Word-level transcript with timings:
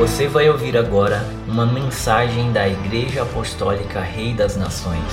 Você 0.00 0.26
vai 0.26 0.48
ouvir 0.48 0.78
agora 0.78 1.20
uma 1.46 1.66
mensagem 1.66 2.50
da 2.54 2.66
Igreja 2.66 3.22
Apostólica 3.22 4.00
Rei 4.00 4.32
das 4.32 4.56
Nações. 4.56 5.04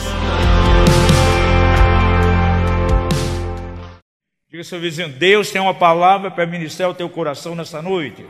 Diga 4.50 4.64
seu 4.64 4.80
vizinho, 4.80 5.10
Deus 5.10 5.52
tem 5.52 5.60
uma 5.60 5.74
palavra 5.74 6.32
para 6.32 6.46
ministrar 6.46 6.88
ao 6.88 6.96
teu 6.96 7.10
coração 7.10 7.54
nessa 7.54 7.82
noite. 7.82 8.26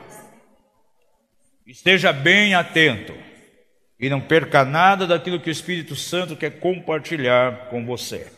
Esteja 1.64 2.12
bem 2.12 2.56
atento 2.56 3.14
e 4.00 4.10
não 4.10 4.20
perca 4.20 4.66
nada 4.66 5.06
daquilo 5.06 5.40
que 5.40 5.52
o 5.52 5.52
Espírito 5.52 5.96
Santo 5.96 6.36
quer 6.36 6.60
compartilhar 6.60 7.70
com 7.70 7.86
você. 7.86 8.32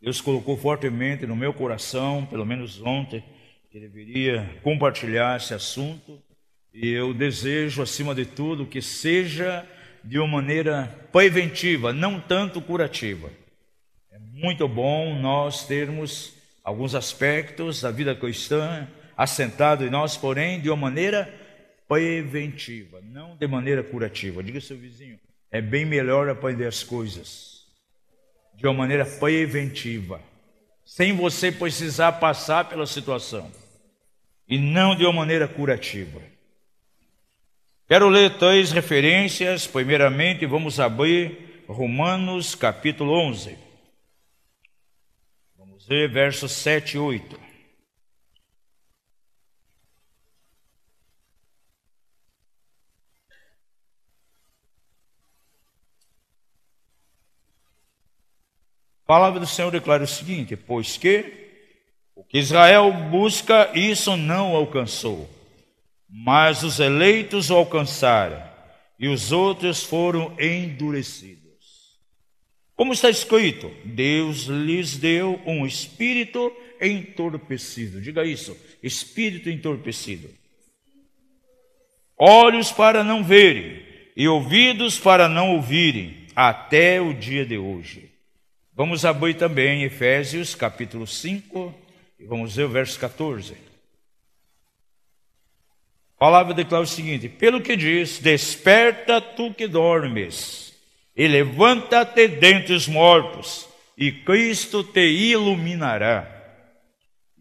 Deus 0.00 0.20
colocou 0.20 0.56
fortemente 0.56 1.26
no 1.26 1.34
meu 1.34 1.52
coração, 1.52 2.24
pelo 2.24 2.46
menos 2.46 2.80
ontem, 2.80 3.24
que 3.70 3.78
deveria 3.78 4.58
compartilhar 4.64 5.36
esse 5.36 5.54
assunto. 5.54 6.20
E 6.74 6.90
eu 6.90 7.14
desejo, 7.14 7.82
acima 7.82 8.14
de 8.14 8.26
tudo, 8.26 8.66
que 8.66 8.82
seja 8.82 9.64
de 10.02 10.18
uma 10.18 10.26
maneira 10.26 10.88
preventiva, 11.12 11.92
não 11.92 12.20
tanto 12.20 12.60
curativa. 12.60 13.30
É 14.10 14.18
muito 14.18 14.66
bom 14.66 15.14
nós 15.20 15.66
termos 15.66 16.34
alguns 16.64 16.96
aspectos 16.96 17.80
da 17.80 17.92
vida 17.92 18.14
cristã 18.14 18.88
assentado 19.16 19.84
em 19.84 19.90
nós, 19.90 20.16
porém, 20.16 20.60
de 20.60 20.68
uma 20.68 20.76
maneira 20.76 21.32
preventiva, 21.88 23.00
não 23.02 23.36
de 23.36 23.46
maneira 23.46 23.84
curativa. 23.84 24.42
Diga 24.42 24.60
seu 24.60 24.76
vizinho, 24.76 25.18
é 25.50 25.60
bem 25.60 25.84
melhor 25.84 26.28
aprender 26.28 26.66
as 26.66 26.82
coisas 26.82 27.66
de 28.54 28.66
uma 28.66 28.74
maneira 28.74 29.04
preventiva, 29.04 30.20
sem 30.84 31.14
você 31.14 31.52
precisar 31.52 32.12
passar 32.12 32.68
pela 32.68 32.86
situação 32.86 33.59
e 34.50 34.58
não 34.58 34.96
de 34.96 35.04
uma 35.04 35.12
maneira 35.12 35.46
curativa. 35.46 36.20
Quero 37.86 38.08
ler 38.08 38.36
três 38.36 38.72
referências. 38.72 39.64
Primeiramente, 39.64 40.44
vamos 40.44 40.80
abrir 40.80 41.64
Romanos 41.68 42.56
capítulo 42.56 43.12
11. 43.12 43.56
Vamos 45.56 45.86
ler 45.88 46.10
versos 46.10 46.50
7 46.50 46.96
e 46.96 46.98
8. 46.98 47.40
A 59.04 59.06
palavra 59.06 59.38
do 59.38 59.46
Senhor 59.46 59.70
declara 59.70 60.02
o 60.02 60.08
seguinte: 60.08 60.56
Pois 60.56 60.96
que 60.96 61.39
Israel 62.32 62.92
busca, 63.10 63.70
isso 63.74 64.16
não 64.16 64.54
alcançou. 64.54 65.28
Mas 66.08 66.62
os 66.62 66.80
eleitos 66.80 67.50
o 67.50 67.54
alcançaram, 67.54 68.42
e 68.98 69.08
os 69.08 69.32
outros 69.32 69.82
foram 69.82 70.34
endurecidos. 70.38 71.40
Como 72.74 72.92
está 72.92 73.10
escrito, 73.10 73.70
Deus 73.84 74.44
lhes 74.44 74.96
deu 74.96 75.40
um 75.46 75.66
espírito 75.66 76.52
entorpecido. 76.80 78.00
Diga 78.00 78.24
isso, 78.24 78.56
espírito 78.82 79.50
entorpecido. 79.50 80.30
Olhos 82.16 82.72
para 82.72 83.04
não 83.04 83.22
verem 83.22 83.82
e 84.16 84.28
ouvidos 84.28 84.98
para 84.98 85.28
não 85.28 85.56
ouvirem, 85.56 86.26
até 86.34 87.00
o 87.00 87.12
dia 87.14 87.44
de 87.44 87.56
hoje. 87.56 88.10
Vamos 88.74 89.04
abrir 89.04 89.34
também 89.34 89.82
Efésios 89.82 90.54
capítulo 90.54 91.06
5, 91.06 91.74
e 92.20 92.26
vamos 92.26 92.54
ver 92.54 92.64
o 92.64 92.68
verso 92.68 93.00
14. 93.00 93.54
A 96.14 96.18
palavra 96.18 96.52
declara 96.52 96.84
o 96.84 96.86
seguinte: 96.86 97.30
Pelo 97.30 97.62
que 97.62 97.74
diz, 97.74 98.18
desperta 98.18 99.22
tu 99.22 99.54
que 99.54 99.66
dormes, 99.66 100.78
e 101.16 101.26
levanta-te 101.26 102.28
dentre 102.28 102.74
os 102.74 102.86
mortos, 102.86 103.66
e 103.96 104.12
Cristo 104.12 104.84
te 104.84 105.00
iluminará. 105.00 106.36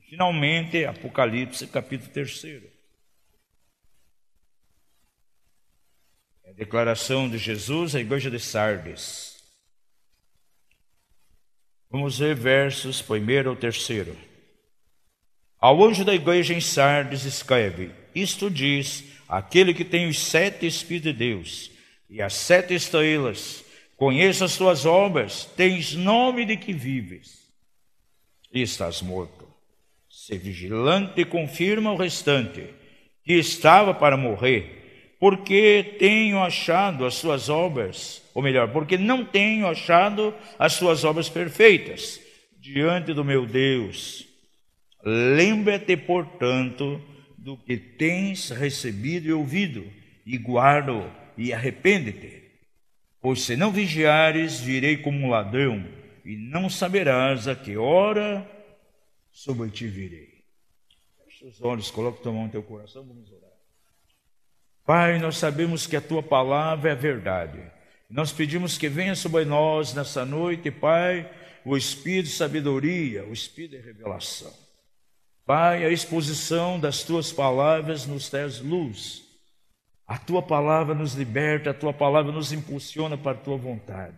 Finalmente, 0.09 0.86
Apocalipse, 0.86 1.68
capítulo 1.68 2.12
3. 2.12 2.46
É 6.46 6.50
a 6.50 6.53
declaração 6.53 7.30
de 7.30 7.38
Jesus 7.38 7.96
à 7.96 8.00
igreja 8.00 8.32
de 8.32 8.40
Sardes. 8.40 9.44
Vamos 11.92 12.18
ver 12.18 12.34
versos 12.34 13.02
primeiro 13.02 13.50
ao 13.50 13.56
terceiro. 13.56 14.28
Ao 15.59 15.84
anjo 15.84 16.06
da 16.06 16.14
igreja 16.14 16.53
em 16.53 16.62
Sardes 16.62 17.25
escreve: 17.25 17.92
Isto 18.16 18.50
diz 18.50 19.03
aquele 19.28 19.74
que 19.74 19.84
tem 19.84 20.08
os 20.08 20.20
sete 20.20 20.66
Espíritos 20.66 21.12
de 21.12 21.18
Deus 21.18 21.72
e 22.09 22.22
as 22.22 22.34
sete 22.34 22.74
estrelas. 22.74 23.66
Conheça 23.97 24.46
as 24.46 24.56
tuas 24.56 24.86
obras, 24.86 25.44
tens 25.58 25.94
nome 25.94 26.46
de 26.46 26.56
que 26.56 26.72
vives 26.72 27.40
e 28.53 28.62
estás 28.62 29.02
morto. 29.02 29.46
Se 30.09 30.38
vigilante 30.38 31.25
confirma 31.25 31.91
o 31.91 31.97
restante, 31.97 32.64
que 33.26 33.34
estava 33.34 33.94
para 33.94 34.16
morrer, 34.16 35.16
porque 35.20 35.97
tenho 36.00 36.40
achado 36.40 37.06
as 37.06 37.16
suas 37.16 37.50
obras, 37.50 38.24
ou 38.34 38.41
melhor, 38.41 38.72
porque 38.72 38.97
não 38.97 39.26
tenho 39.26 39.68
achado 39.68 40.34
as 40.58 40.74
suas 40.74 41.03
obras 41.03 41.28
perfeitas 41.28 42.22
diante 42.58 43.14
do 43.14 43.26
meu 43.26 43.46
Deus. 43.46 44.28
Lembra-te, 45.04 45.96
portanto, 45.96 47.02
do 47.38 47.56
que 47.58 47.78
tens 47.78 48.50
recebido 48.50 49.28
e 49.28 49.34
ouvido, 49.34 49.86
e 50.26 50.38
guarda 50.38 50.94
e 51.38 51.54
arrepende-te. 51.54 52.44
Pois 53.22 53.42
se 53.42 53.56
não 53.56 53.72
vigiares, 53.72 54.59
virei 54.59 54.98
como 54.98 55.30
ladrão, 55.30 55.86
e 56.26 56.36
não 56.36 56.70
saberás 56.70 57.48
a 57.48 57.56
que 57.56 57.78
hora 57.78 58.50
sobre 59.32 59.70
ti 59.70 59.88
virei. 59.88 60.44
Feche 61.26 61.46
os 61.46 61.62
olhos, 61.62 61.90
coloque 61.90 62.22
tua 62.22 62.32
mão 62.32 62.44
no 62.44 62.52
teu 62.52 62.64
coração, 62.64 63.06
vamos 63.06 63.32
orar. 63.32 63.50
Pai, 64.86 65.20
nós 65.20 65.38
sabemos 65.38 65.88
que 65.88 65.96
a 65.96 66.02
tua 66.02 66.22
palavra 66.22 66.90
é 66.90 66.94
a 66.94 66.96
verdade. 66.96 67.59
Nós 68.09 68.32
pedimos 68.32 68.78
que 68.78 68.90
venha 68.90 69.16
sobre 69.16 69.46
nós 69.46 69.94
nessa 69.94 70.26
noite, 70.26 70.72
Pai, 70.72 71.30
o 71.64 71.78
espírito 71.78 72.26
de 72.26 72.34
sabedoria, 72.34 73.24
o 73.26 73.32
espírito 73.32 73.78
de 73.78 73.86
revelação. 73.86 74.69
Pai, 75.50 75.84
a 75.84 75.90
exposição 75.90 76.80
das 76.80 77.04
tuas 77.04 77.34
palavras 77.34 78.06
nos 78.06 78.30
traz 78.30 78.60
luz. 78.62 79.24
A 80.06 80.16
tua 80.16 80.44
palavra 80.44 80.94
nos 80.94 81.16
liberta, 81.16 81.72
a 81.72 81.74
tua 81.74 81.92
palavra 81.92 82.32
nos 82.32 82.52
impulsiona 82.52 83.18
para 83.18 83.32
a 83.32 83.42
tua 83.42 83.58
vontade. 83.58 84.18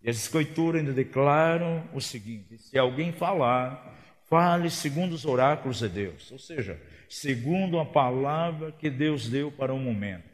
E 0.00 0.08
as 0.08 0.16
escrituras 0.16 0.80
ainda 0.80 0.94
declaram 0.94 1.86
o 1.92 2.00
seguinte: 2.00 2.56
se 2.56 2.78
alguém 2.78 3.12
falar, 3.12 3.94
fale 4.24 4.70
segundo 4.70 5.12
os 5.12 5.26
oráculos 5.26 5.80
de 5.80 5.88
Deus, 5.90 6.32
ou 6.32 6.38
seja, 6.38 6.80
segundo 7.10 7.78
a 7.78 7.84
palavra 7.84 8.72
que 8.72 8.88
Deus 8.88 9.28
deu 9.28 9.52
para 9.52 9.74
o 9.74 9.78
momento. 9.78 10.30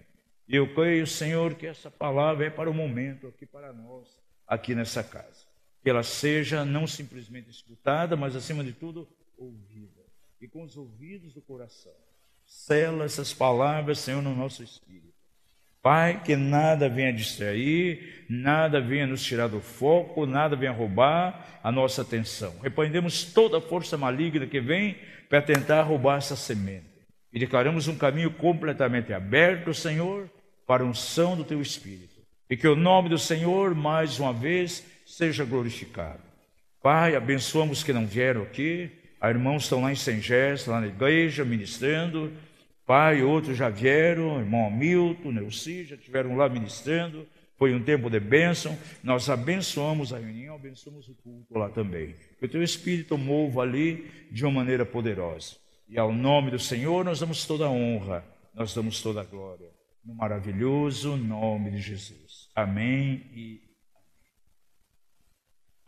E 0.47 0.55
eu 0.55 0.73
creio, 0.73 1.09
Senhor, 1.09 1.57
que 1.57 1.67
essa 1.67 1.91
palavra 1.91 2.47
é 2.47 2.51
para 2.51 2.71
o 2.71 2.75
momento 2.75 3.27
aqui 3.27 3.47
para 3.47 3.73
nós, 3.73 4.07
aqui 4.47 4.77
nessa 4.77 5.03
casa. 5.03 5.45
Que 5.83 5.91
ela 5.91 6.05
seja 6.05 6.65
não 6.65 6.87
simplesmente 6.87 7.51
escutada, 7.51 8.17
mas 8.17 8.37
acima 8.37 8.63
de 8.63 8.73
tudo 8.73 9.09
ouvida 9.37 9.90
e 10.41 10.49
com 10.49 10.63
os 10.63 10.77
ouvidos 10.77 11.35
do 11.35 11.43
coração. 11.43 11.93
Sela 12.47 13.05
essas 13.05 13.33
palavras, 13.33 13.99
Senhor, 13.99 14.23
no 14.23 14.35
nosso 14.35 14.63
espírito. 14.63 15.11
Pai, 15.83 16.23
que 16.23 16.37
nada 16.37 16.89
venha 16.89 17.13
distrair, 17.13 18.27
nada 18.29 18.81
venha 18.81 19.07
nos 19.07 19.23
tirar 19.23 19.49
do 19.49 19.61
foco, 19.61 20.27
nada 20.27 20.55
venha 20.55 20.73
roubar 20.73 21.61
a 21.63 21.73
nossa 21.73 22.03
atenção. 22.03 22.59
Repreendemos 22.63 23.25
toda 23.25 23.61
força 23.61 23.97
maligna 23.97 24.47
que 24.47 24.61
vem 24.61 24.99
para 25.29 25.41
tentar 25.41 25.83
roubar 25.83 26.19
essa 26.19 26.37
semente. 26.37 26.85
E 27.33 27.39
declaramos 27.39 27.89
um 27.89 27.97
caminho 27.97 28.31
completamente 28.33 29.13
aberto, 29.13 29.73
Senhor, 29.73 30.29
para 30.67 30.83
a 30.83 30.87
unção 30.87 31.37
do 31.37 31.45
Teu 31.45 31.63
Espírito. 31.63 32.21
E 32.51 32.57
que 32.57 32.69
o 32.69 32.77
nome 32.77 33.09
do 33.09 33.19
Senhor, 33.19 33.75
mais 33.75 34.19
uma 34.19 34.33
vez, 34.33 34.85
seja 35.07 35.45
glorificado. 35.45 36.21
Pai, 36.83 37.15
abençoamos 37.15 37.83
que 37.83 37.93
não 37.93 38.07
vieram 38.07 38.43
aqui, 38.43 38.91
irmãos 39.29 39.65
estão 39.65 39.83
lá 39.83 39.93
em 39.93 39.97
Sengés, 39.97 40.67
lá 40.67 40.81
na 40.81 40.87
igreja, 40.87 41.45
ministrando. 41.45 42.33
Pai, 42.87 43.23
outros 43.23 43.57
já 43.57 43.69
vieram, 43.69 44.41
irmão 44.41 44.67
Hamilton, 44.67 45.33
Neuci, 45.33 45.85
já 45.85 45.95
estiveram 45.95 46.37
lá 46.37 46.49
ministrando. 46.49 47.27
Foi 47.59 47.75
um 47.75 47.83
tempo 47.83 48.09
de 48.09 48.19
bênção. 48.19 48.77
Nós 49.05 49.29
abençoamos 49.29 50.15
a 50.15 50.19
reunião, 50.19 50.55
abençoamos 50.57 51.09
o 51.09 51.15
culto 51.15 51.59
lá 51.59 51.69
também. 51.69 52.15
Que 52.39 52.47
o 52.47 52.49
teu 52.49 52.63
Espírito 52.63 53.19
mova 53.19 53.61
ali 53.61 54.11
de 54.31 54.45
uma 54.45 54.53
maneira 54.53 54.87
poderosa. 54.87 55.57
E 55.87 55.99
ao 55.99 56.11
nome 56.11 56.51
do 56.51 56.59
Senhor 56.59 57.05
nós 57.05 57.21
damos 57.21 57.45
toda 57.45 57.67
a 57.67 57.71
honra, 57.71 58.25
nós 58.55 58.75
damos 58.75 59.03
toda 59.03 59.21
a 59.21 59.25
glória. 59.25 59.69
No 60.03 60.15
maravilhoso 60.15 61.17
nome 61.17 61.71
de 61.73 61.81
Jesus. 61.81 62.49
Amém 62.57 63.27
e 63.35 63.70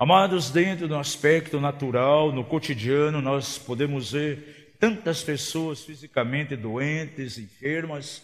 Amados, 0.03 0.51
dentro 0.51 0.89
do 0.89 0.97
aspecto 0.97 1.61
natural, 1.61 2.33
no 2.33 2.43
cotidiano, 2.43 3.23
nós 3.23 3.57
podemos 3.57 4.11
ver 4.11 4.75
tantas 4.81 5.23
pessoas 5.23 5.85
fisicamente 5.85 6.57
doentes, 6.57 7.39
enfermas, 7.39 8.21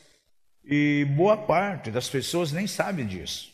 e 0.64 1.06
boa 1.10 1.36
parte 1.36 1.88
das 1.92 2.08
pessoas 2.08 2.50
nem 2.50 2.66
sabe 2.66 3.04
disso. 3.04 3.52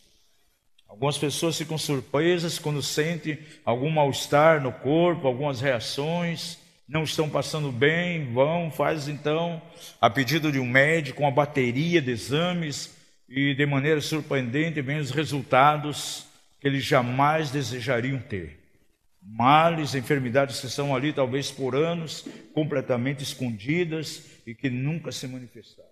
Algumas 0.89 1.19
pessoas 1.19 1.59
ficam 1.59 1.77
surpresas 1.77 2.59
quando 2.59 2.83
sentem 2.83 3.39
algum 3.63 3.91
mal-estar 3.91 4.59
no 4.59 4.73
corpo, 4.73 5.27
algumas 5.27 5.61
reações, 5.61 6.57
não 6.89 7.03
estão 7.03 7.29
passando 7.29 7.71
bem, 7.71 8.33
vão, 8.33 8.71
faz 8.71 9.07
então, 9.07 9.61
a 10.01 10.09
pedido 10.09 10.51
de 10.51 10.59
um 10.59 10.67
médico, 10.67 11.21
uma 11.21 11.31
bateria 11.31 12.01
de 12.01 12.13
exames, 12.13 12.97
e 13.29 13.55
de 13.55 13.67
maneira 13.67 14.01
surpreendente 14.01 14.81
vem 14.81 14.97
os 14.97 15.11
resultados 15.11 16.33
que 16.65 16.69
eles 16.69 16.83
jamais 16.83 17.51
desejariam 17.51 18.19
ter. 18.19 18.59
Males, 19.23 19.95
enfermidades 19.95 20.61
que 20.61 20.67
estão 20.67 20.97
ali 20.97 21.13
talvez 21.13 21.51
por 21.51 21.77
anos, 21.77 22.27
completamente 22.55 23.23
escondidas 23.23 24.25
e 24.47 24.55
que 24.55 24.71
nunca 24.71 25.13
se 25.13 25.29
manifestaram. 25.29 25.91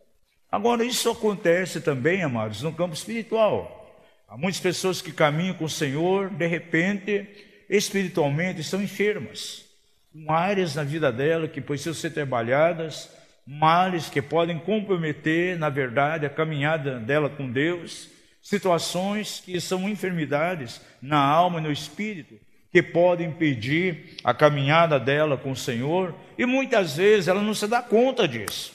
Agora, 0.50 0.82
isso 0.82 1.10
acontece 1.10 1.82
também, 1.82 2.22
amados, 2.22 2.62
no 2.62 2.72
campo 2.72 2.94
espiritual. 2.94 4.02
Há 4.26 4.38
muitas 4.38 4.62
pessoas 4.62 5.02
que 5.02 5.12
caminham 5.12 5.56
com 5.56 5.66
o 5.66 5.68
Senhor, 5.68 6.30
de 6.30 6.46
repente, 6.46 7.28
espiritualmente, 7.68 8.62
estão 8.62 8.80
enfermas, 8.80 9.66
com 10.10 10.32
áreas 10.32 10.74
na 10.74 10.84
vida 10.84 11.12
dela 11.12 11.48
que 11.48 11.60
precisam 11.60 11.92
ser 11.92 12.14
trabalhadas, 12.14 13.10
males 13.46 14.08
que 14.08 14.22
podem 14.22 14.58
comprometer, 14.58 15.58
na 15.58 15.68
verdade, 15.68 16.24
a 16.24 16.30
caminhada 16.30 16.98
dela 16.98 17.28
com 17.28 17.52
Deus, 17.52 18.08
situações 18.42 19.40
que 19.44 19.60
são 19.60 19.88
enfermidades 19.88 20.80
na 21.00 21.18
alma 21.18 21.60
e 21.60 21.62
no 21.62 21.72
espírito, 21.72 22.34
que 22.72 22.82
podem 22.82 23.28
impedir 23.28 24.16
a 24.24 24.34
caminhada 24.34 24.98
dela 24.98 25.36
com 25.36 25.52
o 25.52 25.56
Senhor, 25.56 26.14
e 26.36 26.44
muitas 26.44 26.96
vezes 26.96 27.28
ela 27.28 27.40
não 27.40 27.54
se 27.54 27.68
dá 27.68 27.80
conta 27.80 28.26
disso. 28.26 28.74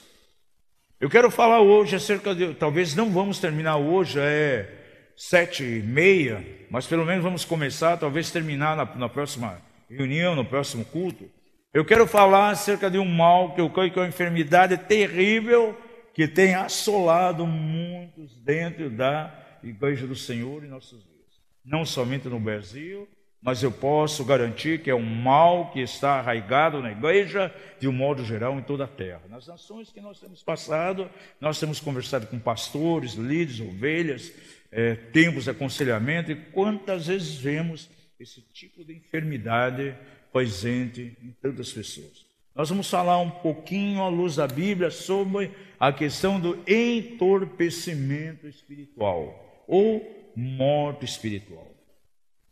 Eu 1.00 1.10
quero 1.10 1.30
falar 1.30 1.62
hoje 1.62 1.96
acerca 1.96 2.34
de, 2.34 2.54
talvez 2.54 2.96
não 2.96 3.12
vamos 3.12 3.40
terminar 3.40 3.78
hoje, 3.78 4.20
é 4.20 4.68
sete 5.16 5.64
e 5.64 5.82
meia, 5.82 6.46
mas 6.70 6.88
pelo 6.88 7.06
menos 7.06 7.24
vamos 7.24 7.44
começar, 7.44 7.98
talvez 7.98 8.32
terminar 8.32 8.76
na, 8.76 8.86
na 8.86 9.10
próxima 9.10 9.62
reunião, 9.90 10.36
no 10.36 10.46
próximo 10.46 10.86
culto. 10.86 11.30
Eu 11.74 11.84
quero 11.84 12.08
falar 12.08 12.52
acerca 12.52 12.90
de 12.90 12.98
um 12.98 13.06
mal 13.06 13.54
que 13.54 13.62
eu 13.62 13.70
creio 13.70 13.92
que 13.92 14.00
é 14.00 14.04
uma 14.04 14.08
enfermidade 14.08 14.78
terrível 14.78 15.78
que 16.14 16.28
tem 16.28 16.56
assolado 16.56 17.46
muitos 17.46 18.36
dentro 18.42 18.90
da 18.90 19.47
Igreja 19.64 20.08
do 20.08 20.16
Senhor 20.16 20.64
em 20.64 20.68
nossos 20.68 21.04
dias. 21.04 21.42
Não 21.64 21.86
somente 21.86 22.28
no 22.28 22.40
Brasil, 22.40 23.08
mas 23.42 23.62
eu 23.62 23.72
posso 23.72 24.26
garantir 24.26 24.82
que 24.82 24.90
é 24.90 24.96
um 24.96 25.06
mal 25.06 25.72
que 25.72 25.80
está 25.80 26.20
arraigado 26.20 26.82
na 26.82 26.92
igreja 26.92 27.54
de 27.80 27.88
um 27.88 27.92
modo 27.94 28.26
geral 28.26 28.58
em 28.58 28.64
toda 28.64 28.86
a 28.86 28.88
terra. 28.88 29.22
Nas 29.30 29.48
nações 29.48 29.92
que 29.92 30.02
nós 30.02 30.20
temos 30.20 30.42
passado, 30.44 31.10
nós 31.40 31.60
temos 31.60 31.80
conversado 31.80 32.28
com 32.28 32.40
pastores, 32.40 33.14
líderes, 33.14 33.62
ovelhas, 33.62 34.34
é, 34.72 34.96
tempos 34.96 35.46
de 35.46 35.52
aconselhamento, 35.52 36.32
e 36.32 36.36
quantas 36.36 37.08
vezes 37.08 37.36
vemos 37.36 37.90
esse 38.20 38.42
tipo 38.54 38.84
de 38.84 38.94
enfermidade 38.96 39.96
presente 40.34 41.16
em 41.24 41.32
tantas 41.42 41.72
pessoas. 41.72 42.26
Nós 42.56 42.70
vamos 42.70 42.90
falar 42.90 43.20
um 43.20 43.30
pouquinho 43.30 44.02
à 44.02 44.10
luz 44.10 44.36
da 44.36 44.48
Bíblia 44.48 44.90
sobre 44.90 45.52
a 45.80 45.94
questão 45.94 46.40
do 46.40 46.60
entorpecimento 46.68 48.48
espiritual 48.48 49.47
ou 49.68 50.32
morte 50.36 51.06
espiritual. 51.06 51.68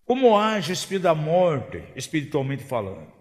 Como 0.05 0.37
age 0.37 0.71
o 0.71 0.73
espírito 0.73 1.03
da 1.03 1.15
morte, 1.15 1.83
espiritualmente 1.95 2.63
falando? 2.63 3.11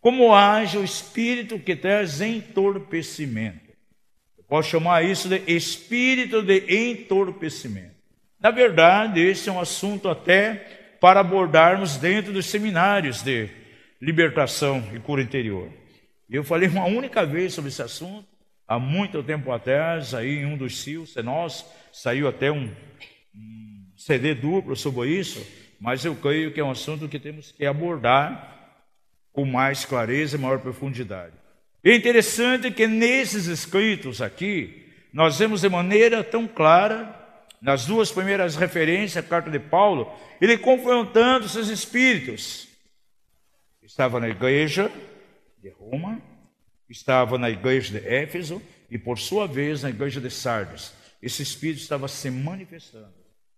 Como 0.00 0.32
age 0.32 0.78
o 0.78 0.84
espírito 0.84 1.58
que 1.58 1.74
traz 1.74 2.20
entorpecimento? 2.20 3.72
Eu 4.38 4.44
posso 4.44 4.70
chamar 4.70 5.04
isso 5.04 5.28
de 5.28 5.42
espírito 5.48 6.42
de 6.42 6.90
entorpecimento. 6.90 7.96
Na 8.38 8.50
verdade, 8.50 9.20
esse 9.20 9.48
é 9.48 9.52
um 9.52 9.58
assunto 9.58 10.08
até 10.08 10.54
para 11.00 11.20
abordarmos 11.20 11.96
dentro 11.96 12.32
dos 12.32 12.46
seminários 12.46 13.22
de 13.22 13.48
libertação 14.00 14.84
e 14.94 15.00
cura 15.00 15.22
interior. 15.22 15.68
Eu 16.30 16.44
falei 16.44 16.68
uma 16.68 16.84
única 16.84 17.24
vez 17.24 17.54
sobre 17.54 17.70
esse 17.70 17.82
assunto, 17.82 18.28
há 18.66 18.78
muito 18.78 19.22
tempo 19.22 19.52
atrás, 19.52 20.14
aí 20.14 20.38
em 20.38 20.46
um 20.46 20.56
dos 20.56 20.80
CIOs, 20.82 21.16
é 21.16 21.22
nosso, 21.22 21.66
saiu 21.92 22.28
até 22.28 22.50
um, 22.50 22.70
um 23.34 23.86
CD 23.96 24.34
duplo 24.34 24.74
sobre 24.74 25.10
isso, 25.10 25.46
mas 25.80 26.04
eu 26.04 26.14
creio 26.16 26.52
que 26.52 26.60
é 26.60 26.64
um 26.64 26.70
assunto 26.70 27.08
que 27.08 27.18
temos 27.18 27.52
que 27.52 27.64
abordar 27.64 28.54
com 29.32 29.44
mais 29.44 29.84
clareza 29.84 30.36
e 30.36 30.40
maior 30.40 30.58
profundidade. 30.58 31.34
É 31.84 31.94
interessante 31.94 32.70
que 32.70 32.86
nesses 32.86 33.46
escritos 33.46 34.20
aqui, 34.20 34.84
nós 35.12 35.38
vemos 35.38 35.60
de 35.60 35.68
maneira 35.68 36.24
tão 36.24 36.48
clara 36.48 37.14
nas 37.60 37.86
duas 37.86 38.10
primeiras 38.10 38.56
referências, 38.56 39.24
a 39.24 39.28
carta 39.28 39.50
de 39.50 39.58
Paulo, 39.58 40.12
ele 40.40 40.58
confrontando 40.58 41.48
seus 41.48 41.68
espíritos. 41.68 42.68
Estava 43.82 44.18
na 44.18 44.28
igreja 44.28 44.90
de 45.62 45.70
Roma, 45.70 46.20
estava 46.88 47.38
na 47.38 47.50
igreja 47.50 47.98
de 47.98 48.06
Éfeso 48.06 48.62
e, 48.90 48.98
por 48.98 49.18
sua 49.18 49.46
vez, 49.46 49.82
na 49.82 49.90
igreja 49.90 50.20
de 50.20 50.30
Sardes. 50.30 50.94
Esse 51.22 51.42
espírito 51.42 51.80
estava 51.80 52.08
se 52.08 52.30
manifestando, 52.30 53.12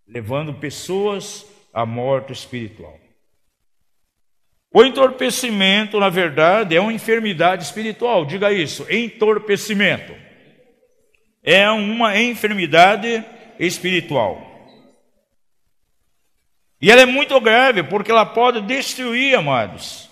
levando 0.07 0.55
pessoas 0.55 1.47
à 1.73 1.85
morte 1.85 2.33
espiritual. 2.33 2.99
O 4.73 4.85
entorpecimento, 4.85 5.99
na 5.99 6.09
verdade, 6.09 6.77
é 6.77 6.81
uma 6.81 6.93
enfermidade 6.93 7.65
espiritual. 7.65 8.25
Diga 8.25 8.53
isso, 8.53 8.87
entorpecimento. 8.91 10.15
É 11.43 11.71
uma 11.71 12.19
enfermidade 12.19 13.25
espiritual. 13.59 14.47
E 16.81 16.91
ela 16.91 17.01
é 17.01 17.07
muito 17.07 17.41
grave 17.41 17.83
porque 17.83 18.11
ela 18.11 18.27
pode 18.27 18.61
destruir, 18.61 19.37
amados, 19.37 20.09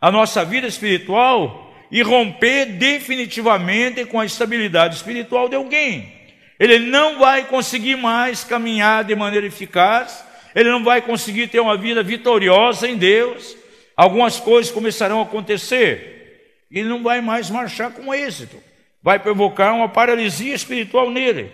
a 0.00 0.10
nossa 0.10 0.44
vida 0.44 0.66
espiritual 0.66 1.67
e 1.90 2.02
romper 2.02 2.66
definitivamente 2.66 4.04
com 4.04 4.20
a 4.20 4.26
estabilidade 4.26 4.96
espiritual 4.96 5.48
de 5.48 5.56
alguém. 5.56 6.12
Ele 6.58 6.78
não 6.78 7.18
vai 7.18 7.44
conseguir 7.44 7.96
mais 7.96 8.44
caminhar 8.44 9.04
de 9.04 9.14
maneira 9.14 9.46
eficaz, 9.46 10.24
ele 10.54 10.70
não 10.70 10.82
vai 10.82 11.00
conseguir 11.00 11.46
ter 11.48 11.60
uma 11.60 11.76
vida 11.76 12.02
vitoriosa 12.02 12.88
em 12.88 12.96
Deus. 12.96 13.56
Algumas 13.96 14.40
coisas 14.40 14.72
começarão 14.72 15.20
a 15.20 15.22
acontecer 15.22 16.66
e 16.70 16.80
ele 16.80 16.88
não 16.88 17.02
vai 17.02 17.20
mais 17.20 17.48
marchar 17.48 17.92
com 17.92 18.12
êxito. 18.12 18.56
Vai 19.02 19.18
provocar 19.18 19.72
uma 19.72 19.88
paralisia 19.88 20.54
espiritual 20.54 21.10
nele. 21.10 21.52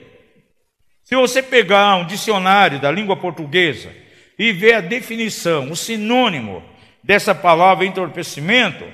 Se 1.02 1.14
você 1.14 1.42
pegar 1.42 1.96
um 1.96 2.06
dicionário 2.06 2.80
da 2.80 2.90
língua 2.90 3.16
portuguesa 3.16 3.90
e 4.38 4.52
ver 4.52 4.74
a 4.74 4.80
definição, 4.80 5.70
o 5.70 5.76
sinônimo 5.76 6.64
dessa 7.02 7.34
palavra 7.34 7.84
entorpecimento, 7.84 8.84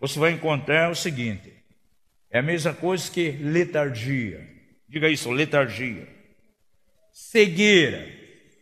você 0.00 0.18
vai 0.18 0.32
encontrar 0.32 0.90
o 0.90 0.94
seguinte: 0.94 1.52
é 2.30 2.38
a 2.38 2.42
mesma 2.42 2.74
coisa 2.74 3.10
que 3.10 3.30
letargia. 3.30 4.46
Diga 4.88 5.08
isso, 5.08 5.30
letargia. 5.30 6.08
Cegueira. 7.12 8.12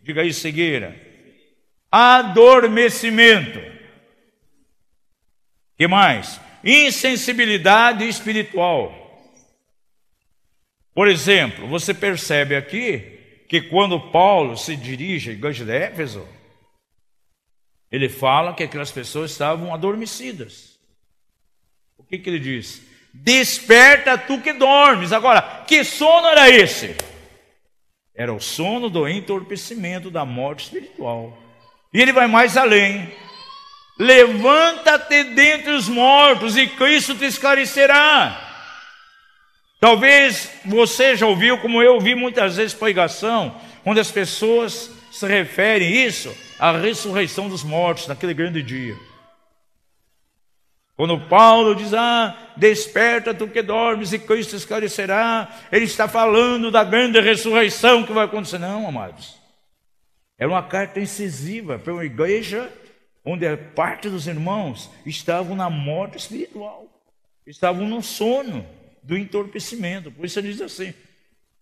Diga 0.03 0.25
isso, 0.25 0.41
cegueira. 0.41 0.95
Adormecimento. 1.91 3.61
Que 5.77 5.87
mais? 5.87 6.41
Insensibilidade 6.65 8.07
espiritual. 8.07 8.99
Por 10.95 11.09
exemplo, 11.09 11.67
você 11.67 11.95
percebe 11.95 12.55
aqui 12.55 13.45
que 13.49 13.62
quando 13.62 14.11
Paulo 14.11 14.57
se 14.57 14.77
dirige 14.77 15.31
à 15.31 15.33
igreja 15.33 15.65
de 15.65 15.73
Éfeso, 15.73 16.29
ele 17.91 18.09
fala 18.09 18.55
que 18.55 18.62
aquelas 18.62 18.91
pessoas 18.91 19.31
estavam 19.31 19.75
adormecidas. 19.75 20.72
Que, 22.12 22.19
que 22.19 22.28
ele 22.28 22.38
diz? 22.38 22.83
Desperta 23.14 24.19
tu 24.19 24.38
que 24.38 24.52
dormes. 24.52 25.12
Agora, 25.12 25.40
que 25.66 25.83
sono 25.83 26.26
era 26.26 26.50
esse? 26.50 26.95
Era 28.14 28.35
o 28.35 28.38
sono 28.38 28.90
do 28.90 29.09
entorpecimento 29.09 30.11
da 30.11 30.23
morte 30.23 30.64
espiritual. 30.64 31.38
E 31.90 32.02
ele 32.02 32.12
vai 32.12 32.26
mais 32.26 32.59
além. 32.59 33.11
Levanta-te 33.99 35.25
dentre 35.25 35.71
os 35.71 35.88
mortos 35.88 36.54
e 36.54 36.66
Cristo 36.66 37.14
te 37.14 37.25
esclarecerá. 37.25 38.38
Talvez 39.81 40.50
você 40.66 41.16
já 41.16 41.26
ouviu, 41.26 41.57
como 41.61 41.83
eu 41.83 41.95
ouvi 41.95 42.14
muitas 42.14 42.57
vezes 42.57 42.75
pregação, 42.75 43.59
onde 43.87 44.00
as 44.00 44.11
pessoas 44.11 44.90
se 45.11 45.26
referem 45.26 46.04
isso 46.04 46.31
à 46.59 46.73
ressurreição 46.73 47.49
dos 47.49 47.64
mortos 47.64 48.07
naquele 48.07 48.35
grande 48.35 48.62
dia. 48.62 49.12
Quando 50.97 51.19
Paulo 51.29 51.75
diz, 51.75 51.95
ah, 51.95 52.53
desperta 52.57 53.33
tu 53.33 53.49
que 53.49 53.63
dormes 53.63 54.13
e 54.13 54.19
Cristo 54.19 54.57
esclarecerá, 54.57 55.51
ele 55.73 55.87
está 55.87 56.07
falando 56.07 56.71
da 56.71 56.85
grande 56.85 57.19
ressurreição 57.21 58.05
que 58.05 58.13
vai 58.13 58.27
acontecer. 58.27 58.59
Não, 58.59 58.87
amados. 58.87 59.41
Era 60.39 60.51
uma 60.51 60.63
carta 60.63 61.01
incisiva 61.01 61.79
para 61.79 61.93
uma 61.93 62.05
igreja 62.05 62.71
onde 63.25 63.47
a 63.47 63.57
parte 63.57 64.09
dos 64.09 64.27
irmãos 64.27 64.91
estavam 65.07 65.57
na 65.57 65.71
morte 65.71 66.19
espiritual. 66.19 66.87
estavam 67.47 67.89
no 67.89 68.03
sono 68.03 68.67
do 69.03 69.17
entorpecimento. 69.17 70.11
Por 70.11 70.25
isso 70.25 70.39
ele 70.39 70.53
diz 70.53 70.61
assim: 70.61 70.95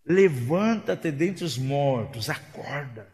levanta-te 0.05 1.11
dentre 1.11 1.45
os 1.45 1.57
mortos, 1.57 2.29
acorda, 2.29 3.07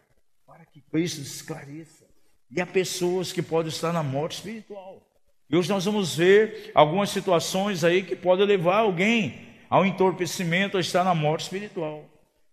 para 0.47 0.65
que 0.65 0.81
Cristo 0.81 1.21
esclareça. 1.21 2.07
E 2.51 2.61
há 2.61 2.67
pessoas 2.67 3.33
que 3.33 3.43
podem 3.43 3.71
estar 3.71 3.93
na 3.93 4.03
morte 4.03 4.37
espiritual. 4.37 5.06
E 5.49 5.57
hoje 5.57 5.69
nós 5.69 5.85
vamos 5.85 6.17
ver 6.17 6.73
algumas 6.75 7.11
situações 7.11 7.85
aí 7.85 8.03
que 8.03 8.17
podem 8.17 8.47
levar 8.47 8.79
alguém 8.79 9.47
ao 9.71 9.87
entorpecimento, 9.87 10.77
a 10.77 10.81
estar 10.81 11.05
na 11.05 11.15
morte 11.15 11.43
espiritual. 11.43 12.05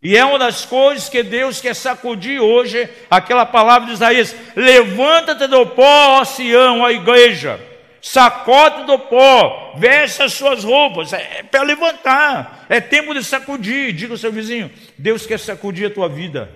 E 0.01 0.17
é 0.17 0.25
uma 0.25 0.37
das 0.37 0.65
coisas 0.65 1.07
que 1.07 1.23
Deus 1.23 1.61
quer 1.61 1.73
sacudir 1.73 2.39
hoje, 2.39 2.89
aquela 3.09 3.45
palavra 3.45 3.87
de 3.87 3.93
Isaías: 3.93 4.35
levanta-te 4.55 5.47
do 5.47 5.65
pó, 5.67 6.19
ó 6.19 6.25
Sião, 6.25 6.85
a 6.85 6.91
igreja, 6.91 7.59
sacode 8.01 8.85
do 8.85 8.99
pó, 8.99 9.73
veste 9.77 10.21
as 10.21 10.33
suas 10.33 10.63
roupas, 10.63 11.13
é, 11.13 11.39
é 11.39 11.43
para 11.43 11.63
levantar, 11.63 12.65
é 12.67 12.81
tempo 12.81 13.13
de 13.13 13.23
sacudir. 13.23 13.93
Diga 13.93 14.13
ao 14.13 14.17
seu 14.17 14.31
vizinho: 14.31 14.69
Deus 14.97 15.25
quer 15.25 15.39
sacudir 15.39 15.87
a 15.87 15.93
tua 15.93 16.09
vida, 16.09 16.51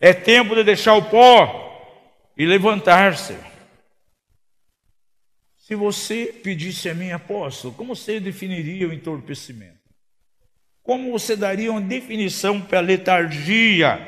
é 0.00 0.12
tempo 0.12 0.54
de 0.56 0.64
deixar 0.64 0.94
o 0.94 1.02
pó 1.02 1.70
e 2.36 2.44
levantar-se. 2.44 3.53
Se 5.64 5.74
você 5.74 6.26
pedisse 6.26 6.90
a 6.90 6.94
mim, 6.94 7.10
apóstolo, 7.10 7.72
como 7.72 7.96
você 7.96 8.20
definiria 8.20 8.86
o 8.86 8.92
entorpecimento? 8.92 9.78
Como 10.82 11.10
você 11.10 11.34
daria 11.34 11.72
uma 11.72 11.80
definição 11.80 12.60
para 12.60 12.80
a 12.80 12.82
letargia? 12.82 13.98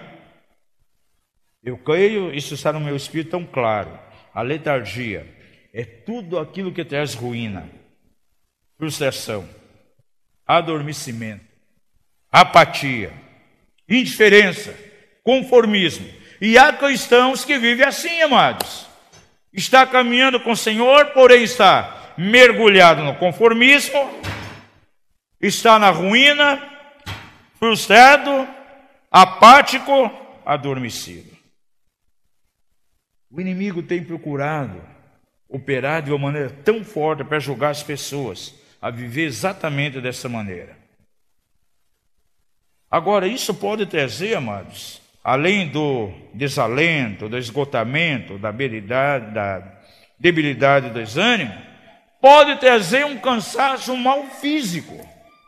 Eu 1.65 1.79
creio, 1.79 2.31
isso 2.35 2.53
está 2.53 2.75
no 2.75 2.81
meu 2.81 2.95
espírito 2.95 3.31
tão 3.31 3.47
claro. 3.47 3.99
A 4.35 4.43
letargia 4.43 5.27
é 5.73 5.83
tudo 5.83 6.39
aquilo 6.39 6.75
que 6.75 6.85
traz 6.85 7.15
ruína, 7.15 7.71
frustração, 8.77 9.49
adormecimento, 10.47 11.47
apatia, 12.31 13.15
indiferença, 13.89 14.79
conformismo. 15.23 16.07
E 16.39 16.59
há 16.59 16.71
cristãos 16.75 17.47
que 17.47 17.59
vivem 17.59 17.87
assim, 17.87 18.21
amados. 18.21 18.87
Está 19.57 19.87
caminhando 19.87 20.39
com 20.39 20.51
o 20.51 20.57
Senhor, 20.57 21.07
porém 21.07 21.43
está 21.43 22.13
mergulhado 22.19 23.03
no 23.03 23.15
conformismo, 23.15 23.99
está 25.41 25.79
na 25.79 25.89
ruína, 25.89 26.63
frustrado, 27.59 28.47
apático, 29.11 30.11
adormecido. 30.45 31.35
O 33.31 33.41
inimigo 33.41 33.83
tem 33.83 34.05
procurado 34.05 34.81
operar 35.49 36.03
de 36.03 36.11
uma 36.11 36.19
maneira 36.19 36.51
tão 36.51 36.85
forte 36.85 37.25
para 37.25 37.39
julgar 37.39 37.71
as 37.71 37.83
pessoas 37.83 38.55
a 38.81 38.91
viver 38.91 39.25
exatamente 39.25 40.03
dessa 40.03 40.29
maneira. 40.29 40.77
Agora, 42.91 43.27
isso 43.27 43.55
pode 43.55 43.87
trazer, 43.87 44.35
amados, 44.35 45.01
além 45.27 45.67
do 45.67 46.13
desalento, 46.33 47.29
do 47.29 47.37
esgotamento, 47.37 48.39
da 48.39 48.53
da 48.53 49.81
debilidade, 50.17 50.89
do 50.89 50.95
desânimo, 50.95 51.53
pode 52.21 52.61
trazer 52.61 53.05
um 53.05 53.19
cansaço, 53.19 53.93
um 53.93 53.97
mal 53.97 54.25
físico. 54.29 54.97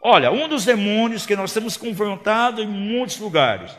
Olha, 0.02 0.32
um 0.32 0.48
dos 0.48 0.64
demônios 0.64 1.24
que 1.24 1.36
nós 1.36 1.52
temos 1.52 1.76
confrontado 1.76 2.60
em 2.60 2.66
muitos 2.66 3.20
lugares. 3.20 3.70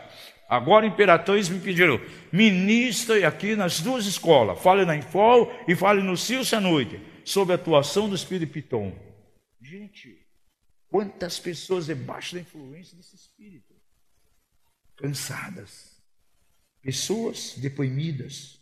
Agora, 0.48 0.86
imperatores 0.86 1.50
me 1.50 1.60
pediram, 1.60 2.00
ministre 2.32 3.26
aqui 3.26 3.54
nas 3.54 3.82
duas 3.82 4.06
escolas, 4.06 4.58
fale 4.62 4.86
na 4.86 4.96
Infol 4.96 5.52
e 5.68 5.76
fale 5.76 6.02
no 6.02 6.16
Cilce 6.16 6.56
à 6.56 6.62
noite, 6.62 6.98
sobre 7.26 7.52
a 7.52 7.56
atuação 7.56 8.08
do 8.08 8.16
Espírito 8.16 8.54
Piton. 8.54 8.96
Gente, 9.62 10.18
quantas 10.90 11.38
pessoas 11.40 11.88
debaixo 11.88 12.36
da 12.36 12.42
influência 12.42 12.96
desse 12.96 13.18
Espírito? 13.18 13.76
Cansadas, 14.96 15.89
pessoas 16.82 17.56
deprimidas. 17.58 18.60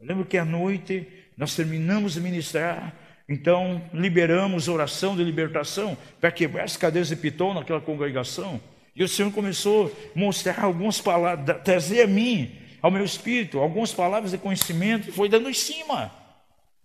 Eu 0.00 0.06
lembro 0.06 0.24
que 0.24 0.38
à 0.38 0.44
noite 0.44 1.06
nós 1.36 1.54
terminamos 1.54 2.14
de 2.14 2.20
ministrar 2.20 2.94
então, 3.28 3.82
liberamos 3.92 4.68
oração 4.68 5.14
de 5.14 5.22
libertação 5.22 5.98
para 6.18 6.32
quebrar 6.32 6.64
as 6.64 6.78
cadeias 6.78 7.08
de 7.08 7.16
Piton 7.16 7.52
naquela 7.52 7.80
congregação. 7.80 8.58
E 8.96 9.04
o 9.04 9.08
Senhor 9.08 9.30
começou 9.30 9.86
a 9.86 10.18
mostrar 10.18 10.64
algumas 10.64 10.98
palavras, 10.98 11.62
trazer 11.62 12.02
a 12.02 12.06
mim, 12.06 12.50
ao 12.80 12.90
meu 12.90 13.04
espírito, 13.04 13.58
algumas 13.58 13.92
palavras 13.92 14.32
de 14.32 14.38
conhecimento, 14.38 15.12
foi 15.12 15.28
dando 15.28 15.50
em 15.50 15.54
cima. 15.54 16.10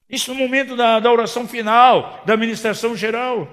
Isso 0.10 0.34
no 0.34 0.40
momento 0.40 0.76
da, 0.76 1.00
da 1.00 1.10
oração 1.10 1.48
final, 1.48 2.22
da 2.26 2.36
ministração 2.36 2.96
geral. 2.96 3.48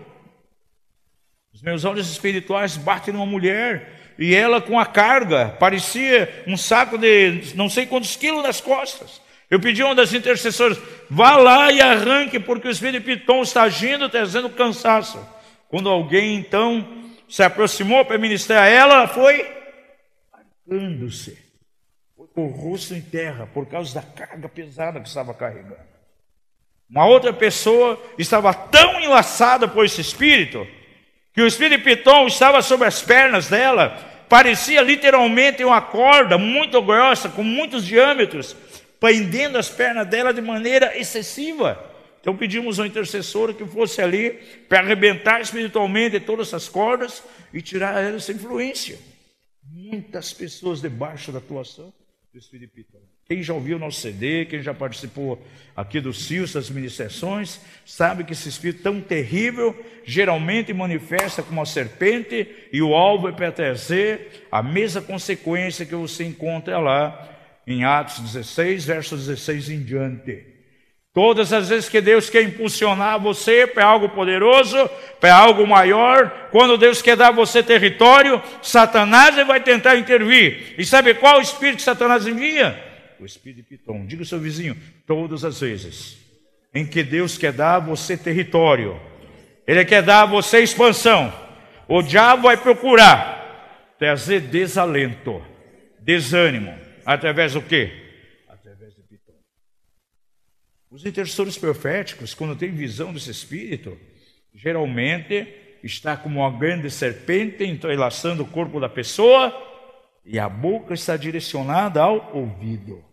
Os 1.55 1.63
meus 1.63 1.85
olhos 1.85 2.11
espirituais 2.11 2.77
batem 2.77 3.15
numa 3.15 3.25
mulher, 3.25 4.00
e 4.21 4.35
ela 4.35 4.61
com 4.61 4.79
a 4.79 4.85
carga, 4.85 5.57
parecia 5.59 6.45
um 6.47 6.55
saco 6.55 6.99
de 6.99 7.55
não 7.55 7.71
sei 7.71 7.87
quantos 7.87 8.17
quilos 8.17 8.43
nas 8.43 8.61
costas. 8.61 9.19
Eu 9.51 9.59
pedi 9.59 9.81
a 9.81 9.87
uma 9.87 9.95
das 9.95 10.13
intercessoras, 10.13 10.79
vá 11.09 11.39
lá 11.39 11.73
e 11.73 11.81
arranque, 11.81 12.39
porque 12.39 12.69
o 12.69 12.71
espírito 12.71 13.03
Piton 13.03 13.41
está 13.41 13.63
agindo, 13.63 14.11
trazendo 14.11 14.51
cansaço. 14.51 15.19
Quando 15.69 15.89
alguém 15.89 16.37
então 16.37 16.87
se 17.27 17.43
aproximou 17.43 18.05
para 18.05 18.19
ministrar 18.19 18.65
a 18.65 18.69
ela, 18.69 18.95
ela 18.97 19.09
foi 19.09 19.51
arcando-se, 20.33 21.39
com 22.35 22.47
o 22.47 22.51
rosto 22.51 22.95
em 22.95 23.01
terra, 23.01 23.49
por 23.55 23.67
causa 23.67 23.95
da 23.95 24.03
carga 24.03 24.51
pesada 24.51 25.01
que 25.01 25.09
estava 25.09 25.33
carregando. 25.33 25.89
Uma 26.91 27.07
outra 27.07 27.33
pessoa 27.33 27.99
estava 28.19 28.53
tão 28.53 29.01
enlaçada 29.01 29.67
por 29.67 29.87
esse 29.87 30.03
espírito, 30.03 30.67
que 31.33 31.41
o 31.41 31.47
espírito 31.47 31.85
Piton 31.85 32.27
estava 32.27 32.61
sobre 32.61 32.87
as 32.87 33.01
pernas 33.01 33.49
dela, 33.49 34.10
parecia 34.31 34.81
literalmente 34.81 35.65
uma 35.65 35.83
corda 35.83 36.39
muito 36.39 36.81
grossa, 36.81 37.29
com 37.29 37.43
muitos 37.43 37.85
diâmetros, 37.85 38.55
prendendo 39.01 39.59
as 39.59 39.69
pernas 39.69 40.07
dela 40.07 40.33
de 40.33 40.41
maneira 40.41 40.97
excessiva. 40.97 41.85
Então 42.21 42.37
pedimos 42.37 42.79
ao 42.79 42.87
intercessor 42.87 43.53
que 43.55 43.67
fosse 43.67 44.01
ali 44.01 44.31
para 44.69 44.79
arrebentar 44.81 45.41
espiritualmente 45.41 46.21
todas 46.21 46.49
essas 46.49 46.69
cordas 46.69 47.25
e 47.53 47.61
tirar 47.61 48.01
essa 48.03 48.31
influência. 48.31 49.01
Muitas 49.65 50.33
pessoas 50.33 50.81
debaixo 50.81 51.33
da 51.33 51.39
atuação 51.39 51.93
do 52.33 52.39
Espírito 52.39 52.79
Quem 53.31 53.45
já 53.45 53.55
ouviu 53.55 53.77
o 53.77 53.79
nosso 53.79 54.01
CD, 54.01 54.45
quem 54.45 54.61
já 54.61 54.75
participou 54.75 55.41
aqui 55.77 56.01
do 56.01 56.13
CIUS, 56.13 56.55
das 56.55 56.69
ministrações, 56.69 57.61
sabe 57.87 58.25
que 58.25 58.33
esse 58.33 58.49
espírito 58.49 58.83
tão 58.83 59.01
terrível 59.01 59.73
geralmente 60.05 60.73
manifesta 60.73 61.41
como 61.41 61.61
uma 61.61 61.65
serpente 61.65 62.49
e 62.73 62.83
o 62.83 62.93
alvo 62.93 63.29
é 63.29 63.33
para 63.33 63.53
trazer 63.53 64.49
a 64.51 64.65
mesma 64.65 65.01
consequência 65.01 65.87
que 65.87 65.95
você 65.95 66.25
encontra 66.25 66.81
lá 66.81 67.29
em 67.65 67.85
Atos 67.85 68.19
16, 68.19 68.85
versos 68.85 69.27
16 69.29 69.71
em 69.71 69.85
diante. 69.85 70.45
Todas 71.15 71.53
as 71.53 71.69
vezes 71.69 71.89
que 71.89 72.01
Deus 72.01 72.29
quer 72.29 72.43
impulsionar 72.43 73.21
você 73.21 73.65
para 73.65 73.85
algo 73.85 74.09
poderoso, 74.09 74.91
para 75.21 75.37
algo 75.37 75.65
maior, 75.69 76.49
quando 76.51 76.77
Deus 76.77 77.01
quer 77.01 77.17
dar 77.17 77.29
a 77.29 77.31
você 77.31 77.63
território, 77.63 78.43
Satanás 78.61 79.37
vai 79.47 79.61
tentar 79.61 79.97
intervir. 79.97 80.75
E 80.77 80.85
sabe 80.85 81.15
qual 81.15 81.39
o 81.39 81.43
espírito 81.43 81.77
que 81.77 81.83
Satanás 81.83 82.27
envia? 82.27 82.90
O 83.21 83.27
espírito 83.27 83.57
de 83.59 83.63
Piton. 83.63 84.07
Diga 84.07 84.23
ao 84.23 84.27
seu 84.27 84.39
vizinho, 84.39 84.77
todas 85.07 85.45
as 85.45 85.61
vezes 85.61 86.19
em 86.73 86.87
que 86.87 87.03
Deus 87.03 87.37
quer 87.37 87.53
dar 87.53 87.77
a 87.77 87.81
você 87.81 88.17
território, 88.17 88.99
Ele 89.67 89.85
quer 89.85 90.03
dar 90.03 90.23
a 90.23 90.27
você 90.27 90.61
expansão, 90.61 91.33
o 91.89 92.01
diabo 92.01 92.45
vai 92.45 92.57
procurar 92.57 93.95
trazer 93.99 94.41
desalento, 94.41 95.45
desânimo, 95.99 96.73
Através 97.05 97.55
do 97.55 97.63
quê? 97.63 97.91
Através 98.49 98.95
do 98.95 99.03
Piton. 99.03 99.33
Os 100.91 101.05
intercessores 101.05 101.59
proféticos, 101.59 102.35
quando 102.35 102.55
têm 102.55 102.71
visão 102.71 103.13
desse 103.13 103.31
espírito, 103.31 103.99
geralmente 104.55 105.49
está 105.83 106.17
como 106.17 106.41
uma 106.41 106.57
grande 106.57 106.91
serpente 106.91 107.65
entrelaçando 107.65 108.43
o 108.43 108.47
corpo 108.47 108.79
da 108.79 108.89
pessoa 108.89 109.53
e 110.25 110.39
a 110.39 110.49
boca 110.49 110.95
está 110.95 111.17
direcionada 111.17 112.03
ao 112.03 112.37
ouvido. 112.37 113.05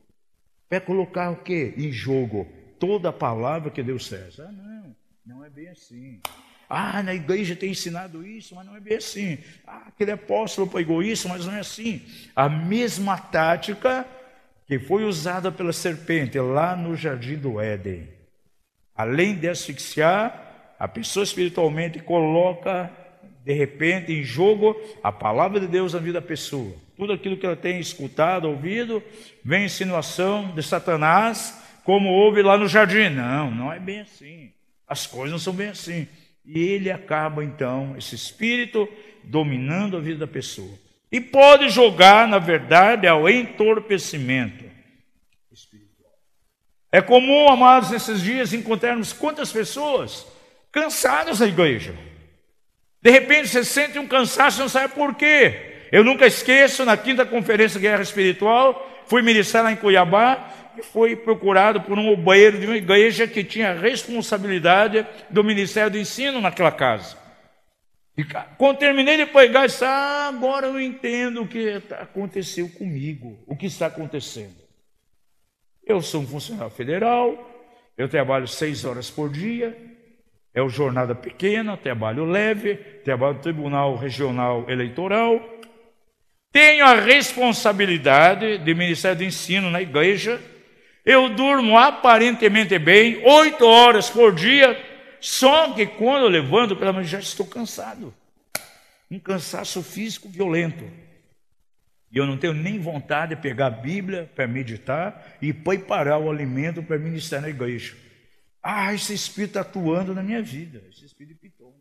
Para 0.69 0.81
colocar 0.81 1.29
o 1.31 1.37
que 1.37 1.73
em 1.77 1.91
jogo? 1.91 2.47
Toda 2.79 3.09
a 3.09 3.13
palavra 3.13 3.71
que 3.71 3.81
Deus 3.81 4.09
traz. 4.09 4.39
Ah, 4.39 4.51
não, 4.51 4.95
não 5.25 5.45
é 5.45 5.49
bem 5.49 5.69
assim. 5.69 6.19
Ah, 6.69 7.01
na 7.01 7.13
igreja 7.13 7.55
tem 7.55 7.71
ensinado 7.71 8.25
isso, 8.27 8.53
mas 8.53 8.65
não 8.65 8.75
é 8.75 8.79
bem 8.79 8.97
assim. 8.97 9.37
Ah, 9.65 9.83
aquele 9.87 10.11
apóstolo 10.11 10.67
pregou 10.67 11.01
isso, 11.01 11.29
mas 11.29 11.45
não 11.45 11.53
é 11.53 11.59
assim. 11.59 12.01
A 12.35 12.49
mesma 12.49 13.17
tática 13.17 14.05
que 14.67 14.77
foi 14.77 15.05
usada 15.05 15.49
pela 15.49 15.71
serpente 15.71 16.37
lá 16.39 16.75
no 16.75 16.95
jardim 16.95 17.37
do 17.37 17.59
Éden. 17.61 18.09
Além 18.93 19.35
de 19.35 19.47
asfixiar, 19.47 20.75
a 20.77 20.87
pessoa 20.87 21.23
espiritualmente 21.23 21.99
coloca 21.99 22.91
de 23.47 23.53
repente 23.53 24.11
em 24.11 24.23
jogo 24.23 24.75
a 25.01 25.09
palavra 25.09 25.57
de 25.57 25.67
Deus 25.67 25.93
na 25.93 25.99
vida 25.99 26.19
da 26.19 26.27
pessoa. 26.27 26.75
Tudo 26.97 27.13
aquilo 27.13 27.37
que 27.37 27.45
ela 27.45 27.55
tem 27.55 27.79
escutado, 27.79 28.49
ouvido, 28.49 29.01
vem 29.41 29.63
insinuação 29.63 30.53
de 30.53 30.61
Satanás, 30.61 31.57
como 31.85 32.09
houve 32.09 32.41
lá 32.41 32.57
no 32.57 32.67
jardim. 32.67 33.07
Não, 33.07 33.49
não 33.49 33.71
é 33.71 33.79
bem 33.79 34.01
assim. 34.01 34.51
As 34.85 35.07
coisas 35.07 35.31
não 35.31 35.39
são 35.39 35.53
bem 35.53 35.69
assim. 35.69 36.09
E 36.45 36.59
ele 36.59 36.91
acaba 36.91 37.41
então, 37.41 37.95
esse 37.97 38.15
espírito, 38.15 38.85
dominando 39.23 39.95
a 39.95 40.01
vida 40.01 40.19
da 40.19 40.27
pessoa. 40.27 40.77
E 41.09 41.21
pode 41.21 41.69
jogar, 41.69 42.27
na 42.27 42.39
verdade, 42.39 43.07
ao 43.07 43.29
entorpecimento 43.29 44.65
espiritual. 45.53 46.11
É 46.91 47.01
comum, 47.01 47.47
amados, 47.47 47.91
nesses 47.91 48.21
dias 48.21 48.51
encontrarmos 48.51 49.13
quantas 49.13 49.53
pessoas 49.53 50.27
cansadas 50.69 51.39
da 51.39 51.47
igreja. 51.47 51.95
De 53.07 53.11
repente 53.11 53.47
você 53.47 53.63
sente 53.63 53.97
um 53.97 54.05
cansaço, 54.05 54.59
não 54.59 54.67
sabe 54.67 54.93
por 54.93 55.15
quê. 55.15 55.85
Eu 55.93 56.03
nunca 56.03 56.27
esqueço, 56.27 56.83
na 56.83 56.97
quinta 56.97 57.25
conferência 57.25 57.79
Guerra 57.79 58.01
Espiritual, 58.01 58.85
fui 59.07 59.21
ministrar 59.21 59.63
lá 59.63 59.71
em 59.71 59.77
Cuiabá 59.77 60.73
e 60.77 60.83
fui 60.83 61.15
procurado 61.15 61.79
por 61.79 61.97
um 61.97 62.09
obreiro 62.09 62.59
de 62.59 62.65
uma 62.65 62.75
igreja 62.75 63.25
que 63.25 63.45
tinha 63.45 63.71
responsabilidade 63.71 65.07
do 65.29 65.41
Ministério 65.41 65.91
do 65.91 65.97
Ensino 65.97 66.41
naquela 66.41 66.69
casa. 66.69 67.15
E 68.17 68.25
quando 68.57 68.79
terminei 68.79 69.15
de 69.15 69.27
pregar, 69.27 69.67
disse, 69.67 69.85
ah, 69.85 70.27
agora 70.27 70.67
eu 70.67 70.77
entendo 70.77 71.43
o 71.43 71.47
que 71.47 71.81
aconteceu 71.97 72.67
comigo, 72.67 73.41
o 73.47 73.55
que 73.55 73.67
está 73.67 73.85
acontecendo. 73.85 74.57
Eu 75.85 76.01
sou 76.01 76.23
um 76.23 76.27
funcionário 76.27 76.71
federal, 76.71 77.71
eu 77.97 78.09
trabalho 78.09 78.49
seis 78.49 78.83
horas 78.83 79.09
por 79.09 79.29
dia, 79.29 79.86
é 80.57 80.61
uma 80.61 80.69
jornada 80.69 81.13
pequena, 81.13 81.77
trabalho 81.77 82.25
leve, 82.25 82.73
trabalho 83.03 83.35
no 83.35 83.41
Tribunal 83.41 83.95
Regional 83.95 84.65
Eleitoral, 84.67 85.39
tenho 86.51 86.83
a 86.83 86.95
responsabilidade 86.95 88.57
de 88.57 88.73
Ministério 88.73 89.19
do 89.19 89.23
Ensino 89.23 89.69
na 89.69 89.83
igreja, 89.83 90.41
eu 91.05 91.29
durmo 91.29 91.77
aparentemente 91.77 92.79
bem, 92.79 93.21
oito 93.23 93.67
horas 93.67 94.09
por 94.09 94.33
dia, 94.33 94.83
só 95.19 95.73
que 95.73 95.85
quando 95.85 96.23
eu 96.23 96.29
levanto 96.29 96.75
pela 96.75 96.91
manhã 96.91 97.05
já 97.05 97.19
estou 97.19 97.45
cansado. 97.45 98.11
Um 99.11 99.19
cansaço 99.19 99.83
físico 99.83 100.27
violento. 100.27 100.83
E 102.11 102.17
eu 102.17 102.25
não 102.25 102.35
tenho 102.35 102.53
nem 102.53 102.79
vontade 102.79 103.35
de 103.35 103.41
pegar 103.43 103.67
a 103.67 103.69
Bíblia 103.69 104.27
para 104.33 104.47
meditar 104.47 105.37
e 105.39 105.53
preparar 105.53 106.19
o 106.19 106.31
alimento 106.31 106.81
para 106.81 106.97
ministrar 106.97 107.43
na 107.43 107.49
igreja. 107.49 108.06
Ah, 108.61 108.93
esse 108.93 109.13
Espírito 109.13 109.51
está 109.51 109.61
atuando 109.61 110.13
na 110.13 110.23
minha 110.23 110.41
vida. 110.41 110.83
Esse 110.91 111.05
Espírito 111.05 111.39
pitou. 111.39 111.75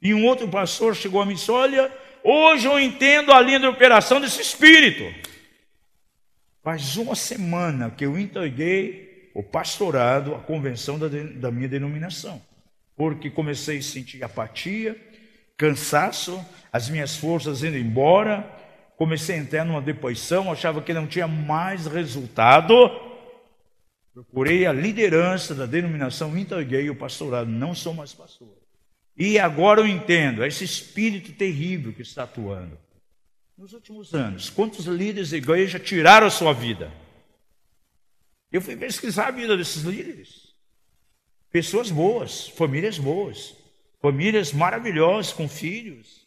E 0.00 0.12
um 0.12 0.26
outro 0.26 0.48
pastor 0.48 0.96
chegou 0.96 1.20
a 1.20 1.26
mim 1.26 1.32
e 1.32 1.34
disse: 1.36 1.50
Olha, 1.50 1.90
hoje 2.24 2.66
eu 2.66 2.78
entendo 2.80 3.32
a 3.32 3.40
linha 3.40 3.60
de 3.60 3.66
operação 3.66 4.20
desse 4.20 4.40
Espírito. 4.40 5.04
Faz 6.62 6.96
uma 6.96 7.14
semana 7.14 7.90
que 7.90 8.04
eu 8.04 8.18
entreguei 8.18 9.30
o 9.34 9.42
pastorado 9.42 10.34
à 10.34 10.38
convenção 10.38 10.98
da, 10.98 11.08
da 11.08 11.50
minha 11.50 11.68
denominação, 11.68 12.40
porque 12.96 13.30
comecei 13.30 13.78
a 13.78 13.82
sentir 13.82 14.22
apatia, 14.22 14.96
cansaço, 15.56 16.44
as 16.72 16.88
minhas 16.88 17.16
forças 17.16 17.62
indo 17.62 17.76
embora, 17.76 18.44
comecei 18.96 19.36
a 19.36 19.38
entrar 19.38 19.64
numa 19.64 19.80
depressão, 19.80 20.52
achava 20.52 20.82
que 20.82 20.92
não 20.92 21.06
tinha 21.06 21.26
mais 21.26 21.86
resultado. 21.86 22.74
Procurei 24.12 24.66
a 24.66 24.72
liderança 24.72 25.54
da 25.54 25.64
denominação, 25.64 26.36
entreguei 26.36 26.90
o 26.90 26.94
pastorado, 26.94 27.48
não 27.48 27.74
sou 27.74 27.94
mais 27.94 28.12
pastor. 28.12 28.54
E 29.16 29.38
agora 29.38 29.80
eu 29.80 29.86
entendo, 29.86 30.42
é 30.42 30.48
esse 30.48 30.64
espírito 30.64 31.32
terrível 31.32 31.92
que 31.92 32.02
está 32.02 32.24
atuando. 32.24 32.78
Nos 33.56 33.72
últimos 33.72 34.14
anos, 34.14 34.50
quantos 34.50 34.86
líderes 34.86 35.30
da 35.30 35.36
igreja 35.36 35.78
tiraram 35.78 36.26
a 36.26 36.30
sua 36.30 36.52
vida? 36.52 36.92
Eu 38.50 38.60
fui 38.60 38.76
pesquisar 38.76 39.28
a 39.28 39.30
vida 39.30 39.56
desses 39.56 39.82
líderes. 39.82 40.52
Pessoas 41.50 41.90
boas, 41.90 42.48
famílias 42.48 42.98
boas, 42.98 43.54
famílias 44.00 44.52
maravilhosas 44.52 45.32
com 45.32 45.48
filhos, 45.48 46.26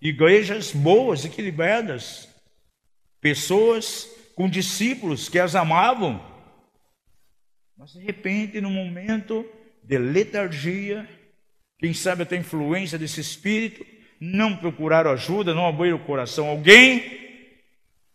igrejas 0.00 0.70
boas, 0.70 1.24
equilibradas, 1.24 2.28
pessoas 3.20 4.08
com 4.36 4.48
discípulos 4.48 5.28
que 5.28 5.38
as 5.38 5.54
amavam 5.54 6.33
mas 7.76 7.92
de 7.92 8.00
repente, 8.00 8.60
no 8.60 8.70
momento 8.70 9.44
de 9.82 9.98
letargia, 9.98 11.08
quem 11.78 11.92
sabe 11.92 12.22
até 12.22 12.36
influência 12.36 12.98
desse 12.98 13.20
espírito, 13.20 13.84
não 14.20 14.56
procuraram 14.56 15.10
ajuda, 15.10 15.54
não 15.54 15.66
abriram 15.66 15.96
o 15.96 16.04
coração 16.04 16.46
a 16.46 16.50
alguém, 16.50 17.24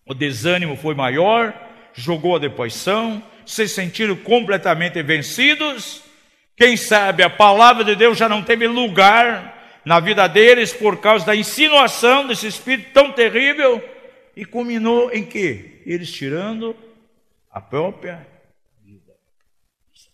o 0.06 0.14
desânimo 0.14 0.76
foi 0.76 0.96
maior, 0.96 1.54
jogou 1.94 2.36
a 2.36 2.40
depressão, 2.40 3.22
se 3.46 3.68
sentiram 3.68 4.16
completamente 4.16 5.02
vencidos. 5.04 6.02
Quem 6.56 6.76
sabe 6.76 7.22
a 7.22 7.30
palavra 7.30 7.84
de 7.84 7.96
Deus 7.96 8.18
já 8.18 8.28
não 8.28 8.42
teve 8.42 8.68
lugar 8.68 9.82
na 9.86 10.00
vida 10.00 10.28
deles 10.28 10.74
por 10.74 11.00
causa 11.00 11.26
da 11.26 11.36
insinuação 11.36 12.26
desse 12.26 12.48
espírito 12.48 12.92
tão 12.92 13.12
terrível 13.12 13.84
e 14.36 14.46
culminou 14.46 15.12
em 15.14 15.24
que? 15.24 15.82
Eles 15.86 16.12
tirando 16.12 16.76
a 17.52 17.62
própria 17.62 18.26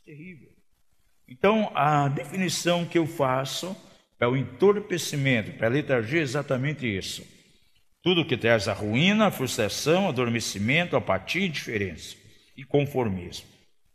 terrível. 0.05 0.49
Então, 1.27 1.71
a 1.73 2.07
definição 2.07 2.85
que 2.85 2.99
eu 2.99 3.07
faço 3.07 3.75
para 4.19 4.29
o 4.29 4.37
entorpecimento, 4.37 5.53
para 5.53 5.65
a 5.65 5.71
letargia, 5.71 6.19
é 6.19 6.23
exatamente 6.23 6.85
isso. 6.85 7.25
Tudo 8.03 8.23
que 8.23 8.37
traz 8.37 8.67
a 8.67 8.73
ruína, 8.73 9.27
a 9.27 9.31
frustração, 9.31 10.07
adormecimento, 10.07 10.95
apatia, 10.95 11.47
indiferença 11.47 12.15
e 12.55 12.63
conformismo. 12.63 13.47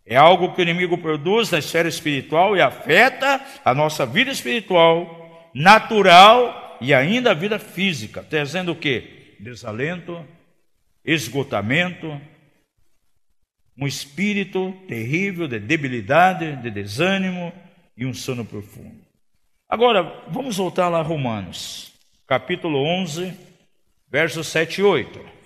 É 0.04 0.16
algo 0.16 0.52
que 0.52 0.60
o 0.60 0.62
inimigo 0.62 0.98
produz 0.98 1.48
na 1.48 1.58
esfera 1.58 1.88
espiritual 1.88 2.56
e 2.56 2.60
afeta 2.60 3.40
a 3.64 3.72
nossa 3.72 4.04
vida 4.04 4.32
espiritual, 4.32 5.48
natural 5.54 6.76
e 6.80 6.92
ainda 6.92 7.30
a 7.30 7.34
vida 7.34 7.60
física, 7.60 8.26
trazendo 8.28 8.72
o 8.72 8.76
que? 8.76 9.36
Desalento, 9.38 10.26
esgotamento, 11.04 12.20
um 13.80 13.86
espírito 13.86 14.74
terrível 14.86 15.48
de 15.48 15.58
debilidade, 15.58 16.56
de 16.56 16.70
desânimo 16.70 17.50
e 17.96 18.04
um 18.04 18.12
sono 18.12 18.44
profundo. 18.44 19.00
Agora, 19.66 20.02
vamos 20.28 20.58
voltar 20.58 20.88
lá 20.88 20.98
a 20.98 21.02
Romanos, 21.02 21.92
capítulo 22.26 22.78
11, 22.78 23.32
versos 24.10 24.48
7 24.48 24.80
e 24.80 24.84
8. 24.84 25.39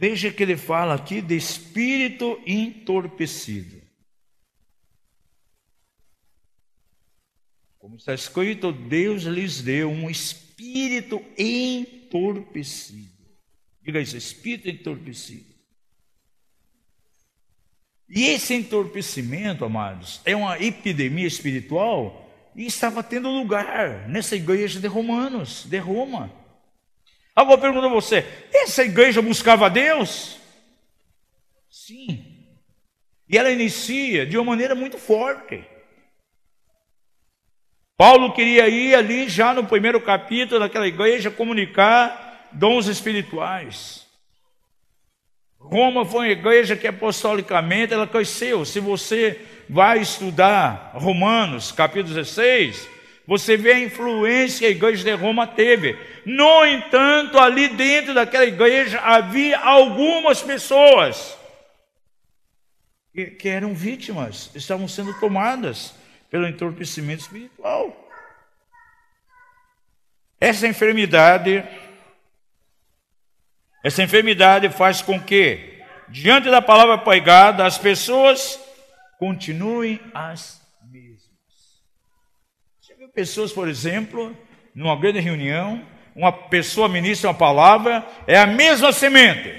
Veja 0.00 0.30
que 0.30 0.44
ele 0.44 0.56
fala 0.56 0.94
aqui 0.94 1.20
de 1.20 1.34
espírito 1.34 2.40
entorpecido. 2.46 3.82
Como 7.80 7.96
está 7.96 8.14
escrito, 8.14 8.70
Deus 8.70 9.24
lhes 9.24 9.60
deu 9.60 9.90
um 9.90 10.08
espírito 10.08 11.20
entorpecido. 11.36 13.10
Diga 13.82 14.00
isso, 14.00 14.16
espírito 14.16 14.68
entorpecido. 14.68 15.52
E 18.08 18.26
esse 18.26 18.54
entorpecimento, 18.54 19.64
amados, 19.64 20.20
é 20.24 20.36
uma 20.36 20.62
epidemia 20.62 21.26
espiritual 21.26 22.24
e 22.54 22.66
estava 22.66 23.02
tendo 23.02 23.28
lugar 23.30 24.08
nessa 24.08 24.36
igreja 24.36 24.78
de 24.78 24.86
Romanos, 24.86 25.64
de 25.64 25.78
Roma. 25.78 26.37
Agora 27.38 27.54
eu 27.54 27.60
pergunto 27.60 27.86
a 27.86 27.90
você: 27.90 28.26
essa 28.52 28.82
igreja 28.82 29.22
buscava 29.22 29.70
Deus? 29.70 30.40
Sim. 31.70 32.36
E 33.28 33.38
ela 33.38 33.48
inicia 33.48 34.26
de 34.26 34.36
uma 34.36 34.44
maneira 34.44 34.74
muito 34.74 34.98
forte. 34.98 35.64
Paulo 37.96 38.32
queria 38.32 38.68
ir 38.68 38.92
ali 38.92 39.28
já 39.28 39.54
no 39.54 39.64
primeiro 39.64 40.00
capítulo 40.00 40.58
daquela 40.58 40.88
igreja 40.88 41.30
comunicar 41.30 42.48
dons 42.50 42.88
espirituais. 42.88 44.04
Roma 45.60 46.04
foi 46.04 46.26
uma 46.26 46.32
igreja 46.32 46.74
que 46.74 46.88
apostolicamente 46.88 47.94
ela 47.94 48.08
cresceu. 48.08 48.64
Se 48.64 48.80
você 48.80 49.40
vai 49.68 50.00
estudar 50.00 50.90
Romanos, 50.94 51.70
capítulo 51.70 52.14
16, 52.14 52.97
você 53.28 53.58
vê 53.58 53.72
a 53.72 53.80
influência 53.80 54.60
que 54.60 54.64
a 54.64 54.70
igreja 54.70 55.04
de 55.04 55.12
Roma 55.12 55.46
teve. 55.46 55.98
No 56.24 56.64
entanto, 56.64 57.38
ali 57.38 57.68
dentro 57.68 58.14
daquela 58.14 58.46
igreja 58.46 58.98
havia 59.00 59.58
algumas 59.58 60.40
pessoas 60.40 61.36
que, 63.12 63.26
que 63.26 63.46
eram 63.50 63.74
vítimas, 63.74 64.50
estavam 64.54 64.88
sendo 64.88 65.12
tomadas 65.20 65.94
pelo 66.30 66.46
entorpecimento 66.46 67.20
espiritual. 67.20 67.94
Essa 70.40 70.66
enfermidade, 70.66 71.62
essa 73.84 74.02
enfermidade 74.02 74.70
faz 74.70 75.02
com 75.02 75.20
que, 75.20 75.82
diante 76.08 76.48
da 76.48 76.62
palavra 76.62 76.96
pregada, 76.96 77.66
as 77.66 77.76
pessoas 77.76 78.58
continuem 79.18 80.00
as 80.14 80.57
pessoas, 83.18 83.50
por 83.50 83.66
exemplo, 83.66 84.32
numa 84.72 84.94
grande 84.94 85.18
reunião, 85.18 85.82
uma 86.14 86.30
pessoa 86.30 86.88
ministra 86.88 87.30
uma 87.30 87.34
palavra, 87.34 88.06
é 88.28 88.38
a 88.38 88.46
mesma 88.46 88.92
semente. 88.92 89.52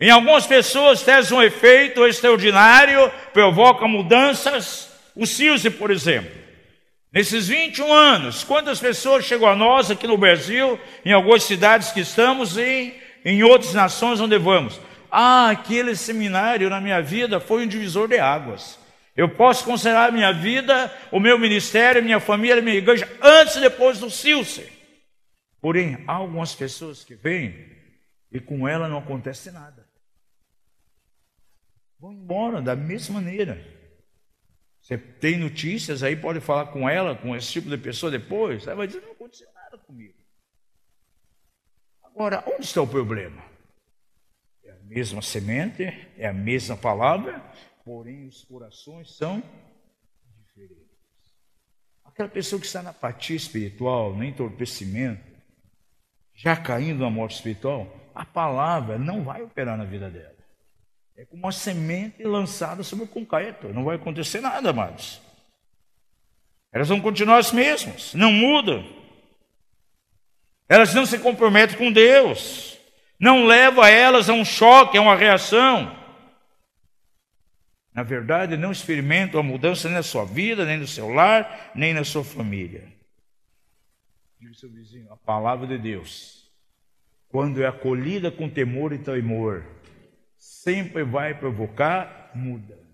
Em 0.00 0.10
algumas 0.10 0.48
pessoas 0.48 1.00
traz 1.02 1.30
um 1.30 1.40
efeito 1.40 2.04
extraordinário, 2.04 3.08
provoca 3.32 3.86
mudanças. 3.86 4.90
O 5.14 5.24
Silse, 5.24 5.70
por 5.70 5.92
exemplo. 5.92 6.32
Nesses 7.12 7.46
21 7.46 7.92
anos, 7.92 8.42
quantas 8.42 8.80
pessoas 8.80 9.24
chegou 9.24 9.48
a 9.48 9.54
nós 9.54 9.88
aqui 9.88 10.08
no 10.08 10.18
Brasil, 10.18 10.76
em 11.04 11.12
algumas 11.12 11.44
cidades 11.44 11.92
que 11.92 12.00
estamos 12.00 12.58
e 12.58 12.92
em 13.24 13.44
outras 13.44 13.74
nações 13.74 14.20
onde 14.20 14.36
vamos? 14.38 14.80
Ah, 15.08 15.50
aquele 15.50 15.94
seminário 15.94 16.68
na 16.68 16.80
minha 16.80 17.00
vida 17.00 17.38
foi 17.38 17.64
um 17.64 17.68
divisor 17.68 18.08
de 18.08 18.18
águas. 18.18 18.76
Eu 19.16 19.30
posso 19.34 19.64
considerar 19.64 20.12
minha 20.12 20.32
vida, 20.32 20.92
o 21.10 21.18
meu 21.18 21.38
ministério, 21.38 22.02
minha 22.02 22.20
família, 22.20 22.60
minha 22.60 22.76
igreja, 22.76 23.10
antes 23.22 23.56
e 23.56 23.60
depois 23.60 23.98
do 23.98 24.10
Silce. 24.10 24.70
Porém, 25.60 26.04
há 26.06 26.12
algumas 26.12 26.54
pessoas 26.54 27.02
que 27.02 27.14
vêm 27.14 27.66
e 28.30 28.38
com 28.38 28.68
ela 28.68 28.88
não 28.88 28.98
acontece 28.98 29.50
nada. 29.50 29.86
Vão 31.98 32.12
embora 32.12 32.60
da 32.60 32.76
mesma 32.76 33.20
maneira. 33.20 33.64
Você 34.82 34.98
tem 34.98 35.38
notícias 35.38 36.02
aí, 36.02 36.14
pode 36.14 36.38
falar 36.40 36.66
com 36.66 36.88
ela, 36.88 37.16
com 37.16 37.34
esse 37.34 37.50
tipo 37.50 37.68
de 37.70 37.78
pessoa 37.78 38.12
depois. 38.12 38.66
Ela 38.66 38.76
vai 38.76 38.86
dizer: 38.86 39.00
não 39.00 39.12
aconteceu 39.12 39.48
nada 39.54 39.78
comigo. 39.78 40.14
Agora, 42.04 42.44
onde 42.46 42.66
está 42.66 42.82
o 42.82 42.86
problema? 42.86 43.42
É 44.62 44.70
a 44.70 44.78
mesma 44.84 45.22
semente, 45.22 45.82
é 46.16 46.28
a 46.28 46.32
mesma 46.32 46.76
palavra, 46.76 47.42
porém 47.86 48.26
os 48.26 48.44
corações 48.44 49.16
são 49.16 49.40
diferentes. 50.40 50.84
Aquela 52.04 52.28
pessoa 52.28 52.58
que 52.58 52.66
está 52.66 52.82
na 52.82 52.90
apatia 52.90 53.36
espiritual, 53.36 54.12
no 54.12 54.24
entorpecimento, 54.24 55.24
já 56.34 56.56
caindo 56.56 57.04
na 57.04 57.10
morte 57.10 57.36
espiritual, 57.36 58.10
a 58.12 58.24
palavra 58.24 58.98
não 58.98 59.22
vai 59.22 59.40
operar 59.40 59.78
na 59.78 59.84
vida 59.84 60.10
dela. 60.10 60.34
É 61.16 61.24
como 61.24 61.44
uma 61.44 61.52
semente 61.52 62.24
lançada 62.24 62.82
sobre 62.82 63.04
o 63.04 63.08
concreto. 63.08 63.68
Não 63.68 63.84
vai 63.84 63.94
acontecer 63.94 64.40
nada, 64.40 64.70
amados. 64.70 65.20
Elas 66.72 66.88
vão 66.88 67.00
continuar 67.00 67.38
as 67.38 67.52
mesmas, 67.52 68.14
não 68.14 68.32
mudam. 68.32 68.84
Elas 70.68 70.92
não 70.92 71.06
se 71.06 71.20
comprometem 71.20 71.78
com 71.78 71.92
Deus. 71.92 72.76
Não 73.18 73.46
leva 73.46 73.88
elas 73.88 74.28
a 74.28 74.32
um 74.32 74.44
choque, 74.44 74.98
a 74.98 75.00
uma 75.00 75.14
reação. 75.14 76.05
Na 77.96 78.02
verdade, 78.02 78.58
não 78.58 78.70
experimentam 78.70 79.40
a 79.40 79.42
mudança 79.42 79.88
nem 79.88 79.96
na 79.96 80.02
sua 80.02 80.26
vida, 80.26 80.66
nem 80.66 80.76
no 80.76 80.86
seu 80.86 81.08
lar, 81.08 81.72
nem 81.74 81.94
na 81.94 82.04
sua 82.04 82.22
família. 82.22 82.92
Diga 84.38 84.52
seu 84.52 84.68
vizinho, 84.68 85.10
a 85.10 85.16
palavra 85.16 85.66
de 85.66 85.78
Deus, 85.78 86.46
quando 87.30 87.62
é 87.62 87.66
acolhida 87.66 88.30
com 88.30 88.50
temor 88.50 88.92
e 88.92 88.98
temor, 88.98 89.64
sempre 90.36 91.04
vai 91.04 91.32
provocar 91.32 92.32
mudanças. 92.34 92.84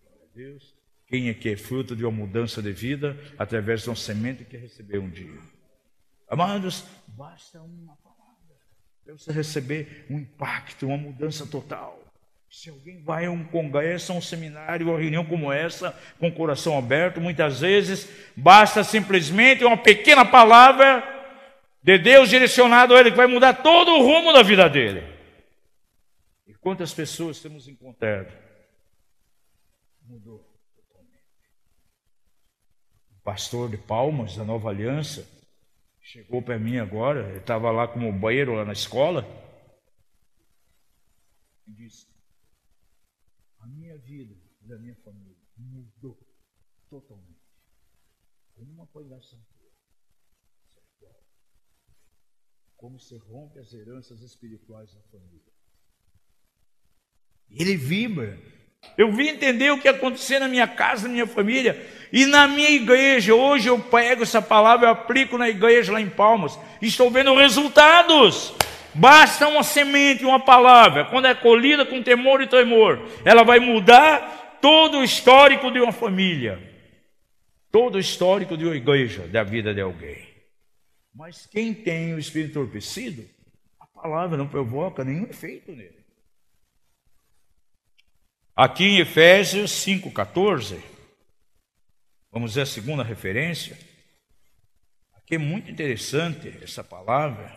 Glória 0.00 0.22
a 0.22 0.36
Deus. 0.36 0.74
Quem 1.08 1.30
é 1.30 1.34
que 1.34 1.48
é 1.48 1.56
fruto 1.56 1.96
de 1.96 2.04
uma 2.04 2.12
mudança 2.12 2.62
de 2.62 2.70
vida 2.70 3.18
através 3.36 3.82
de 3.82 3.90
uma 3.90 3.96
semente 3.96 4.44
que 4.44 4.56
recebeu 4.56 5.02
um 5.02 5.10
dia? 5.10 5.40
Amados, 6.28 6.86
basta 7.08 7.60
uma 7.60 7.96
palavra 7.96 8.54
para 9.04 9.12
você 9.12 9.32
receber 9.32 10.06
um 10.08 10.20
impacto, 10.20 10.86
uma 10.86 10.96
mudança 10.96 11.44
total. 11.44 12.03
Se 12.56 12.70
alguém 12.70 13.02
vai 13.02 13.26
a 13.26 13.30
um 13.30 13.44
congresso, 13.44 14.12
a 14.12 14.14
um 14.14 14.20
seminário, 14.20 14.88
a 14.88 14.92
uma 14.92 14.98
reunião 14.98 15.24
como 15.24 15.52
essa, 15.52 15.90
com 16.18 16.28
o 16.28 16.34
coração 16.34 16.78
aberto, 16.78 17.20
muitas 17.20 17.60
vezes 17.60 18.08
basta 18.36 18.84
simplesmente 18.84 19.64
uma 19.64 19.76
pequena 19.76 20.24
palavra 20.24 21.02
de 21.82 21.98
Deus 21.98 22.30
direcionado 22.30 22.94
a 22.94 23.00
ele, 23.00 23.10
que 23.10 23.16
vai 23.16 23.26
mudar 23.26 23.62
todo 23.62 23.90
o 23.90 24.02
rumo 24.02 24.32
da 24.32 24.42
vida 24.42 24.68
dele. 24.70 25.02
E 26.46 26.54
quantas 26.54 26.94
pessoas 26.94 27.40
temos 27.40 27.68
encontrado? 27.68 28.32
Mudou 30.06 30.38
totalmente. 30.76 31.20
O 33.18 33.22
pastor 33.22 33.68
de 33.68 33.76
Palmas, 33.76 34.36
da 34.36 34.44
Nova 34.44 34.70
Aliança, 34.70 35.28
chegou 36.00 36.40
para 36.40 36.58
mim 36.58 36.78
agora, 36.78 37.28
ele 37.28 37.38
estava 37.38 37.70
lá 37.70 37.88
como 37.88 38.12
banheiro 38.12 38.54
lá 38.54 38.64
na 38.64 38.72
escola, 38.72 39.26
e 41.66 41.72
disse: 41.72 42.06
A 43.60 43.66
minha 43.66 43.96
vida 43.98 44.32
e 44.32 44.53
da 44.64 44.78
minha 44.78 44.96
família 44.96 45.36
mudou 45.56 46.18
totalmente. 46.88 47.44
Uma 48.56 48.86
coisa 48.86 49.18
como 52.76 53.00
se 53.00 53.16
rompe 53.16 53.58
as 53.58 53.72
heranças 53.72 54.20
espirituais 54.20 54.92
da 54.92 55.00
família. 55.10 55.40
Ele 57.50 57.76
vibra. 57.76 58.38
Eu 58.98 59.10
vim 59.10 59.28
entender 59.28 59.70
o 59.70 59.80
que 59.80 59.88
aconteceu 59.88 60.38
na 60.38 60.48
minha 60.48 60.68
casa, 60.68 61.08
na 61.08 61.14
minha 61.14 61.26
família 61.26 61.82
e 62.12 62.26
na 62.26 62.46
minha 62.46 62.68
igreja. 62.70 63.34
Hoje 63.34 63.68
eu 63.68 63.80
pego 63.80 64.22
essa 64.22 64.42
palavra, 64.42 64.86
eu 64.86 64.92
aplico 64.92 65.38
na 65.38 65.48
igreja 65.48 65.92
lá 65.92 66.00
em 66.00 66.10
Palmas. 66.10 66.58
Estou 66.82 67.10
vendo 67.10 67.34
resultados. 67.34 68.54
Basta 68.94 69.48
uma 69.48 69.62
semente, 69.62 70.24
uma 70.24 70.38
palavra, 70.38 71.06
quando 71.06 71.26
é 71.26 71.34
colhida 71.34 71.84
com 71.84 72.02
temor 72.02 72.42
e 72.42 72.46
temor, 72.46 73.00
ela 73.24 73.42
vai 73.42 73.58
mudar 73.58 74.43
todo 74.60 74.98
o 74.98 75.04
histórico 75.04 75.70
de 75.70 75.80
uma 75.80 75.92
família, 75.92 76.58
todo 77.70 77.96
o 77.96 78.00
histórico 78.00 78.56
de 78.56 78.64
uma 78.64 78.76
igreja, 78.76 79.26
da 79.28 79.42
vida 79.42 79.74
de 79.74 79.80
alguém. 79.80 80.26
Mas 81.14 81.46
quem 81.46 81.72
tem 81.72 82.14
o 82.14 82.18
espírito 82.18 82.50
entorpecido, 82.50 83.28
a 83.78 83.86
palavra 83.86 84.36
não 84.36 84.48
provoca 84.48 85.04
nenhum 85.04 85.24
efeito 85.24 85.72
nele. 85.72 86.04
Aqui 88.56 88.84
em 88.84 88.98
Efésios 88.98 89.72
5,14, 89.72 90.80
vamos 92.30 92.54
ver 92.54 92.62
a 92.62 92.66
segunda 92.66 93.02
referência. 93.02 93.76
Aqui 95.14 95.36
é 95.36 95.38
muito 95.38 95.70
interessante 95.70 96.56
essa 96.62 96.84
palavra, 96.84 97.52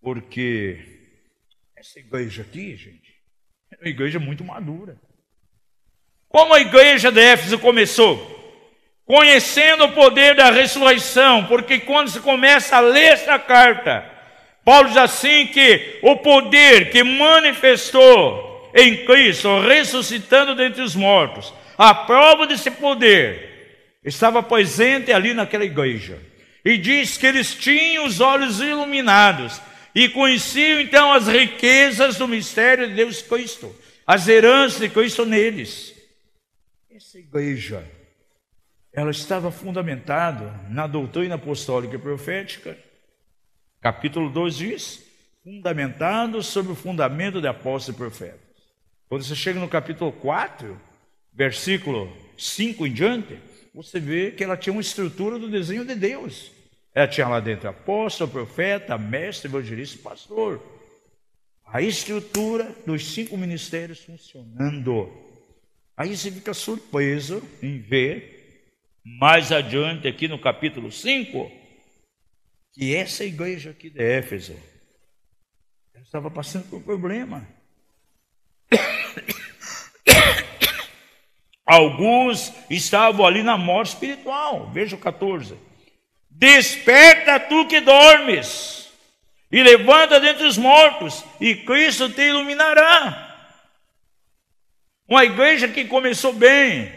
porque 0.00 1.10
essa 1.76 1.98
igreja 1.98 2.42
aqui, 2.42 2.76
gente, 2.76 3.14
é 3.70 3.76
uma 3.76 3.88
igreja 3.88 4.18
muito 4.18 4.44
madura. 4.44 4.98
Como 6.28 6.54
a 6.54 6.60
igreja 6.60 7.10
de 7.10 7.20
Éfeso 7.20 7.58
começou? 7.58 8.36
Conhecendo 9.06 9.84
o 9.84 9.92
poder 9.92 10.34
da 10.34 10.50
ressurreição, 10.50 11.46
porque 11.46 11.78
quando 11.78 12.10
se 12.10 12.20
começa 12.20 12.76
a 12.76 12.80
ler 12.80 13.12
essa 13.12 13.38
carta, 13.38 14.04
Paulo 14.64 14.88
diz 14.88 14.98
assim 14.98 15.46
que 15.46 15.98
o 16.02 16.16
poder 16.16 16.90
que 16.90 17.02
manifestou 17.02 18.70
em 18.74 19.06
Cristo, 19.06 19.60
ressuscitando 19.60 20.54
dentre 20.54 20.82
os 20.82 20.94
mortos. 20.94 21.54
A 21.78 21.94
prova 21.94 22.46
desse 22.46 22.70
poder 22.70 23.98
estava 24.04 24.42
presente 24.42 25.10
ali 25.10 25.32
naquela 25.32 25.64
igreja. 25.64 26.18
E 26.62 26.76
diz 26.76 27.16
que 27.16 27.26
eles 27.26 27.54
tinham 27.54 28.04
os 28.04 28.20
olhos 28.20 28.60
iluminados 28.60 29.60
e 29.94 30.08
conheciam 30.08 30.80
então 30.80 31.12
as 31.12 31.26
riquezas 31.26 32.16
do 32.16 32.28
mistério 32.28 32.88
de 32.88 32.94
Deus 32.94 33.22
Cristo, 33.22 33.74
as 34.06 34.28
heranças 34.28 34.80
de 34.80 34.88
Cristo 34.90 35.24
neles. 35.24 35.97
Essa 36.98 37.16
igreja, 37.16 37.88
ela 38.92 39.12
estava 39.12 39.52
fundamentada 39.52 40.52
na 40.68 40.84
doutrina 40.84 41.36
apostólica 41.36 41.94
e 41.94 41.98
profética. 41.98 42.76
Capítulo 43.80 44.28
2 44.28 44.56
diz: 44.56 45.04
fundamentado 45.44 46.42
sobre 46.42 46.72
o 46.72 46.74
fundamento 46.74 47.40
de 47.40 47.46
apóstolos 47.46 47.94
e 47.94 47.98
profetas. 47.98 48.40
Quando 49.08 49.22
você 49.22 49.36
chega 49.36 49.60
no 49.60 49.68
capítulo 49.68 50.10
4, 50.10 50.76
versículo 51.32 52.12
5 52.36 52.84
em 52.84 52.92
diante, 52.92 53.38
você 53.72 54.00
vê 54.00 54.32
que 54.32 54.42
ela 54.42 54.56
tinha 54.56 54.72
uma 54.72 54.82
estrutura 54.82 55.38
do 55.38 55.48
desenho 55.48 55.84
de 55.84 55.94
Deus. 55.94 56.50
Ela 56.92 57.06
tinha 57.06 57.28
lá 57.28 57.38
dentro 57.38 57.68
apóstolo, 57.68 58.28
profeta, 58.28 58.98
mestre, 58.98 59.48
evangelista 59.48 59.94
e 59.94 60.02
pastor. 60.02 60.60
A 61.64 61.80
estrutura 61.80 62.74
dos 62.84 63.14
cinco 63.14 63.36
ministérios 63.36 64.00
funcionando. 64.00 65.27
Aí 65.98 66.16
você 66.16 66.30
fica 66.30 66.54
surpreso 66.54 67.42
em 67.60 67.80
ver, 67.80 68.70
mais 69.04 69.50
adiante 69.50 70.06
aqui 70.06 70.28
no 70.28 70.38
capítulo 70.38 70.92
5, 70.92 71.50
que 72.72 72.94
essa 72.94 73.24
igreja 73.24 73.70
aqui 73.70 73.90
de 73.90 74.00
Éfeso 74.00 74.54
estava 76.00 76.30
passando 76.30 76.70
por 76.70 76.78
um 76.78 76.82
problema. 76.82 77.44
Alguns 81.66 82.52
estavam 82.70 83.26
ali 83.26 83.42
na 83.42 83.58
morte 83.58 83.88
espiritual. 83.88 84.70
Veja 84.70 84.94
o 84.94 85.00
14. 85.00 85.56
Desperta 86.30 87.40
tu 87.40 87.66
que 87.66 87.80
dormes, 87.80 88.88
e 89.50 89.60
levanta 89.64 90.20
dentre 90.20 90.46
os 90.46 90.56
mortos, 90.56 91.24
e 91.40 91.56
Cristo 91.56 92.08
te 92.08 92.22
iluminará. 92.22 93.27
Uma 95.08 95.24
igreja 95.24 95.66
que 95.66 95.86
começou 95.86 96.34
bem, 96.34 96.92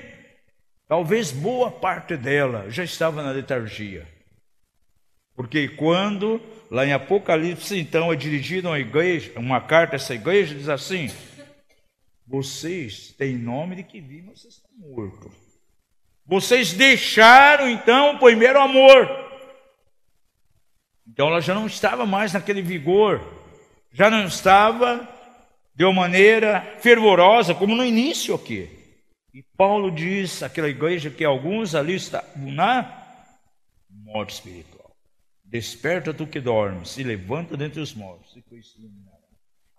talvez 0.85 1.31
boa 1.31 1.71
parte 1.71 2.17
dela 2.17 2.69
já 2.69 2.83
estava 2.83 3.23
na 3.23 3.31
letargia. 3.31 4.05
Porque 5.33 5.69
quando, 5.69 6.41
lá 6.69 6.85
em 6.85 6.91
Apocalipse, 6.91 7.79
então, 7.79 8.11
é 8.11 8.15
dirigido 8.17 8.67
a 8.67 8.71
uma 8.71 8.79
igreja, 8.79 9.31
uma 9.37 9.61
carta 9.61 9.95
a 9.95 9.97
essa 9.97 10.13
igreja, 10.13 10.53
diz 10.53 10.67
assim: 10.67 11.09
Vocês 12.27 13.13
têm 13.17 13.37
nome 13.37 13.77
de 13.77 13.83
que 13.83 14.01
vivem, 14.01 14.35
vocês 14.35 14.55
estão 14.55 14.71
mortos. 14.77 15.31
Vocês 16.25 16.73
deixaram, 16.73 17.69
então, 17.69 18.15
o 18.15 18.19
primeiro 18.19 18.59
amor. 18.59 19.09
Então 21.07 21.27
ela 21.27 21.39
já 21.39 21.55
não 21.55 21.65
estava 21.65 22.05
mais 22.05 22.33
naquele 22.33 22.61
vigor, 22.61 23.21
já 23.91 24.09
não 24.09 24.25
estava 24.25 25.07
de 25.75 25.83
uma 25.83 25.93
maneira 25.93 26.61
fervorosa, 26.79 27.55
como 27.55 27.75
no 27.75 27.85
início 27.85 28.35
aqui. 28.35 28.69
E 29.33 29.43
Paulo 29.57 29.89
diz 29.89 30.43
àquela 30.43 30.67
igreja 30.67 31.09
que 31.09 31.23
alguns 31.23 31.73
ali 31.73 31.95
estavam 31.95 32.29
na 32.37 33.01
morte 33.89 34.33
espiritual. 34.33 34.91
Desperta 35.45 36.13
tu 36.13 36.27
que 36.27 36.39
dormes, 36.39 36.97
e 36.97 37.03
levanta 37.03 37.55
dentre 37.57 37.79
os 37.79 37.93
mortos, 37.93 38.37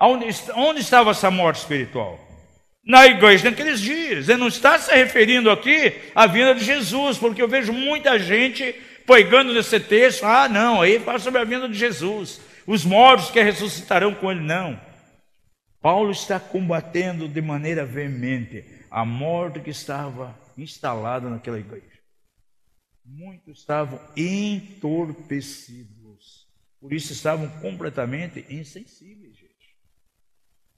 Onde, 0.00 0.26
onde 0.56 0.80
estava 0.80 1.12
essa 1.12 1.30
morte 1.30 1.58
espiritual? 1.58 2.18
Na 2.84 3.06
igreja 3.06 3.48
naqueles 3.48 3.80
dias. 3.80 4.28
Ele 4.28 4.40
não 4.40 4.48
está 4.48 4.76
se 4.78 4.92
referindo 4.92 5.48
aqui 5.48 5.94
à 6.14 6.26
vinda 6.26 6.54
de 6.54 6.64
Jesus, 6.64 7.18
porque 7.18 7.40
eu 7.40 7.46
vejo 7.46 7.72
muita 7.72 8.18
gente 8.18 8.74
pegando 9.06 9.52
nesse 9.52 9.78
texto, 9.78 10.24
ah, 10.24 10.48
não, 10.48 10.80
aí 10.80 10.98
fala 10.98 11.18
sobre 11.18 11.40
a 11.40 11.44
vinda 11.44 11.68
de 11.68 11.78
Jesus, 11.78 12.40
os 12.66 12.84
mortos 12.84 13.30
que 13.30 13.42
ressuscitarão 13.42 14.14
com 14.14 14.30
ele, 14.30 14.40
não. 14.40 14.78
Paulo 15.82 16.12
está 16.12 16.38
combatendo 16.38 17.28
de 17.28 17.42
maneira 17.42 17.84
veemente 17.84 18.64
a 18.88 19.04
morte 19.04 19.58
que 19.58 19.70
estava 19.70 20.38
instalada 20.56 21.28
naquela 21.28 21.58
igreja. 21.58 21.98
Muitos 23.04 23.58
estavam 23.58 23.98
entorpecidos, 24.16 26.46
por 26.80 26.92
isso 26.92 27.12
estavam 27.12 27.48
completamente 27.60 28.46
insensíveis, 28.48 29.36
gente. 29.36 29.76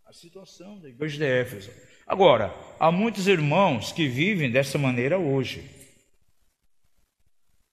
A 0.07 0.13
situação 0.15 0.81
da 0.81 0.89
igreja 0.89 1.19
de 1.19 1.25
Éfeso. 1.25 1.71
Agora, 2.07 2.55
há 2.81 2.91
muitos 2.91 3.29
irmãos 3.29 3.93
que 3.93 4.09
vivem 4.09 4.51
dessa 4.51 4.79
maneira 4.79 5.19
hoje, 5.19 5.69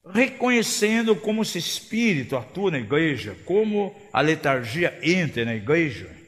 reconhecendo 0.06 1.16
como 1.16 1.44
esse 1.44 1.60
espírito 1.60 2.36
atua 2.36 2.72
na 2.72 2.80
igreja, 2.80 3.38
como 3.46 3.96
a 4.12 4.20
letargia 4.20 5.00
entra 5.02 5.46
na 5.46 5.56
igreja, 5.56 6.20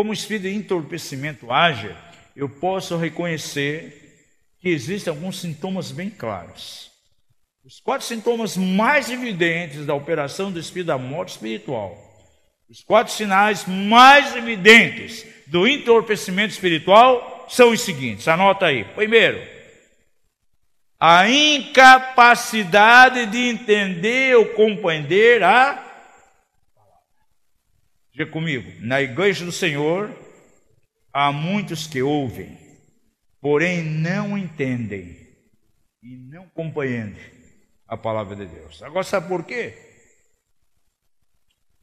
como 0.00 0.12
o 0.12 0.14
espírito 0.14 0.44
de 0.44 0.54
entorpecimento 0.54 1.52
age, 1.52 1.94
eu 2.34 2.48
posso 2.48 2.96
reconhecer 2.96 4.24
que 4.58 4.70
existem 4.70 5.10
alguns 5.10 5.38
sintomas 5.38 5.92
bem 5.92 6.08
claros. 6.08 6.90
Os 7.62 7.80
quatro 7.80 8.06
sintomas 8.06 8.56
mais 8.56 9.10
evidentes 9.10 9.84
da 9.84 9.92
operação 9.92 10.50
do 10.50 10.58
espírito 10.58 10.86
da 10.86 10.96
morte 10.96 11.32
espiritual. 11.32 11.98
Os 12.66 12.82
quatro 12.82 13.12
sinais 13.12 13.66
mais 13.66 14.34
evidentes 14.34 15.26
do 15.46 15.68
entorpecimento 15.68 16.54
espiritual 16.54 17.46
são 17.50 17.68
os 17.68 17.82
seguintes. 17.82 18.26
Anota 18.26 18.64
aí. 18.64 18.84
Primeiro, 18.94 19.38
a 20.98 21.28
incapacidade 21.28 23.26
de 23.26 23.50
entender 23.50 24.34
ou 24.34 24.46
compreender 24.46 25.42
a. 25.42 25.89
Diga 28.20 28.32
comigo, 28.32 28.70
na 28.80 29.00
igreja 29.00 29.46
do 29.46 29.50
Senhor 29.50 30.14
há 31.10 31.32
muitos 31.32 31.86
que 31.86 32.02
ouvem, 32.02 32.54
porém 33.40 33.82
não 33.82 34.36
entendem 34.36 35.26
e 36.02 36.16
não 36.16 36.46
compreendem 36.50 37.24
a 37.88 37.96
palavra 37.96 38.36
de 38.36 38.44
Deus. 38.44 38.82
Agora, 38.82 39.04
sabe 39.04 39.26
por 39.26 39.42
quê? 39.42 39.74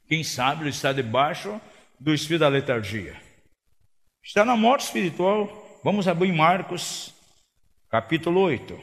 Quem 0.06 0.22
sabe 0.22 0.62
ele 0.62 0.70
está 0.70 0.92
debaixo 0.92 1.60
do 1.98 2.14
espírito 2.14 2.42
da 2.42 2.48
letargia. 2.48 3.20
Está 4.22 4.44
na 4.44 4.56
morte 4.56 4.84
espiritual. 4.84 5.80
Vamos 5.82 6.06
abrir 6.06 6.32
Marcos, 6.32 7.12
capítulo 7.90 8.42
8. 8.42 8.78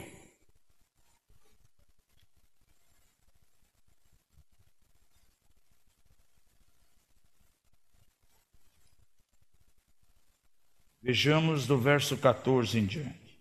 Vejamos 11.05 11.67
do 11.67 11.77
verso 11.77 12.17
14 12.17 12.79
em 12.79 12.85
diante. 12.87 13.37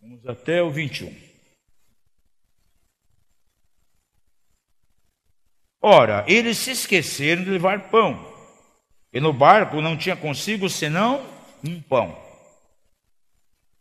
Vamos 0.00 0.24
até 0.28 0.62
o 0.62 0.70
21. 0.70 1.12
Ora, 5.82 6.24
eles 6.28 6.56
se 6.56 6.70
esqueceram 6.70 7.42
de 7.42 7.50
levar 7.50 7.90
pão, 7.90 8.24
e 9.12 9.18
no 9.18 9.32
barco 9.32 9.80
não 9.80 9.96
tinha 9.96 10.14
consigo 10.14 10.70
senão 10.70 11.20
um 11.66 11.82
pão. 11.82 12.16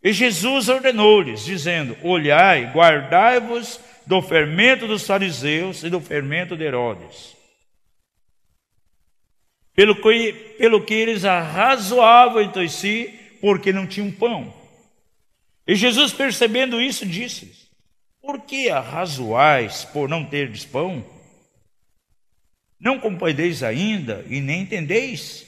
E 0.01 0.11
Jesus 0.11 0.67
ordenou-lhes, 0.67 1.45
dizendo: 1.45 1.95
Olhai, 2.01 2.65
guardai-vos 2.73 3.79
do 4.07 4.23
fermento 4.23 4.87
dos 4.87 5.05
fariseus 5.05 5.83
e 5.83 5.89
do 5.91 6.01
fermento 6.01 6.57
de 6.57 6.63
Herodes. 6.63 7.32
Pelo 9.75 9.95
que, 10.01 10.33
pelo 10.57 10.83
que 10.83 10.93
eles 10.93 11.25
arrazoavam 11.25 12.41
entre 12.41 12.69
si, 12.69 13.13
porque 13.41 13.73
não 13.73 13.87
tinham 13.87 14.11
pão. 14.11 14.53
E 15.67 15.75
Jesus, 15.75 16.13
percebendo 16.13 16.81
isso, 16.81 17.05
disse-lhes: 17.05 17.69
Por 18.21 18.41
que 18.41 18.69
arrazoais 18.69 19.83
por 19.85 20.07
não 20.07 20.25
terdes 20.25 20.65
pão? 20.65 21.03
Não 22.79 22.99
compreendeis 22.99 23.63
ainda 23.63 24.25
e 24.29 24.41
nem 24.41 24.61
entendeis? 24.61 25.47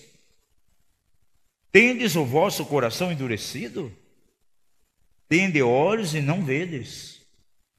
Tendes 1.71 2.15
o 2.15 2.23
vosso 2.23 2.65
coração 2.65 3.11
endurecido? 3.11 3.91
Tende 5.27 5.61
olhos 5.61 6.15
e 6.15 6.21
não 6.21 6.45
vedes, 6.45 7.19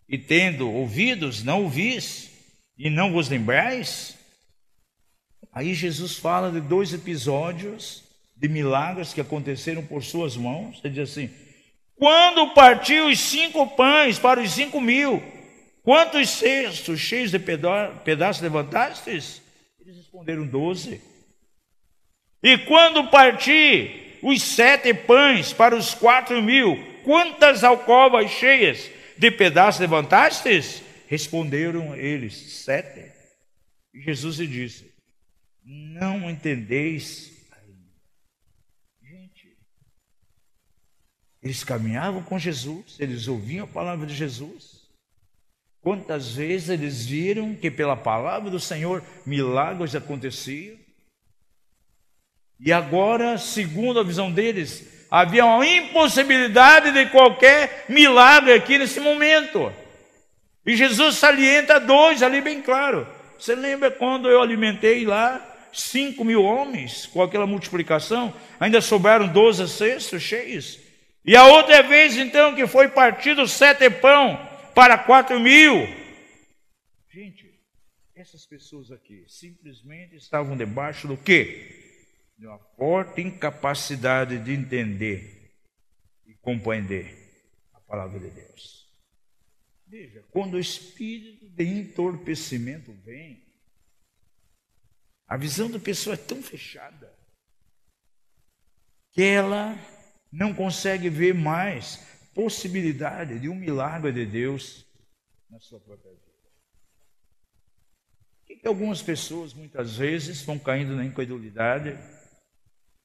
e 0.08 0.18
tendo 0.18 0.70
ouvidos, 0.70 1.42
não 1.42 1.62
ouvis, 1.62 2.30
e 2.76 2.90
não 2.90 3.12
vos 3.12 3.28
lembrais? 3.28 4.16
Aí 5.56 5.72
Jesus 5.72 6.18
fala 6.18 6.52
de 6.52 6.60
dois 6.60 6.92
episódios 6.92 8.04
de 8.36 8.46
milagres 8.46 9.14
que 9.14 9.22
aconteceram 9.22 9.82
por 9.82 10.04
suas 10.04 10.36
mãos. 10.36 10.78
Ele 10.84 10.92
diz 10.92 11.10
assim: 11.10 11.30
quando 11.94 12.52
partiu 12.52 13.06
os 13.06 13.18
cinco 13.18 13.66
pães 13.68 14.18
para 14.18 14.38
os 14.38 14.50
cinco 14.50 14.82
mil, 14.82 15.22
quantos 15.82 16.28
cestos 16.28 17.00
cheios 17.00 17.30
de 17.30 17.38
pedaços 17.38 18.42
levantastes? 18.42 19.40
Eles 19.80 19.96
responderam: 19.96 20.46
doze. 20.46 21.00
E 22.42 22.58
quando 22.58 23.08
parti 23.08 24.18
os 24.22 24.42
sete 24.42 24.92
pães 24.92 25.54
para 25.54 25.74
os 25.74 25.94
quatro 25.94 26.42
mil, 26.42 26.76
quantas 27.02 27.64
alcovas 27.64 28.30
cheias 28.30 28.90
de 29.16 29.30
pedaços 29.30 29.80
levantastes? 29.80 30.82
Responderam 31.08 31.96
eles: 31.96 32.34
sete. 32.62 33.10
E 33.94 34.02
Jesus 34.02 34.36
lhe 34.36 34.46
disse: 34.46 34.85
Não 35.68 36.30
entendeis 36.30 37.44
ainda. 37.50 37.90
Gente, 39.02 39.58
eles 41.42 41.64
caminhavam 41.64 42.22
com 42.22 42.38
Jesus, 42.38 42.94
eles 43.00 43.26
ouviam 43.26 43.64
a 43.64 43.68
palavra 43.68 44.06
de 44.06 44.14
Jesus. 44.14 44.86
Quantas 45.82 46.36
vezes 46.36 46.68
eles 46.68 47.04
viram 47.04 47.56
que 47.56 47.68
pela 47.68 47.96
palavra 47.96 48.48
do 48.48 48.60
Senhor 48.60 49.02
milagres 49.26 49.96
aconteciam? 49.96 50.78
E 52.60 52.72
agora, 52.72 53.36
segundo 53.36 53.98
a 53.98 54.04
visão 54.04 54.30
deles, 54.30 55.06
havia 55.10 55.44
uma 55.44 55.66
impossibilidade 55.66 56.92
de 56.92 57.10
qualquer 57.10 57.86
milagre 57.88 58.52
aqui 58.52 58.78
nesse 58.78 59.00
momento. 59.00 59.72
E 60.64 60.76
Jesus 60.76 61.16
salienta 61.16 61.80
dois 61.80 62.22
ali 62.22 62.40
bem 62.40 62.62
claro. 62.62 63.06
Você 63.36 63.56
lembra 63.56 63.90
quando 63.90 64.30
eu 64.30 64.40
alimentei 64.40 65.04
lá 65.04 65.54
cinco 65.80 66.24
mil 66.24 66.42
homens 66.42 67.06
com 67.06 67.22
aquela 67.22 67.46
multiplicação? 67.46 68.34
Ainda 68.58 68.80
sobraram 68.80 69.32
doze 69.32 69.68
cestos 69.68 70.22
cheios. 70.22 70.78
E 71.24 71.34
a 71.36 71.44
outra 71.46 71.82
vez, 71.82 72.16
então, 72.16 72.54
que 72.54 72.66
foi 72.66 72.88
partido 72.88 73.46
sete 73.48 73.90
pão 73.90 74.38
para 74.74 74.96
quatro 74.98 75.40
mil. 75.40 75.86
Gente, 77.12 77.50
essas 78.14 78.46
pessoas 78.46 78.90
aqui 78.92 79.24
simplesmente 79.26 80.16
estavam 80.16 80.56
debaixo 80.56 81.08
do 81.08 81.16
quê? 81.16 82.02
De 82.38 82.46
uma 82.46 82.58
forte 82.76 83.22
incapacidade 83.22 84.38
de 84.38 84.52
entender 84.52 85.52
e 86.26 86.34
compreender 86.34 87.16
a 87.74 87.80
palavra 87.80 88.20
de 88.20 88.28
Deus. 88.28 88.86
Veja, 89.86 90.22
quando 90.30 90.54
o 90.54 90.60
espírito 90.60 91.48
de 91.48 91.64
entorpecimento 91.64 92.92
vem, 93.04 93.45
a 95.28 95.36
visão 95.36 95.70
da 95.70 95.78
pessoa 95.78 96.14
é 96.14 96.16
tão 96.16 96.42
fechada 96.42 97.12
que 99.12 99.22
ela 99.22 99.76
não 100.30 100.52
consegue 100.52 101.08
ver 101.08 101.34
mais 101.34 102.06
possibilidade 102.34 103.38
de 103.38 103.48
um 103.48 103.54
milagre 103.54 104.12
de 104.12 104.26
Deus 104.26 104.84
na 105.50 105.58
sua 105.58 105.80
própria 105.80 106.10
vida. 106.10 106.22
Por 108.46 108.60
que 108.60 108.68
algumas 108.68 109.00
pessoas 109.00 109.54
muitas 109.54 109.96
vezes 109.96 110.42
vão 110.42 110.58
caindo 110.58 110.94
na 110.94 111.04
incredulidade? 111.04 111.98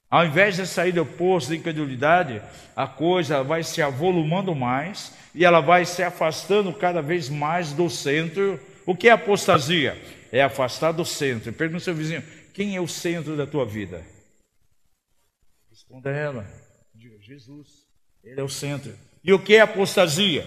Ao 0.09 0.25
invés 0.25 0.57
de 0.57 0.67
sair 0.67 0.91
do 0.91 1.05
poço 1.05 1.49
da 1.49 1.55
incredulidade, 1.55 2.41
a 2.75 2.85
coisa 2.85 3.41
vai 3.41 3.63
se 3.63 3.81
avolumando 3.81 4.53
mais 4.53 5.13
e 5.33 5.45
ela 5.45 5.61
vai 5.61 5.85
se 5.85 6.03
afastando 6.03 6.73
cada 6.73 7.01
vez 7.01 7.29
mais 7.29 7.71
do 7.71 7.89
centro. 7.89 8.59
O 8.85 8.93
que 8.93 9.07
é 9.07 9.11
apostasia? 9.11 9.97
É 10.31 10.41
afastar 10.41 10.91
do 10.91 11.03
centro. 11.03 11.51
Pergunta 11.51 11.77
ao 11.77 11.85
seu 11.85 11.95
vizinho: 11.95 12.23
quem 12.53 12.75
é 12.75 12.81
o 12.81 12.87
centro 12.87 13.35
da 13.35 13.45
tua 13.45 13.65
vida? 13.65 14.05
Responda 15.69 16.09
ela: 16.09 16.47
Diga, 16.93 17.17
Jesus. 17.21 17.87
Ele 18.23 18.39
é 18.39 18.43
o 18.43 18.49
centro. 18.49 18.93
E 19.23 19.33
o 19.33 19.39
que 19.39 19.55
é 19.55 19.61
apostasia? 19.61 20.45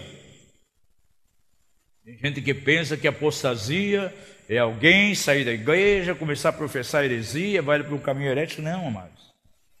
Tem 2.03 2.17
gente 2.17 2.41
que 2.41 2.53
pensa 2.53 2.95
que 2.95 3.07
apostasia 3.07 4.13
é 4.47 4.59
alguém 4.59 5.15
sair 5.15 5.43
da 5.43 5.51
igreja, 5.51 6.13
começar 6.13 6.49
a 6.49 6.53
professar 6.53 7.03
heresia, 7.03 7.61
vai 7.61 7.83
para 7.83 7.95
um 7.95 7.99
caminho 7.99 8.29
herético. 8.29 8.61
Não, 8.61 8.87
amados. 8.87 9.33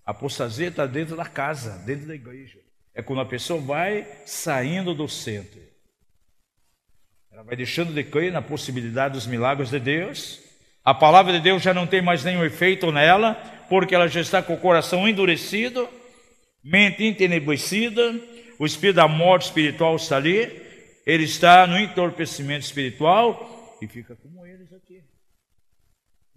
Apostasia 0.05 0.67
está 0.67 0.85
dentro 0.85 1.15
da 1.15 1.25
casa, 1.25 1.77
dentro 1.85 2.07
da 2.07 2.15
igreja. 2.15 2.59
É 2.93 3.01
quando 3.01 3.21
a 3.21 3.25
pessoa 3.25 3.59
vai 3.59 4.07
saindo 4.25 4.93
do 4.93 5.07
centro. 5.07 5.61
Ela 7.35 7.43
vai 7.43 7.57
deixando 7.57 7.93
de 7.93 8.01
crer 8.01 8.31
na 8.31 8.41
possibilidade 8.41 9.15
dos 9.15 9.27
milagres 9.27 9.69
de 9.69 9.77
Deus. 9.77 10.39
A 10.85 10.93
palavra 10.93 11.33
de 11.33 11.41
Deus 11.41 11.61
já 11.61 11.73
não 11.73 11.85
tem 11.85 12.01
mais 12.01 12.23
nenhum 12.23 12.45
efeito 12.45 12.93
nela, 12.93 13.33
porque 13.67 13.93
ela 13.93 14.07
já 14.07 14.21
está 14.21 14.41
com 14.41 14.53
o 14.53 14.57
coração 14.57 15.05
endurecido, 15.05 15.85
mente 16.63 17.03
entenebrecida, 17.03 18.17
o 18.57 18.65
espírito 18.65 18.95
da 18.95 19.07
morte 19.09 19.47
espiritual 19.47 19.97
está 19.97 20.15
ali, 20.15 20.49
ele 21.05 21.25
está 21.25 21.67
no 21.67 21.77
entorpecimento 21.77 22.63
espiritual 22.63 23.77
e 23.81 23.87
fica 23.87 24.15
como 24.15 24.45
eles 24.45 24.71
aqui. 24.71 25.03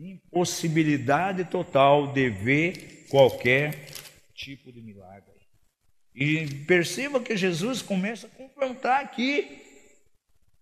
Impossibilidade 0.00 1.44
total 1.44 2.08
de 2.08 2.28
ver 2.28 3.06
qualquer 3.08 3.86
tipo 4.34 4.72
de 4.72 4.80
milagre. 4.80 5.22
E 6.12 6.44
perceba 6.66 7.20
que 7.20 7.36
Jesus 7.36 7.82
começa 7.82 8.26
a 8.26 8.30
confrontar 8.30 9.00
aqui, 9.00 9.67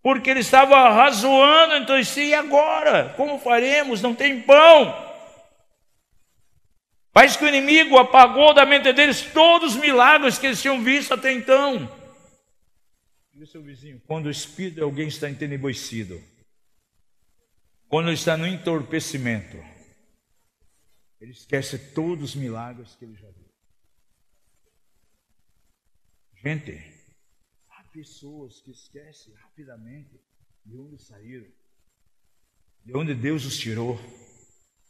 porque 0.06 0.30
ele 0.30 0.38
estava 0.38 0.88
razoando 0.90 1.74
entre 1.74 2.04
si, 2.04 2.26
e 2.26 2.34
agora? 2.34 3.12
Como 3.16 3.40
faremos? 3.40 4.00
Não 4.00 4.14
tem 4.14 4.40
pão. 4.40 4.94
Parece 7.12 7.36
que 7.36 7.44
o 7.44 7.48
inimigo 7.48 7.98
apagou 7.98 8.54
da 8.54 8.64
mente 8.64 8.92
deles 8.92 9.22
todos 9.32 9.74
os 9.74 9.80
milagres 9.80 10.38
que 10.38 10.46
eles 10.46 10.62
tinham 10.62 10.80
visto 10.80 11.12
até 11.12 11.32
então. 11.32 11.92
Diga 13.32 13.46
seu 13.46 13.60
vizinho, 13.60 14.00
quando 14.06 14.26
o 14.26 14.30
espírito 14.30 14.76
de 14.76 14.82
alguém 14.82 15.08
está 15.08 15.28
entenebrecido, 15.28 16.22
quando 17.88 18.06
ele 18.06 18.14
está 18.14 18.36
no 18.36 18.46
entorpecimento, 18.46 19.56
ele 21.20 21.32
esquece 21.32 21.80
todos 21.80 22.30
os 22.30 22.36
milagres 22.36 22.94
que 22.94 23.06
ele 23.06 23.16
já 23.16 23.26
viu. 23.26 23.50
Gente, 26.44 26.95
pessoas 27.96 28.60
que 28.60 28.70
esquecem 28.70 29.32
rapidamente 29.40 30.20
de 30.66 30.76
onde 30.76 31.02
saíram, 31.02 31.46
de 32.84 32.94
onde 32.94 33.14
Deus 33.14 33.46
os 33.46 33.56
tirou, 33.56 33.98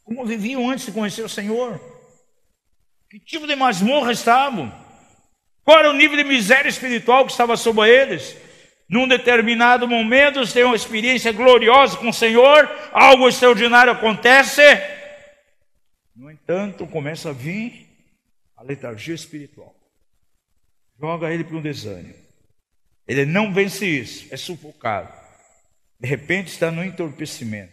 como 0.02 0.26
viviam 0.26 0.68
antes 0.68 0.86
de 0.86 0.92
conhecer 0.92 1.22
o 1.22 1.28
Senhor, 1.28 1.80
que 3.08 3.20
tipo 3.20 3.46
de 3.46 3.54
masmorra 3.54 4.10
estavam. 4.10 4.72
Qual 5.62 5.78
era 5.78 5.90
o 5.90 5.94
nível 5.94 6.16
de 6.16 6.24
miséria 6.24 6.68
espiritual 6.68 7.24
que 7.24 7.30
estava 7.30 7.56
sobre 7.56 7.88
eles? 7.88 8.36
Num 8.88 9.06
determinado 9.06 9.86
momento, 9.86 10.40
eles 10.40 10.52
têm 10.52 10.64
uma 10.64 10.74
experiência 10.74 11.32
gloriosa 11.32 11.96
com 11.98 12.08
o 12.08 12.12
Senhor, 12.12 12.68
algo 12.92 13.28
extraordinário 13.28 13.92
acontece. 13.92 14.62
No 16.14 16.28
entanto, 16.28 16.86
começa 16.88 17.30
a 17.30 17.32
vir 17.32 17.86
a 18.56 18.64
letargia 18.64 19.14
espiritual. 19.14 19.76
Joga 20.98 21.32
ele 21.32 21.44
para 21.44 21.56
um 21.56 21.62
desânimo. 21.62 22.25
Ele 23.06 23.24
não 23.24 23.52
vence 23.52 23.86
isso, 23.86 24.26
é 24.32 24.36
sufocado. 24.36 25.12
De 25.98 26.08
repente 26.08 26.48
está 26.48 26.70
no 26.70 26.84
entorpecimento. 26.84 27.72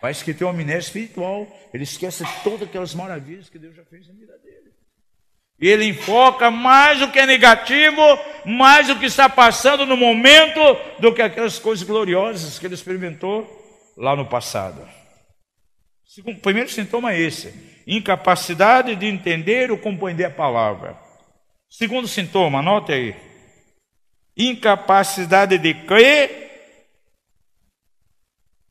Parece 0.00 0.24
que 0.24 0.34
tem 0.34 0.46
uma 0.46 0.52
amnésia 0.52 0.78
espiritual. 0.78 1.46
Ele 1.72 1.82
esquece 1.82 2.24
todas 2.42 2.68
aquelas 2.68 2.94
maravilhas 2.94 3.48
que 3.48 3.58
Deus 3.58 3.74
já 3.74 3.84
fez 3.84 4.06
na 4.06 4.14
vida 4.14 4.36
dele. 4.38 4.70
E 5.60 5.68
ele 5.68 5.86
enfoca 5.86 6.50
mais 6.50 7.02
o 7.02 7.10
que 7.10 7.18
é 7.18 7.26
negativo, 7.26 8.00
mais 8.44 8.88
o 8.88 8.98
que 8.98 9.06
está 9.06 9.28
passando 9.28 9.84
no 9.84 9.96
momento, 9.96 10.60
do 11.00 11.12
que 11.12 11.20
aquelas 11.20 11.58
coisas 11.58 11.84
gloriosas 11.84 12.58
que 12.58 12.66
ele 12.66 12.74
experimentou 12.74 13.46
lá 13.96 14.14
no 14.14 14.26
passado. 14.26 14.88
O 16.24 16.34
primeiro 16.36 16.70
sintoma 16.70 17.12
é 17.12 17.20
esse: 17.20 17.52
incapacidade 17.86 18.94
de 18.94 19.06
entender 19.06 19.72
ou 19.72 19.78
compreender 19.78 20.26
a 20.26 20.30
palavra. 20.30 20.96
Segundo 21.68 22.06
sintoma, 22.06 22.60
anote 22.60 22.92
aí: 22.92 23.16
incapacidade 24.38 25.58
de 25.58 25.74
crer, 25.74 26.46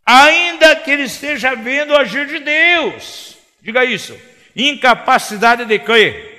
ainda 0.06 0.76
que 0.78 0.90
ele 0.90 1.04
esteja 1.04 1.54
vendo 1.56 1.92
o 1.92 1.98
agir 1.98 2.26
de 2.26 2.40
Deus. 2.40 3.38
Diga 3.62 3.84
isso: 3.84 4.18
incapacidade 4.56 5.66
de 5.66 5.78
crer 5.80 6.38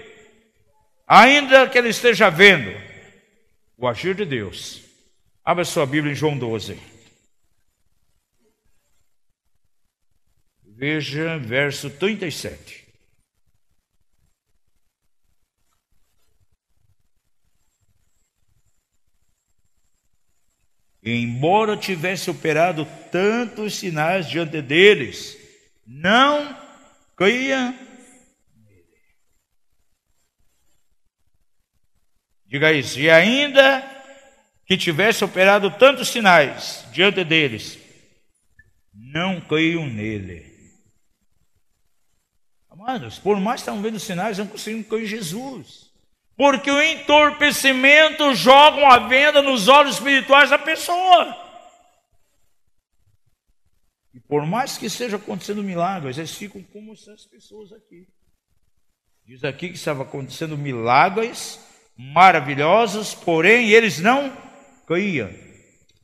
ainda 1.09 1.67
que 1.67 1.79
ele 1.79 1.89
esteja 1.89 2.29
vendo 2.29 2.71
o 3.79 3.89
agir 3.89 4.15
de 4.15 4.27
Deus. 4.27 4.83
Abra 5.43 5.65
sua 5.65 5.87
Bíblia 5.87 6.13
em 6.13 6.17
João 6.17 6.37
12. 6.37 6.79
Veja 10.63 11.39
verso 11.39 11.89
37. 11.89 12.87
Embora 21.11 21.77
tivesse 21.77 22.31
operado 22.31 22.87
tantos 23.11 23.77
sinais 23.77 24.29
diante 24.29 24.61
deles, 24.61 25.37
não 25.87 26.57
caía 27.17 27.75
Diga 32.49 32.73
isso. 32.73 32.99
E 32.99 33.11
ainda 33.11 33.87
que 34.67 34.77
tivesse 34.77 35.23
operado 35.23 35.71
tantos 35.71 36.09
sinais 36.09 36.85
diante 36.91 37.23
deles, 37.23 37.79
não 38.93 39.41
caiu 39.41 39.87
nele. 39.87 40.47
Amados, 42.71 43.19
por 43.19 43.39
mais 43.39 43.63
que 43.63 43.69
estão 43.69 43.83
vendo 43.83 44.01
sinais, 44.01 44.39
não 44.39 44.47
conseguem 44.47 44.83
cair 44.83 45.05
em 45.05 45.07
Jesus. 45.07 45.88
Porque 46.39 46.71
o 46.71 46.81
entorpecimento 46.81 48.33
joga 48.33 48.77
uma 48.77 49.09
venda 49.09 49.43
nos 49.43 49.67
olhos 49.67 49.97
espirituais 49.97 50.51
da 50.51 50.57
pessoa. 50.57 51.37
E 54.15 54.21
por 54.21 54.47
mais 54.47 54.79
que 54.79 54.87
esteja 54.87 55.17
acontecendo 55.17 55.65
milagres, 55.65 56.17
eles 56.17 56.33
ficam 56.33 56.63
como 56.63 56.93
essas 56.93 57.27
pessoas 57.27 57.73
aqui. 57.73 58.07
Diz 59.27 59.43
aqui 59.43 59.69
que 59.71 59.75
estava 59.75 60.05
acontecendo 60.05 60.57
milagres 60.57 61.59
maravilhosos, 61.97 63.17
porém 63.17 63.71
eles 63.71 63.99
não 63.99 64.33
caíam. 64.87 65.35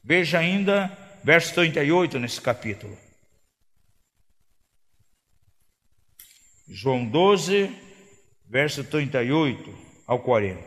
Veja 0.02 0.40
ainda 0.40 0.88
verso 1.22 1.54
38 1.54 2.18
nesse 2.18 2.40
capítulo. 2.40 2.98
João 6.66 7.06
12, 7.06 7.70
verso 8.48 8.82
38 8.82 9.83
ao 10.06 10.18
40. 10.20 10.62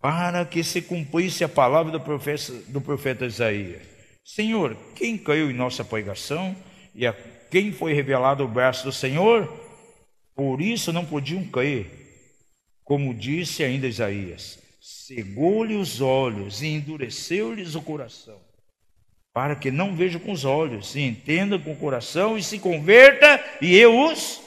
Para 0.00 0.44
que 0.44 0.64
se 0.64 0.80
cumprisse 0.82 1.44
a 1.44 1.48
palavra 1.48 1.92
do 1.92 2.00
profeta, 2.00 2.52
do 2.68 2.80
profeta 2.80 3.26
Isaías: 3.26 3.82
Senhor, 4.24 4.76
quem 4.94 5.18
caiu 5.18 5.50
em 5.50 5.54
nossa 5.54 5.84
pregação 5.84 6.56
e 6.94 7.06
a 7.06 7.14
quem 7.50 7.72
foi 7.72 7.92
revelado 7.92 8.44
o 8.44 8.48
braço 8.48 8.84
do 8.84 8.92
Senhor? 8.92 9.48
Por 10.34 10.60
isso 10.60 10.92
não 10.92 11.04
podiam 11.04 11.44
cair 11.44 12.00
como 12.90 13.14
disse 13.14 13.62
ainda 13.62 13.86
Isaías, 13.86 14.58
cegou-lhe 14.80 15.76
os 15.76 16.00
olhos 16.00 16.60
e 16.60 16.66
endureceu-lhes 16.66 17.76
o 17.76 17.82
coração, 17.82 18.36
para 19.32 19.54
que 19.54 19.70
não 19.70 19.94
veja 19.94 20.18
com 20.18 20.32
os 20.32 20.44
olhos, 20.44 20.96
e 20.96 21.02
entenda 21.02 21.56
com 21.56 21.70
o 21.70 21.76
coração, 21.76 22.36
e 22.36 22.42
se 22.42 22.58
converta, 22.58 23.40
e 23.62 23.76
eu 23.76 23.96
os. 23.96 24.40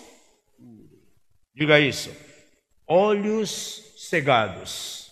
Diga 1.56 1.80
isso: 1.80 2.12
olhos 2.86 3.93
cegados 4.14 5.12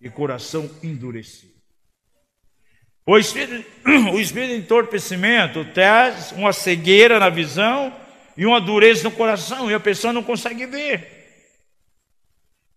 e 0.00 0.08
coração 0.08 0.70
endurecido. 0.80 1.56
O 3.08 3.16
espírito, 3.16 3.70
o 4.12 4.18
espírito 4.18 4.50
de 4.50 4.58
entorpecimento 4.58 5.64
traz 5.66 6.32
uma 6.32 6.52
cegueira 6.52 7.20
na 7.20 7.28
visão 7.28 7.94
e 8.36 8.44
uma 8.44 8.60
dureza 8.60 9.04
no 9.04 9.12
coração, 9.12 9.70
e 9.70 9.74
a 9.74 9.78
pessoa 9.78 10.12
não 10.12 10.24
consegue 10.24 10.66
ver. 10.66 11.44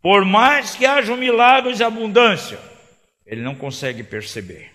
Por 0.03 0.23
mais 0.25 0.75
que 0.75 0.85
hajam 0.85 1.17
milagres 1.17 1.79
e 1.79 1.83
abundância, 1.83 2.59
ele 3.25 3.41
não 3.41 3.55
consegue 3.55 4.03
perceber. 4.03 4.71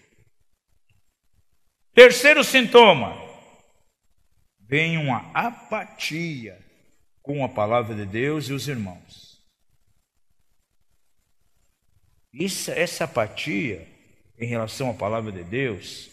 Terceiro 1.95 2.43
sintoma: 2.43 3.17
vem 4.59 4.99
uma 4.99 5.31
apatia 5.33 6.59
com 7.23 7.45
a 7.45 7.49
palavra 7.49 7.95
de 7.95 8.07
Deus 8.07 8.49
e 8.49 8.53
os 8.53 8.67
irmãos. 8.67 9.24
Isso, 12.35 12.73
essa 12.73 13.05
apatia 13.05 13.87
em 14.37 14.47
relação 14.47 14.91
à 14.91 14.95
palavra 14.95 15.31
de 15.31 15.45
Deus 15.45 16.11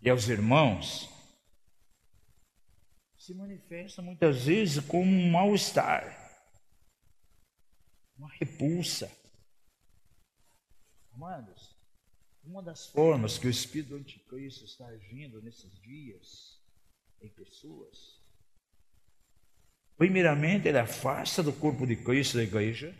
e 0.00 0.08
aos 0.08 0.28
irmãos 0.28 1.10
se 3.18 3.34
manifesta 3.34 4.00
muitas 4.00 4.46
vezes 4.46 4.82
como 4.84 5.04
um 5.04 5.30
mal-estar 5.30 6.22
uma 8.16 8.30
repulsa. 8.34 9.10
Amados, 11.12 11.76
uma 12.42 12.62
das 12.62 12.86
formas 12.86 13.36
que 13.36 13.46
o 13.46 13.50
Espírito 13.50 13.94
Anticristo 13.94 14.64
está 14.64 14.86
agindo 14.86 15.42
nesses 15.42 15.70
dias 15.82 16.58
em 17.20 17.28
pessoas, 17.28 18.20
primeiramente, 19.98 20.68
ele 20.68 20.78
afasta 20.78 21.42
do 21.42 21.52
corpo 21.52 21.86
de 21.86 21.96
Cristo 21.96 22.38
da 22.38 22.44
igreja. 22.44 22.96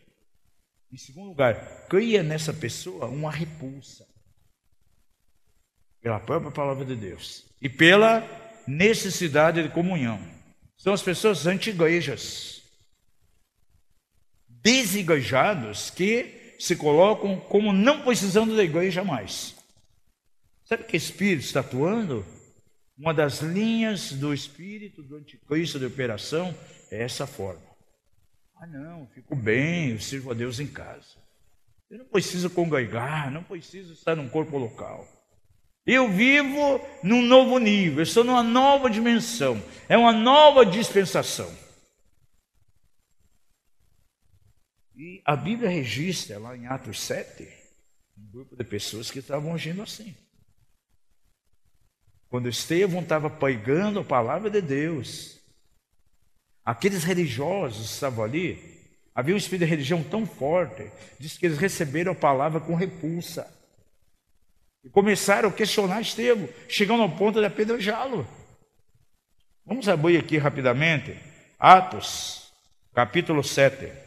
Em 0.93 0.99
segundo 0.99 1.28
lugar, 1.28 1.86
cria 1.88 2.22
nessa 2.22 2.53
pessoa 2.53 3.07
uma 3.07 3.30
repulsa 3.30 4.07
pela 6.03 6.20
própria 6.20 6.51
palavra 6.51 6.84
de 6.84 6.95
Deus 6.95 7.47
e 7.62 7.68
pela 7.68 8.22
necessidade 8.66 9.62
de 9.62 9.70
comunhão. 9.70 10.20
São 10.76 10.93
as 10.93 11.01
pessoas 11.01 11.47
anti-igrejas 11.47 12.61
desigrejados 14.49 15.88
que 15.88 16.57
se 16.59 16.76
colocam 16.76 17.40
como 17.40 17.72
não 17.72 18.03
precisando 18.03 18.55
da 18.55 18.62
igreja 18.62 19.03
mais. 19.03 19.57
Sabe 20.66 20.84
que 20.84 20.97
Espírito 20.97 21.47
está 21.47 21.61
atuando? 21.61 22.24
Uma 22.99 23.14
das 23.14 23.40
linhas 23.40 24.12
do 24.12 24.34
Espírito 24.34 25.03
do 25.03 25.16
Anticristo 25.16 25.78
de 25.78 25.86
operação 25.86 26.55
é 26.90 27.03
essa 27.03 27.26
forma. 27.26 27.72
Ah, 28.63 28.67
não, 28.69 29.09
fico 29.09 29.35
bem, 29.35 29.91
eu 29.91 29.99
sirvo 29.99 30.31
a 30.31 30.35
Deus 30.35 30.61
em 30.61 30.69
casa. 30.69 31.17
Eu 31.91 31.99
não 31.99 32.05
preciso 32.05 32.49
congregar, 32.49 33.29
não 33.29 33.43
preciso 33.43 33.93
estar 33.93 34.15
num 34.15 34.29
corpo 34.29 34.57
local. 34.57 35.05
Eu 35.85 36.09
vivo 36.09 36.81
num 37.03 37.23
novo 37.23 37.59
nível, 37.59 37.99
eu 37.99 38.03
estou 38.05 38.23
numa 38.23 38.41
nova 38.41 38.89
dimensão, 38.89 39.61
é 39.89 39.99
uma 39.99 40.13
nova 40.13 40.65
dispensação. 40.65 41.53
E 44.95 45.21
a 45.25 45.35
Bíblia 45.35 45.69
registra 45.69 46.39
lá 46.39 46.57
em 46.57 46.67
Atos 46.67 47.01
7 47.01 47.49
um 48.17 48.31
grupo 48.31 48.55
de 48.55 48.63
pessoas 48.63 49.11
que 49.11 49.19
estavam 49.19 49.53
agindo 49.53 49.83
assim. 49.83 50.15
Quando 52.29 52.49
Estevão 52.49 53.03
estava 53.03 53.29
pregando 53.29 53.99
a 53.99 54.05
palavra 54.05 54.49
de 54.49 54.63
Deus, 54.63 55.41
aqueles 56.65 57.05
religiosos 57.05 57.91
estavam 57.91 58.25
ali, 58.25 58.81
havia 59.15 59.35
um 59.35 59.39
espírito 59.39 59.65
de 59.65 59.71
religião 59.71 60.03
tão 60.03 60.27
forte, 60.27 60.91
diz 61.19 61.37
que 61.37 61.47
eles 61.47 61.59
receberam 61.59 62.13
a 62.13 62.17
palavra 62.17 62.61
com 62.61 62.75
repulsa. 62.75 63.47
E 64.85 64.89
começaram 64.89 65.49
a 65.49 65.53
questionar 65.53 66.01
Estevão, 66.01 66.49
chegando 66.69 67.03
ao 67.03 67.11
ponto 67.11 67.39
de 67.39 67.47
apedrejá-lo. 67.47 68.27
Vamos 69.65 69.89
abrir 69.89 70.19
aqui 70.19 70.39
rapidamente, 70.39 71.17
Atos, 71.59 72.53
capítulo 72.93 73.45
7. 73.45 74.02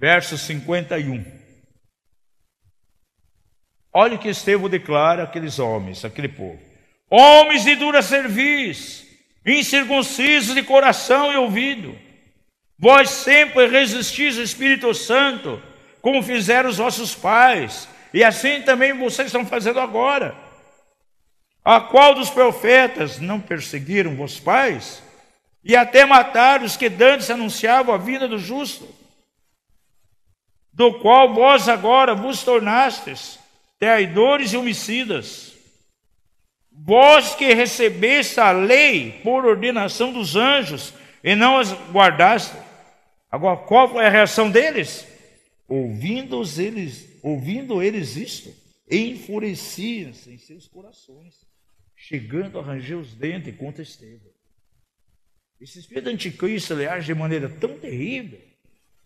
Verso 0.00 0.38
51. 0.38 1.22
Olha 3.92 4.14
o 4.14 4.18
que 4.18 4.30
Estevão 4.30 4.70
declara 4.70 5.24
àqueles 5.24 5.58
homens, 5.58 6.04
aquele 6.04 6.28
povo: 6.28 6.58
Homens 7.10 7.64
de 7.64 7.76
dura 7.76 8.00
cerviz, 8.00 9.06
incircuncisos 9.44 10.54
de 10.54 10.62
coração 10.62 11.30
e 11.30 11.36
ouvido, 11.36 11.96
vós 12.78 13.10
sempre 13.10 13.66
resistis 13.66 14.38
ao 14.38 14.44
Espírito 14.44 14.94
Santo, 14.94 15.62
como 16.00 16.22
fizeram 16.22 16.70
os 16.70 16.78
vossos 16.78 17.14
pais, 17.14 17.86
e 18.14 18.24
assim 18.24 18.62
também 18.62 18.96
vocês 18.96 19.26
estão 19.26 19.44
fazendo 19.44 19.80
agora. 19.80 20.34
A 21.62 21.78
qual 21.78 22.14
dos 22.14 22.30
profetas 22.30 23.18
não 23.18 23.38
perseguiram 23.38 24.16
vossos 24.16 24.40
pais? 24.40 25.02
E 25.62 25.76
até 25.76 26.06
mataram 26.06 26.64
os 26.64 26.74
que 26.74 26.88
dantes 26.88 27.28
anunciavam 27.28 27.94
a 27.94 27.98
vida 27.98 28.26
do 28.26 28.38
justo? 28.38 28.99
Do 30.80 30.94
qual 30.94 31.34
vós 31.34 31.68
agora 31.68 32.14
vos 32.14 32.42
tornastes 32.42 33.38
traidores 33.78 34.54
e 34.54 34.56
homicidas. 34.56 35.54
Vós 36.72 37.34
que 37.34 37.52
recebeste 37.52 38.40
a 38.40 38.50
lei 38.50 39.20
por 39.22 39.44
ordenação 39.44 40.10
dos 40.10 40.36
anjos 40.36 40.94
e 41.22 41.34
não 41.34 41.58
as 41.58 41.70
guardaste. 41.92 42.56
Agora, 43.30 43.58
qual 43.58 43.90
foi 43.90 44.06
a 44.06 44.08
reação 44.08 44.50
deles? 44.50 45.06
Ouvindo 45.68 46.42
eles, 46.58 47.06
ouvindo 47.22 47.82
eles 47.82 48.16
isto, 48.16 48.50
enfureciam-se 48.90 50.32
em 50.32 50.38
seus 50.38 50.66
corações, 50.66 51.34
chegando 51.94 52.58
a 52.58 52.62
ranger 52.62 52.96
os 52.96 53.14
dentes 53.14 53.54
contra 53.54 53.82
Estevão. 53.82 54.32
Esse 55.60 55.78
espírito 55.78 56.08
anticristo 56.08 56.72
ele 56.72 56.86
age 56.86 57.04
de 57.04 57.14
maneira 57.14 57.50
tão 57.50 57.78
terrível 57.78 58.49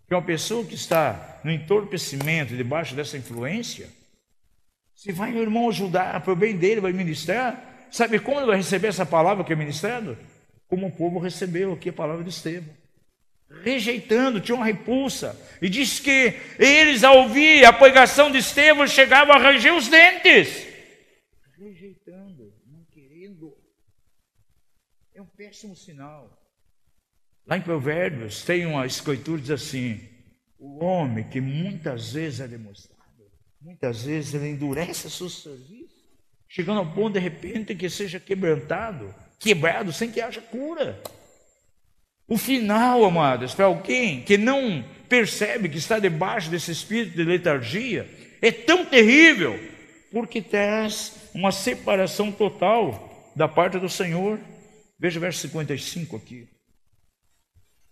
que 0.07 0.15
uma 0.15 0.23
pessoa 0.23 0.65
que 0.65 0.75
está 0.75 1.41
no 1.43 1.51
entorpecimento, 1.51 2.57
debaixo 2.57 2.95
dessa 2.95 3.17
influência, 3.17 3.89
se 4.95 5.13
vai 5.13 5.33
o 5.33 5.41
irmão 5.41 5.69
ajudar 5.69 6.21
para 6.21 6.33
o 6.33 6.37
bem 6.37 6.57
dele, 6.57 6.81
vai 6.81 6.93
ministrar, 6.93 7.87
sabe 7.91 8.19
como 8.19 8.39
ele 8.39 8.47
vai 8.47 8.57
receber 8.57 8.89
essa 8.89 9.07
palavra 9.07 9.45
que 9.45 9.53
é 9.53 9.57
ministrado? 9.57 10.17
Como 10.69 10.87
o 10.87 10.93
povo 10.93 11.19
recebeu 11.19 11.73
aqui 11.73 11.89
a 11.89 11.93
palavra 11.93 12.23
de 12.23 12.31
Estevão. 12.31 12.75
Rejeitando, 13.63 14.41
tinha 14.41 14.57
uma 14.57 14.65
repulsa. 14.65 15.39
E 15.61 15.69
diz 15.69 16.01
que 16.01 16.35
eles, 16.59 17.05
ao 17.05 17.19
ouvir 17.19 17.65
a 17.65 17.73
pregação 17.73 18.31
de 18.31 18.39
Estevão, 18.39 18.87
chegavam 18.87 19.35
a 19.35 19.39
ranger 19.39 19.75
os 19.75 19.89
dentes. 19.89 20.67
Rejeitando, 21.57 22.53
não 22.67 22.85
querendo. 22.91 23.57
É 25.15 25.23
um 25.23 25.27
péssimo 25.27 25.77
sinal. 25.77 26.44
Lá 27.47 27.59
em 27.59 27.61
Provérbios 27.61 28.43
tem 28.43 28.65
uma 28.65 28.87
escritura 28.87 29.39
que 29.39 29.49
diz 29.49 29.63
assim: 29.63 30.01
o 30.59 30.83
homem 30.83 31.25
que 31.25 31.41
muitas 31.41 32.13
vezes 32.13 32.41
é 32.41 32.49
demonstrado, 32.49 33.01
muitas 33.61 34.05
vezes 34.05 34.35
ele 34.35 34.49
endurece 34.49 35.11
seu 35.11 35.29
serviço, 35.29 35.95
chegando 36.49 36.79
ao 36.79 36.93
ponto 36.93 37.15
de 37.15 37.21
repente 37.21 37.75
que 37.75 37.91
seja 37.91 38.19
quebrantado, 38.19 39.15
quebrado 39.39 39.93
sem 39.93 40.11
que 40.11 40.23
haja 40.23 40.41
cura. 40.41 41.03
O 42.27 42.39
final, 42.39 43.05
amados, 43.05 43.55
para 43.55 43.67
alguém 43.67 44.23
que 44.23 44.39
não 44.39 44.83
percebe 45.11 45.69
que 45.69 45.77
está 45.77 45.99
debaixo 45.99 46.51
desse 46.51 46.71
espírito 46.71 47.15
de 47.15 47.25
letargia, 47.25 48.09
é 48.41 48.51
tão 48.51 48.87
terrível, 48.87 49.61
porque 50.11 50.41
traz 50.41 51.31
uma 51.35 51.53
separação 51.53 52.33
total 52.33 53.31
da 53.37 53.47
parte 53.47 53.79
do 53.79 53.91
Senhor. 53.91 54.41
Veja 54.99 55.19
o 55.19 55.21
verso 55.21 55.41
55 55.41 56.17
aqui. 56.17 56.49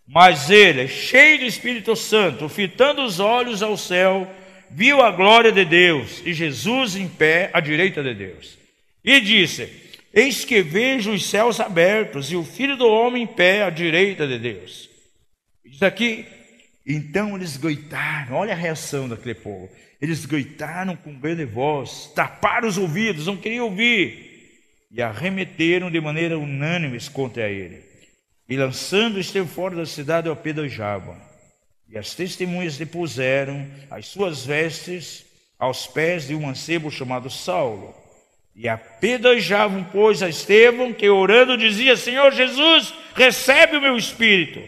Mas 0.07 0.50
ele, 0.50 0.88
cheio 0.88 1.38
do 1.38 1.44
Espírito 1.44 1.94
Santo, 1.94 2.48
fitando 2.48 3.03
os 3.03 3.20
olhos 3.20 3.62
ao 3.62 3.76
céu, 3.76 4.28
viu 4.70 5.00
a 5.00 5.11
glória 5.11 5.53
de 5.53 5.64
Deus 5.64 6.22
e 6.24 6.32
Jesus 6.32 6.96
em 6.96 7.09
pé 7.09 7.50
à 7.53 7.61
direita 7.61 8.03
de 8.03 8.14
Deus. 8.14 8.59
E 9.05 9.20
disse: 9.20 9.68
Eis 10.12 10.44
que 10.44 10.61
vejo 10.61 11.12
os 11.12 11.28
céus 11.28 11.61
abertos 11.61 12.30
e 12.32 12.36
o 12.36 12.44
filho 12.44 12.76
do 12.76 12.86
homem 12.86 13.22
em 13.22 13.26
pé 13.26 13.62
à 13.62 13.70
direita 13.70 14.26
de 14.26 14.38
Deus. 14.38 14.90
Diz 15.64 15.82
aqui, 15.82 16.26
então 16.86 17.36
eles 17.36 17.57
gritaram, 17.57 18.36
olha 18.36 18.53
a 18.53 18.57
reação 18.57 19.09
daquele 19.09 19.34
povo. 19.34 19.70
Eles 20.00 20.26
gritaram 20.26 20.96
com 20.96 21.14
grande 21.14 21.44
voz, 21.44 22.11
taparam 22.14 22.66
os 22.66 22.76
ouvidos, 22.76 23.28
não 23.28 23.36
queriam 23.36 23.66
ouvir, 23.66 24.50
e 24.90 25.00
arremeteram 25.00 25.90
de 25.90 26.00
maneira 26.00 26.36
unânime 26.36 26.98
contra 27.12 27.48
ele 27.48 27.91
e 28.53 28.57
lançando 28.57 29.18
esteve 29.18 29.48
fora 29.48 29.74
da 29.74 29.86
cidade 29.86 30.28
ao 30.28 30.34
apedrejavam. 30.34 31.16
E 31.88 31.96
as 31.96 32.14
testemunhas 32.14 32.76
depuseram 32.76 33.66
as 33.90 34.09
suas 34.09 34.44
vestes 34.44 35.24
aos 35.59 35.86
pés 35.86 36.26
de 36.26 36.34
um 36.34 36.42
mancebo 36.42 36.90
chamado 36.90 37.30
Saulo. 37.30 37.94
E 38.55 38.68
apedrejavam, 38.68 39.82
pois, 39.90 40.22
a 40.22 40.28
Estevão, 40.28 40.92
que 40.92 41.09
orando 41.09 41.57
dizia: 41.57 41.96
Senhor 41.96 42.30
Jesus, 42.30 42.92
recebe 43.14 43.78
o 43.78 43.80
meu 43.80 43.96
espírito. 43.96 44.61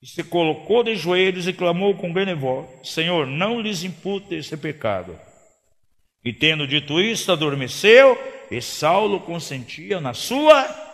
e 0.00 0.06
se 0.06 0.22
colocou 0.22 0.84
de 0.84 0.94
joelhos 0.94 1.48
e 1.48 1.52
clamou 1.52 1.96
com 1.96 2.12
grande 2.12 2.34
voz: 2.34 2.68
Senhor, 2.84 3.26
não 3.26 3.60
lhes 3.60 3.82
impute 3.82 4.36
esse 4.36 4.56
pecado. 4.56 5.18
E 6.24 6.32
tendo 6.32 6.68
dito 6.68 7.00
isto, 7.00 7.32
adormeceu, 7.32 8.16
e 8.48 8.62
Saulo 8.62 9.18
consentia 9.18 10.00
na 10.00 10.14
sua. 10.14 10.91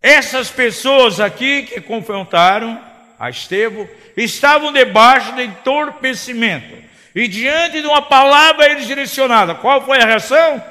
Essas 0.00 0.50
pessoas 0.50 1.18
aqui 1.20 1.64
que 1.64 1.80
confrontaram 1.80 2.82
a 3.18 3.30
Estevão 3.30 3.88
estavam 4.16 4.72
debaixo 4.72 5.34
de 5.34 5.44
entorpecimento. 5.44 6.76
E 7.14 7.26
diante 7.26 7.80
de 7.80 7.86
uma 7.86 8.02
palavra 8.02 8.70
eles 8.70 8.86
direcionada, 8.86 9.54
qual 9.54 9.84
foi 9.84 9.98
a 10.00 10.06
reação? 10.06 10.62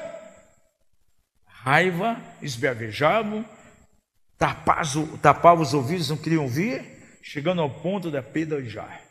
Raiva, 1.44 2.16
esbravejavam, 2.40 3.44
tapavam 5.20 5.62
os 5.62 5.74
ouvidos, 5.74 6.08
não 6.08 6.16
queriam 6.16 6.44
ouvir, 6.44 6.82
chegando 7.22 7.60
ao 7.60 7.68
ponto 7.68 8.10
da 8.10 8.22
pedajar. 8.22 9.02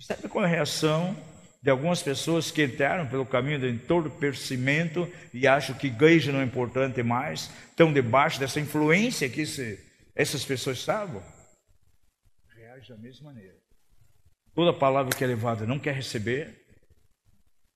Sabe 0.00 0.28
qual 0.28 0.44
é 0.44 0.48
a 0.48 0.50
reação 0.50 1.16
de 1.60 1.70
algumas 1.70 2.02
pessoas 2.02 2.50
que 2.50 2.64
entraram 2.64 3.06
pelo 3.08 3.26
caminho 3.26 3.58
do 3.58 3.68
entorpecimento 3.68 5.10
e 5.34 5.46
acham 5.46 5.76
que 5.76 5.88
igreja 5.88 6.30
não 6.30 6.40
é 6.40 6.44
importante 6.44 7.02
mais, 7.02 7.50
estão 7.70 7.92
debaixo 7.92 8.38
dessa 8.38 8.60
influência 8.60 9.28
que 9.28 9.40
esse, 9.42 9.78
essas 10.14 10.44
pessoas 10.44 10.78
estavam? 10.78 11.22
Reage 12.56 12.90
da 12.90 12.98
mesma 12.98 13.32
maneira. 13.32 13.56
Toda 14.54 14.72
palavra 14.72 15.14
que 15.14 15.22
é 15.22 15.26
levada 15.26 15.66
não 15.66 15.78
quer 15.78 15.94
receber, 15.94 16.64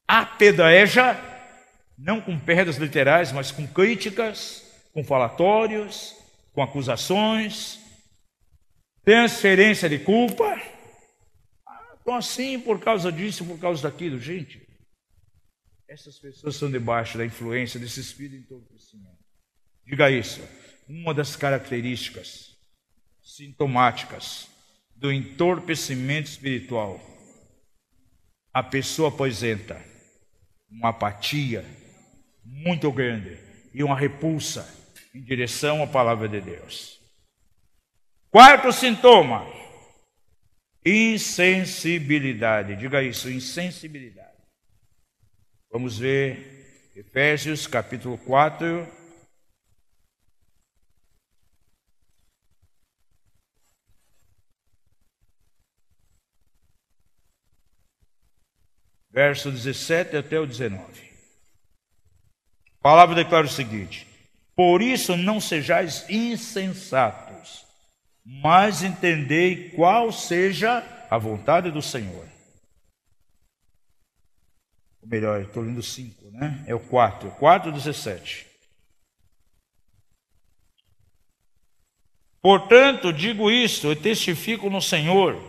apedreja, 0.07 1.19
não 1.99 2.21
com 2.21 2.39
perdas 2.39 2.77
literais, 2.77 3.33
mas 3.33 3.51
com 3.51 3.67
críticas, 3.67 4.65
com 4.93 5.03
falatórios, 5.05 6.17
com 6.53 6.63
acusações, 6.63 7.81
transferência 9.05 9.89
de 9.89 9.99
culpa. 9.99 10.61
Então 12.03 12.15
assim 12.15 12.61
por 12.61 12.81
causa 12.81 13.11
disso, 13.11 13.45
por 13.45 13.59
causa 13.59 13.83
daquilo. 13.89 14.19
Gente, 14.19 14.61
essas 15.89 16.19
pessoas 16.19 16.55
estão 16.55 16.71
debaixo 16.71 17.17
da 17.17 17.25
influência 17.25 17.79
desse 17.81 18.01
espírito 18.01 18.37
entorpecimento. 18.55 19.23
Diga 19.87 20.11
isso. 20.11 20.41
Uma 20.89 21.15
das 21.15 21.37
características 21.37 22.57
sintomáticas 23.23 24.49
do 24.97 25.13
entorpecimento 25.13 26.29
espiritual, 26.29 27.01
a 28.53 28.63
pessoa 28.63 29.09
apresenta 29.09 29.83
uma 30.71 30.91
apatia 30.91 31.65
muito 32.45 32.91
grande 32.91 33.39
e 33.73 33.83
uma 33.83 33.97
repulsa 33.97 34.69
em 35.15 35.23
direção 35.23 35.83
à 35.83 35.87
palavra 35.87 36.29
de 36.29 36.41
Deus. 36.41 37.01
Quarto 38.31 38.73
sintoma: 38.73 39.47
insensibilidade. 40.85 42.77
Diga 42.77 43.03
isso, 43.03 43.31
insensibilidade. 43.31 44.31
Vamos 45.71 45.99
ver 45.99 46.91
Efésios 46.95 47.67
capítulo 47.67 48.19
4, 48.19 48.87
verso 59.13 59.51
17 59.51 60.17
até 60.17 60.41
o 60.41 60.47
19. 60.47 60.83
A 62.79 62.83
palavra 62.83 63.15
declara 63.15 63.47
o 63.47 63.51
seguinte: 63.51 64.07
Por 64.57 64.83
isso 64.83 65.17
não 65.17 65.41
sejais 65.41 66.09
insensatos, 66.11 67.22
mas 68.25 68.83
entendei 68.83 69.71
qual 69.71 70.13
seja 70.13 70.83
a 71.11 71.19
vontade 71.19 71.71
do 71.71 71.83
Senhor. 71.83 72.27
Ou 75.03 75.09
melhor, 75.09 75.43
estou 75.43 75.63
lendo 75.63 75.83
5, 75.83 76.31
né? 76.31 76.65
É 76.67 76.75
o 76.75 76.81
4, 76.81 77.31
4, 77.33 77.73
17. 77.73 78.47
Portanto, 82.41 83.13
digo 83.13 83.51
isto 83.51 83.93
e 83.93 83.97
testifico 83.97 84.71
no 84.71 84.81
Senhor 84.81 85.41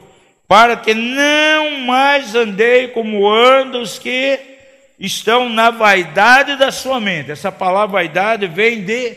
para 0.48 0.78
que 0.78 0.94
não 0.94 1.80
mais 1.80 2.36
andei 2.36 2.90
como 2.90 3.28
andam 3.28 3.82
os 3.82 3.98
que 3.98 4.40
estão 5.00 5.50
na 5.50 5.72
vaidade 5.72 6.56
da 6.56 6.72
sua 6.72 7.00
mente. 7.00 7.32
Essa 7.32 7.52
palavra 7.52 7.94
vaidade 7.94 8.48
vem 8.48 8.84
de 8.84 9.16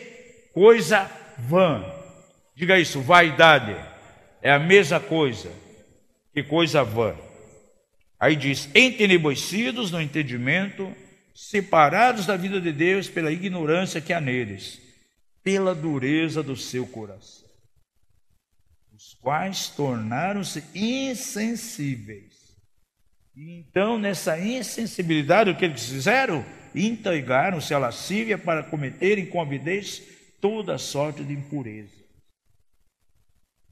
coisa 0.54 1.10
vã. 1.36 1.95
Diga 2.56 2.78
isso, 2.78 3.00
vaidade. 3.00 3.76
É 4.42 4.50
a 4.50 4.58
mesma 4.58 4.98
coisa 4.98 5.52
que 6.32 6.42
coisa 6.42 6.82
vã. 6.82 7.14
Aí 8.18 8.34
diz: 8.34 8.68
entenebrecidos 8.74 9.92
no 9.92 10.00
entendimento, 10.00 10.92
separados 11.34 12.26
da 12.26 12.36
vida 12.36 12.60
de 12.60 12.72
Deus 12.72 13.08
pela 13.08 13.30
ignorância 13.30 14.00
que 14.00 14.12
há 14.12 14.20
neles, 14.20 14.80
pela 15.44 15.74
dureza 15.74 16.42
do 16.42 16.56
seu 16.56 16.86
coração 16.86 17.46
os 18.96 19.12
quais 19.12 19.68
tornaram-se 19.68 20.64
insensíveis. 20.74 22.56
E 23.36 23.58
então, 23.58 23.98
nessa 23.98 24.38
insensibilidade, 24.40 25.50
o 25.50 25.56
que 25.56 25.66
eles 25.66 25.86
fizeram? 25.86 26.44
Entregaram-se 26.74 27.74
à 27.74 27.78
lascívia 27.78 28.38
para 28.38 28.62
cometerem 28.62 29.26
com 29.26 29.40
avidez 29.40 30.02
toda 30.40 30.78
sorte 30.78 31.22
de 31.22 31.34
impureza. 31.34 31.95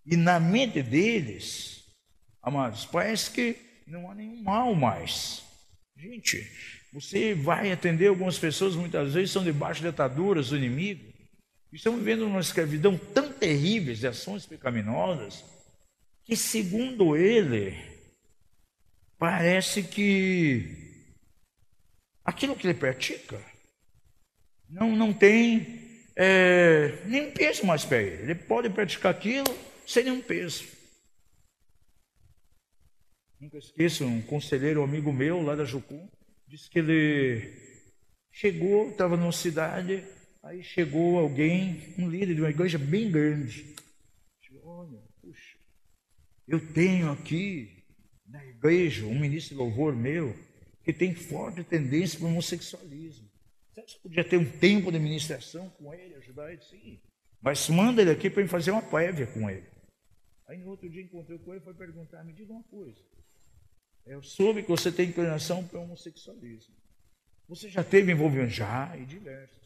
E 0.07 0.17
na 0.17 0.39
mente 0.39 0.83
deles, 0.83 1.85
amados, 2.43 2.85
parece 2.85 3.31
que 3.31 3.57
não 3.87 4.11
há 4.11 4.15
nenhum 4.15 4.43
mal 4.43 4.75
mais. 4.75 5.43
Gente, 5.97 6.51
você 6.93 7.35
vai 7.35 7.73
atender 7.73 8.09
algumas 8.09 8.39
pessoas, 8.39 8.77
muitas 8.77 9.15
vezes 9.15 9.31
são 9.31 9.43
debaixo 9.43 9.81
de 9.81 9.89
ataduras 9.89 10.51
do 10.51 10.57
inimigo, 10.57 11.15
Estamos 11.75 11.99
vivendo 11.99 12.25
uma 12.25 12.39
escravidão 12.39 12.97
tão 12.97 13.33
terrível 13.33 13.93
de 13.93 14.07
ações 14.07 14.47
pecaminosas 14.47 15.45
que, 16.25 16.37
segundo 16.37 17.17
ele, 17.17 17.77
parece 19.19 19.83
que 19.83 20.69
aquilo 22.25 22.55
que 22.55 22.69
ele 22.69 22.79
pratica 22.79 23.45
não, 24.71 24.95
não 24.95 25.13
tem 25.13 25.81
é, 26.15 26.97
nenhum 27.07 27.33
peso 27.33 27.67
mais 27.67 27.85
para 27.85 28.01
ele. 28.01 28.23
Ele 28.23 28.35
pode 28.37 28.71
praticar 28.71 29.11
aquilo 29.11 29.53
sem 29.87 30.05
nenhum 30.05 30.23
peso. 30.23 30.65
Nunca 33.41 33.59
esqueço, 33.59 34.05
um 34.05 34.23
conselheiro 34.23 34.81
um 34.81 34.85
amigo 34.85 35.13
meu 35.13 35.43
lá 35.43 35.55
da 35.55 35.65
Jucu 35.65 36.09
disse 36.47 36.71
que 36.71 36.79
ele 36.79 37.53
chegou, 38.31 38.91
estava 38.91 39.17
numa 39.17 39.33
cidade, 39.33 40.05
Aí 40.45 40.63
chegou 40.63 41.19
alguém, 41.19 41.95
um 41.99 42.07
líder 42.07 42.35
de 42.35 42.43
uma 42.43 42.51
igreja 42.51 42.77
bem 42.77 43.11
grande. 43.11 43.75
Olha, 44.63 45.01
puxa, 45.23 45.57
eu 46.47 46.61
tenho 46.73 47.11
aqui 47.11 47.83
na 48.27 48.45
igreja 48.45 49.07
um 49.07 49.19
ministro 49.19 49.55
de 49.55 49.63
louvor 49.63 49.97
meu 49.97 50.37
que 50.83 50.93
tem 50.93 51.15
forte 51.15 51.65
tendência 51.65 52.19
para 52.19 52.27
o 52.27 52.31
homossexualismo. 52.31 53.27
Você 53.75 53.99
podia 54.03 54.23
ter 54.23 54.37
um 54.37 54.45
tempo 54.45 54.93
de 54.93 54.99
ministração 54.99 55.71
com 55.71 55.95
ele, 55.95 56.15
ajudar 56.17 56.53
ele? 56.53 56.61
Sim. 56.61 57.01
Mas 57.41 57.67
manda 57.71 58.03
ele 58.03 58.11
aqui 58.11 58.29
para 58.29 58.43
eu 58.43 58.49
fazer 58.49 58.71
uma 58.71 58.83
prévia 58.83 59.27
com 59.27 59.49
ele. 59.49 59.67
Aí 60.55 60.61
no 60.61 60.71
outro 60.71 60.89
dia 60.89 61.03
encontrei 61.03 61.37
com 61.37 61.51
ele 61.51 61.61
e 61.61 61.65
foi 61.65 61.75
perguntar, 61.75 62.23
me 62.23 62.33
diga 62.33 62.53
uma 62.53 62.63
coisa. 62.71 62.97
Eu 64.07 64.23
soube 64.23 64.63
que 64.63 64.69
você 64.69 64.93
tem 64.93 65.09
inclinação 65.09 65.65
para 65.65 65.81
o 65.81 65.83
homossexualismo. 65.83 66.73
Você 67.49 67.69
já 67.69 67.83
teve 67.83 68.13
envolvimento? 68.13 68.53
Já, 68.53 68.93
e 68.97 69.05
diversos. 69.05 69.59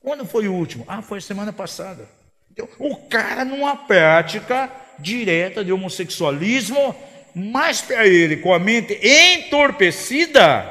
Quando 0.00 0.26
foi 0.26 0.46
o 0.46 0.52
último? 0.52 0.84
Ah, 0.86 1.00
foi 1.00 1.22
semana 1.22 1.50
passada. 1.50 2.06
Então, 2.50 2.68
o 2.78 2.94
cara 3.08 3.42
numa 3.42 3.74
prática 3.74 4.70
direta 4.98 5.64
de 5.64 5.72
homossexualismo, 5.72 6.94
mas 7.34 7.80
para 7.80 8.06
ele, 8.06 8.36
com 8.36 8.52
a 8.52 8.58
mente 8.58 9.00
entorpecida, 9.02 10.70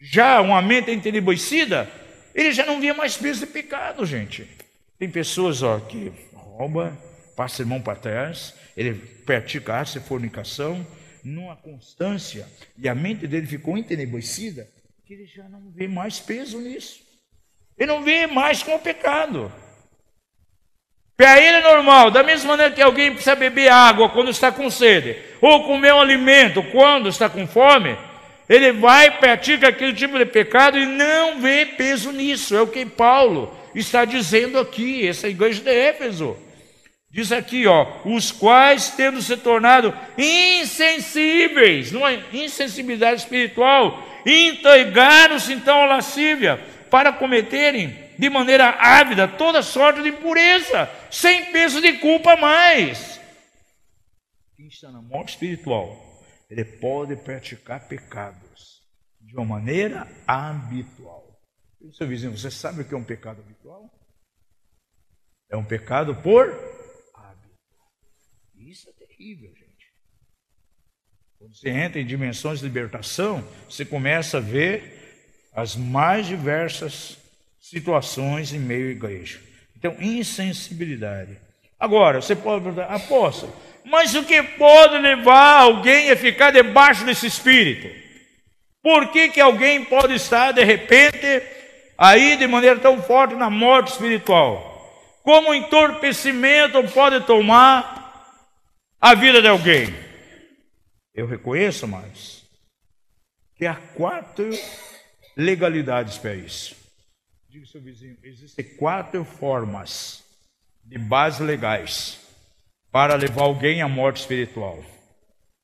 já 0.00 0.40
uma 0.40 0.60
mente 0.60 0.90
entenebrecida, 0.90 1.88
ele 2.34 2.50
já 2.50 2.66
não 2.66 2.80
via 2.80 2.94
mais 2.94 3.16
peso 3.16 3.46
de 3.46 3.52
pecado, 3.52 4.04
gente. 4.04 4.44
Tem 4.98 5.08
pessoas 5.08 5.62
ó, 5.62 5.78
que 5.78 6.12
rouba, 6.34 6.98
passa 7.36 7.62
a 7.62 7.66
mão 7.66 7.80
para 7.80 7.96
trás, 7.96 8.54
ele 8.76 8.94
pratica 8.94 9.82
e 9.82 10.00
fornicação, 10.00 10.86
numa 11.22 11.56
constância, 11.56 12.48
e 12.78 12.88
a 12.88 12.94
mente 12.94 13.26
dele 13.26 13.46
ficou 13.46 13.76
entenebrecida, 13.76 14.68
que 15.06 15.14
ele 15.14 15.26
já 15.26 15.48
não 15.48 15.70
vê 15.70 15.86
mais 15.86 16.18
peso 16.18 16.58
nisso. 16.58 17.00
Ele 17.76 17.90
não 17.90 18.02
vê 18.02 18.26
mais 18.26 18.62
como 18.62 18.78
pecado. 18.78 19.52
Para 21.16 21.38
ele 21.38 21.58
é 21.58 21.62
normal, 21.62 22.10
da 22.10 22.22
mesma 22.22 22.50
maneira 22.50 22.72
que 22.72 22.80
alguém 22.80 23.10
precisa 23.12 23.34
beber 23.34 23.70
água 23.70 24.08
quando 24.08 24.30
está 24.30 24.50
com 24.50 24.70
sede, 24.70 25.16
ou 25.40 25.64
comer 25.64 25.92
um 25.92 26.00
alimento 26.00 26.62
quando 26.70 27.08
está 27.08 27.28
com 27.28 27.46
fome, 27.46 27.96
ele 28.48 28.72
vai, 28.72 29.18
pratica 29.18 29.68
aquele 29.68 29.92
tipo 29.92 30.18
de 30.18 30.26
pecado 30.26 30.78
e 30.78 30.84
não 30.84 31.40
vê 31.40 31.66
peso 31.66 32.10
nisso. 32.10 32.56
É 32.56 32.60
o 32.60 32.66
que 32.66 32.84
Paulo 32.84 33.56
está 33.74 34.04
dizendo 34.04 34.58
aqui, 34.58 35.06
essa 35.06 35.28
igreja 35.28 35.62
de 35.62 35.70
Éfeso. 35.70 36.36
Diz 37.10 37.32
aqui, 37.32 37.66
ó, 37.66 38.02
os 38.04 38.30
quais, 38.30 38.90
tendo 38.90 39.20
se 39.20 39.36
tornado 39.36 39.92
insensíveis, 40.16 41.90
não 41.90 42.06
é 42.06 42.22
insensibilidade 42.32 43.22
espiritual, 43.22 44.00
entregaram-se 44.24 45.52
então 45.52 45.82
à 45.82 45.86
lascívia 45.86 46.56
para 46.88 47.12
cometerem 47.12 48.10
de 48.16 48.30
maneira 48.30 48.76
ávida 48.78 49.26
toda 49.26 49.60
sorte 49.60 50.02
de 50.02 50.10
impureza, 50.10 50.88
sem 51.10 51.50
peso 51.52 51.80
de 51.80 51.94
culpa 51.94 52.36
mais. 52.36 53.20
Quem 54.56 54.68
está 54.68 54.92
na 54.92 55.02
morte 55.02 55.30
espiritual, 55.30 55.96
ele 56.48 56.64
pode 56.64 57.16
praticar 57.16 57.88
pecados 57.88 58.82
de 59.20 59.34
uma 59.34 59.44
maneira 59.44 60.06
habitual. 60.28 61.40
E 61.80 61.92
seu 61.92 62.06
vizinho, 62.06 62.36
você 62.36 62.52
sabe 62.52 62.82
o 62.82 62.84
que 62.84 62.94
é 62.94 62.96
um 62.96 63.02
pecado 63.02 63.40
habitual? 63.40 63.90
É 65.50 65.56
um 65.56 65.64
pecado 65.64 66.14
por 66.14 66.79
gente. 69.20 69.60
Quando 71.38 71.54
você 71.54 71.68
entra 71.68 72.00
em 72.00 72.06
dimensões 72.06 72.60
de 72.60 72.64
libertação, 72.64 73.46
você 73.68 73.84
começa 73.84 74.38
a 74.38 74.40
ver 74.40 75.50
as 75.54 75.76
mais 75.76 76.26
diversas 76.26 77.18
situações 77.60 78.52
em 78.52 78.58
meio 78.58 78.88
à 78.88 78.92
igreja. 78.92 79.40
Então, 79.76 79.96
insensibilidade. 80.00 81.38
Agora, 81.78 82.20
você 82.20 82.34
pode 82.34 82.64
perguntar, 82.64 82.86
apóstolo, 82.86 83.54
mas 83.84 84.14
o 84.14 84.24
que 84.24 84.42
pode 84.42 84.98
levar 84.98 85.60
alguém 85.60 86.10
a 86.10 86.16
ficar 86.16 86.50
debaixo 86.50 87.04
desse 87.04 87.26
espírito? 87.26 87.88
Por 88.82 89.10
que, 89.10 89.30
que 89.30 89.40
alguém 89.40 89.84
pode 89.84 90.14
estar, 90.14 90.52
de 90.52 90.64
repente, 90.64 91.42
aí 91.96 92.36
de 92.36 92.46
maneira 92.46 92.78
tão 92.78 93.02
forte 93.02 93.34
na 93.34 93.50
morte 93.50 93.92
espiritual? 93.92 94.68
Como 95.22 95.54
entorpecimento 95.54 96.82
pode 96.88 97.24
tomar 97.26 97.99
a 99.00 99.14
vida 99.14 99.40
de 99.40 99.48
alguém. 99.48 99.86
Eu 101.14 101.26
reconheço, 101.26 101.88
mas 101.88 102.44
que 103.56 103.66
há 103.66 103.74
quatro 103.74 104.50
legalidades 105.36 106.18
para 106.18 106.34
isso. 106.34 106.76
Diga 107.48 107.66
seu 107.66 107.80
vizinho, 107.80 108.16
existem 108.22 108.64
quatro 108.76 109.24
formas 109.24 110.22
de 110.84 110.98
bases 110.98 111.40
legais 111.40 112.20
para 112.92 113.14
levar 113.14 113.42
alguém 113.42 113.82
à 113.82 113.88
morte 113.88 114.20
espiritual, 114.20 114.84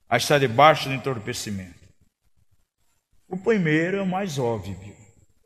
a 0.08 0.16
estar 0.16 0.38
debaixo 0.38 0.88
do 0.88 0.94
entorpecimento. 0.94 1.86
O 3.28 3.36
primeiro 3.36 3.98
é 3.98 4.02
o 4.02 4.06
mais 4.06 4.38
óbvio, 4.38 4.96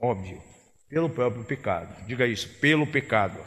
óbvio, 0.01 0.43
pelo 0.89 1.11
próprio 1.11 1.45
pecado. 1.45 2.07
Diga 2.07 2.27
isso, 2.27 2.49
pelo 2.61 2.87
pecado. 2.87 3.39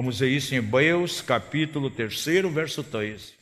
Vamos 0.00 0.20
ver 0.20 0.28
isso 0.28 0.54
em 0.54 0.58
Hebreus, 0.58 1.20
capítulo 1.20 1.90
3, 1.90 2.24
verso 2.54 2.84
13. 2.84 3.34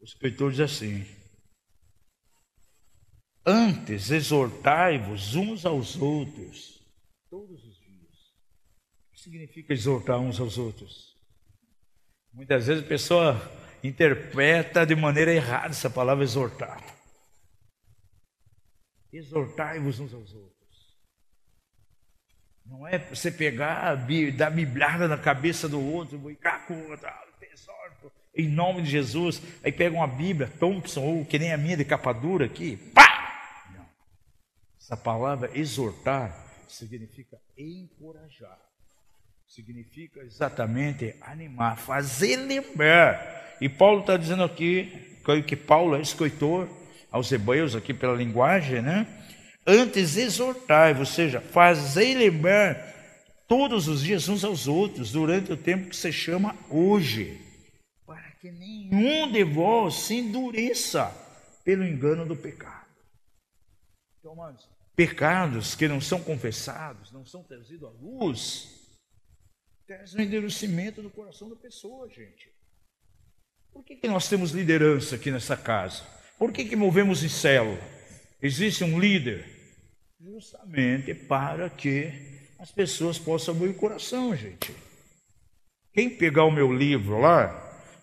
O 0.00 0.04
escritor 0.06 0.50
diz 0.50 0.60
assim: 0.60 1.06
Antes 3.44 4.10
exortai-vos 4.12 5.34
uns 5.34 5.66
aos 5.66 5.94
outros 6.00 6.82
todos 7.28 7.62
os 7.66 7.78
dias. 7.80 8.32
O 9.10 9.12
que 9.12 9.20
significa 9.20 9.74
exortar 9.74 10.18
uns 10.18 10.40
aos 10.40 10.56
outros? 10.56 11.14
Muitas 12.32 12.66
vezes 12.66 12.82
a 12.82 12.88
pessoa 12.88 13.52
interpreta 13.84 14.86
de 14.86 14.96
maneira 14.96 15.34
errada 15.34 15.66
essa 15.68 15.90
palavra 15.90 16.24
exortar. 16.24 16.97
Exortai-vos 19.12 20.00
uns 20.00 20.12
aos 20.12 20.34
outros. 20.34 20.58
Não 22.66 22.86
é 22.86 22.98
você 22.98 23.30
pegar, 23.30 23.94
dar 24.36 24.50
biblada 24.50 25.08
na 25.08 25.16
cabeça 25.16 25.68
do 25.68 25.80
outro, 25.80 26.20
exorto, 27.50 28.12
em 28.36 28.46
nome 28.46 28.82
de 28.82 28.90
Jesus. 28.90 29.40
Aí 29.64 29.72
pega 29.72 29.96
uma 29.96 30.06
Bíblia, 30.06 30.52
Thompson, 30.60 31.00
ou 31.00 31.24
que 31.24 31.38
nem 31.38 31.52
a 31.52 31.56
minha 31.56 31.76
de 31.76 31.84
capa 31.84 32.12
dura 32.12 32.44
aqui, 32.44 32.76
pá! 32.94 33.64
Não. 33.74 33.86
Essa 34.78 34.96
palavra 34.96 35.50
exortar 35.58 36.46
significa 36.68 37.38
encorajar. 37.56 38.58
Significa 39.46 40.20
exatamente 40.20 41.16
animar, 41.22 41.78
fazer 41.78 42.36
lembrar. 42.36 43.56
E 43.62 43.68
Paulo 43.68 44.00
está 44.00 44.18
dizendo 44.18 44.44
aqui, 44.44 45.18
que 45.46 45.56
Paulo 45.56 45.96
é 45.96 46.02
escritor, 46.02 46.68
aos 47.10 47.30
hebreus 47.32 47.74
aqui 47.74 47.94
pela 47.94 48.14
linguagem, 48.14 48.82
né? 48.82 49.06
Antes 49.66 50.16
exortai, 50.16 50.96
ou 50.98 51.04
seja, 51.04 51.40
fazei 51.40 52.14
lembrar 52.14 52.88
todos 53.46 53.88
os 53.88 54.02
dias 54.02 54.28
uns 54.28 54.44
aos 54.44 54.66
outros, 54.66 55.12
durante 55.12 55.52
o 55.52 55.56
tempo 55.56 55.88
que 55.88 55.96
se 55.96 56.12
chama 56.12 56.56
hoje, 56.70 57.40
para 58.06 58.30
que 58.40 58.50
nenhum 58.50 59.30
de 59.30 59.44
vós 59.44 59.94
se 59.94 60.16
endureça 60.16 61.10
pelo 61.64 61.84
engano 61.84 62.24
do 62.24 62.36
pecado. 62.36 62.86
Então, 64.18 64.34
mas, 64.34 64.68
pecados 64.94 65.74
que 65.74 65.88
não 65.88 66.00
são 66.00 66.20
confessados, 66.20 67.12
não 67.12 67.24
são 67.24 67.42
trazidos 67.42 67.88
à 67.88 67.90
luz, 68.02 68.96
trazem 69.86 70.20
um 70.20 70.24
endurecimento 70.24 71.00
do 71.00 71.10
coração 71.10 71.48
da 71.48 71.56
pessoa, 71.56 72.08
gente. 72.08 72.50
Por 73.72 73.84
que, 73.84 73.96
que 73.96 74.08
nós 74.08 74.28
temos 74.28 74.50
liderança 74.50 75.16
aqui 75.16 75.30
nessa 75.30 75.56
casa? 75.56 76.02
Por 76.38 76.52
que, 76.52 76.64
que 76.64 76.76
movemos 76.76 77.24
em 77.24 77.28
célula? 77.28 77.78
Existe 78.40 78.84
um 78.84 78.98
líder? 78.98 79.44
Justamente 80.20 81.12
para 81.12 81.68
que 81.68 82.12
as 82.58 82.70
pessoas 82.70 83.18
possam 83.18 83.54
abrir 83.54 83.70
o 83.70 83.74
coração, 83.74 84.34
gente. 84.36 84.72
Quem 85.92 86.08
pegar 86.08 86.44
o 86.44 86.50
meu 86.50 86.72
livro 86.72 87.20
lá, 87.20 87.52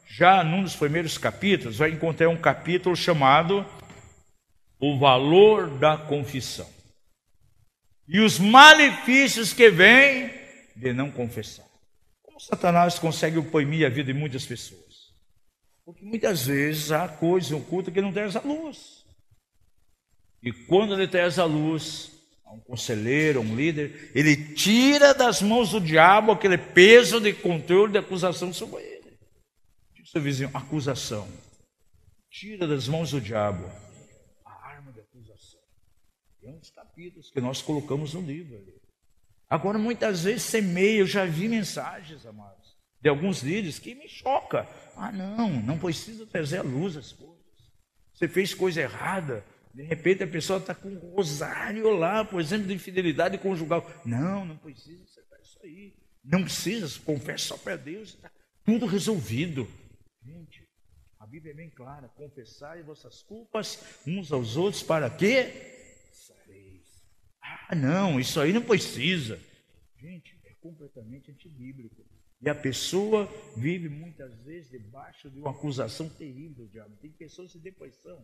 já 0.06 0.44
num 0.44 0.64
dos 0.64 0.76
primeiros 0.76 1.18
capítulos, 1.18 1.78
vai 1.78 1.92
encontrar 1.92 2.28
um 2.28 2.38
capítulo 2.38 2.96
chamado 2.96 3.66
O 4.80 5.00
Valor 5.00 5.70
da 5.78 5.98
Confissão. 5.98 6.70
E 8.08 8.20
os 8.20 8.38
malefícios 8.38 9.54
que 9.54 9.70
vêm 9.70 10.32
de 10.76 10.92
não 10.92 11.10
confessar. 11.10 11.66
Como 12.22 12.40
Satanás 12.40 13.00
consegue 13.00 13.38
oprimir 13.38 13.86
a 13.86 13.90
vida 13.90 14.12
de 14.12 14.20
muitas 14.20 14.46
pessoas? 14.46 14.85
Porque 15.86 16.04
muitas 16.04 16.48
vezes 16.48 16.92
há 16.92 17.08
coisas 17.08 17.52
ocultas 17.52 17.94
que 17.94 18.02
não 18.02 18.12
traz 18.12 18.36
a 18.36 18.42
luz. 18.42 19.06
E 20.42 20.52
quando 20.52 20.96
ele 20.96 21.08
traz 21.08 21.38
a 21.38 21.46
luz, 21.46 22.12
um 22.56 22.60
conselheiro, 22.60 23.42
um 23.42 23.56
líder, 23.56 24.12
ele 24.16 24.56
tira 24.56 25.14
das 25.14 25.42
mãos 25.42 25.72
do 25.72 25.82
diabo 25.82 26.32
aquele 26.32 26.58
peso 26.58 27.20
de 27.20 27.34
controle 27.34 27.92
de 27.92 27.98
acusação 27.98 28.54
sobre 28.54 28.82
ele. 28.82 29.18
Diz 29.94 30.10
seu 30.10 30.22
vizinho, 30.22 30.50
acusação. 30.54 31.28
Tira 32.30 32.68
das 32.68 32.88
mãos 32.88 33.12
do 33.12 33.22
diabo 33.22 33.70
a 34.46 34.68
arma 34.68 34.92
de 34.92 35.02
acusação. 35.02 35.60
É 36.44 36.50
um 36.50 36.58
dos 36.58 36.70
capítulos 36.72 37.30
que 37.30 37.42
nós 37.42 37.62
colocamos 37.62 38.14
no 38.14 38.22
livro 38.22 38.58
ali. 38.58 38.76
Agora, 39.50 39.78
muitas 39.78 40.24
vezes 40.24 40.44
semeia, 40.44 41.00
eu 41.00 41.08
já 41.08 41.26
vi 41.26 41.48
mensagens, 41.48 42.26
amados, 42.26 42.76
de 43.02 43.10
alguns 43.10 43.44
líderes 43.44 43.78
que 43.78 43.94
me 43.94 44.08
choca. 44.08 44.68
Ah, 44.96 45.12
não, 45.12 45.50
não 45.62 45.78
precisa 45.78 46.26
trazer 46.26 46.58
à 46.58 46.64
luz 46.64 46.96
as 46.98 47.12
coisas. 47.12 47.36
Você 48.14 48.28
fez 48.28 48.54
coisa 48.54 48.82
errada. 48.82 49.44
De 49.74 49.84
repente 49.84 50.24
a 50.24 50.28
pessoa 50.28 50.60
está 50.60 50.74
com 50.74 50.88
um 50.90 50.98
rosário 50.98 51.90
lá, 51.98 52.24
por 52.24 52.40
exemplo, 52.40 52.68
de 52.68 52.74
infidelidade 52.74 53.38
conjugal. 53.38 53.86
Não, 54.06 54.46
não 54.46 54.58
precisa 54.58 55.04
acertar 55.04 55.40
isso 55.42 55.60
aí. 55.64 55.94
Não 56.24 56.44
precisa, 56.44 57.00
confessa 57.02 57.50
só 57.50 57.58
para 57.58 57.76
Deus, 57.76 58.10
está 58.10 58.32
tudo 58.64 58.86
resolvido. 58.86 59.68
Gente, 60.24 60.66
a 61.20 61.28
Bíblia 61.28 61.52
é 61.52 61.56
bem 61.56 61.70
clara: 61.70 62.08
confessai 62.08 62.84
vossas 62.84 63.22
culpas 63.22 63.84
uns 64.08 64.32
aos 64.32 64.56
outros, 64.56 64.82
para 64.82 65.10
quê? 65.10 65.74
Ah, 67.68 67.76
não, 67.76 68.20
isso 68.20 68.40
aí 68.40 68.54
não 68.54 68.62
precisa. 68.62 69.40
Gente, 69.98 70.40
é 70.46 70.54
completamente 70.62 71.32
antibíblico. 71.32 72.05
E 72.46 72.50
a 72.50 72.54
pessoa 72.54 73.28
vive 73.58 73.90
muitas 73.90 74.32
vezes 74.44 74.70
debaixo 74.70 75.32
de 75.32 75.40
uma 75.40 75.50
acusação 75.50 76.08
terrível 76.08 76.66
do 76.66 76.72
diabo. 76.72 76.96
Tem 77.02 77.10
pessoas 77.10 77.56
em 77.56 77.60
depressão, 77.60 78.24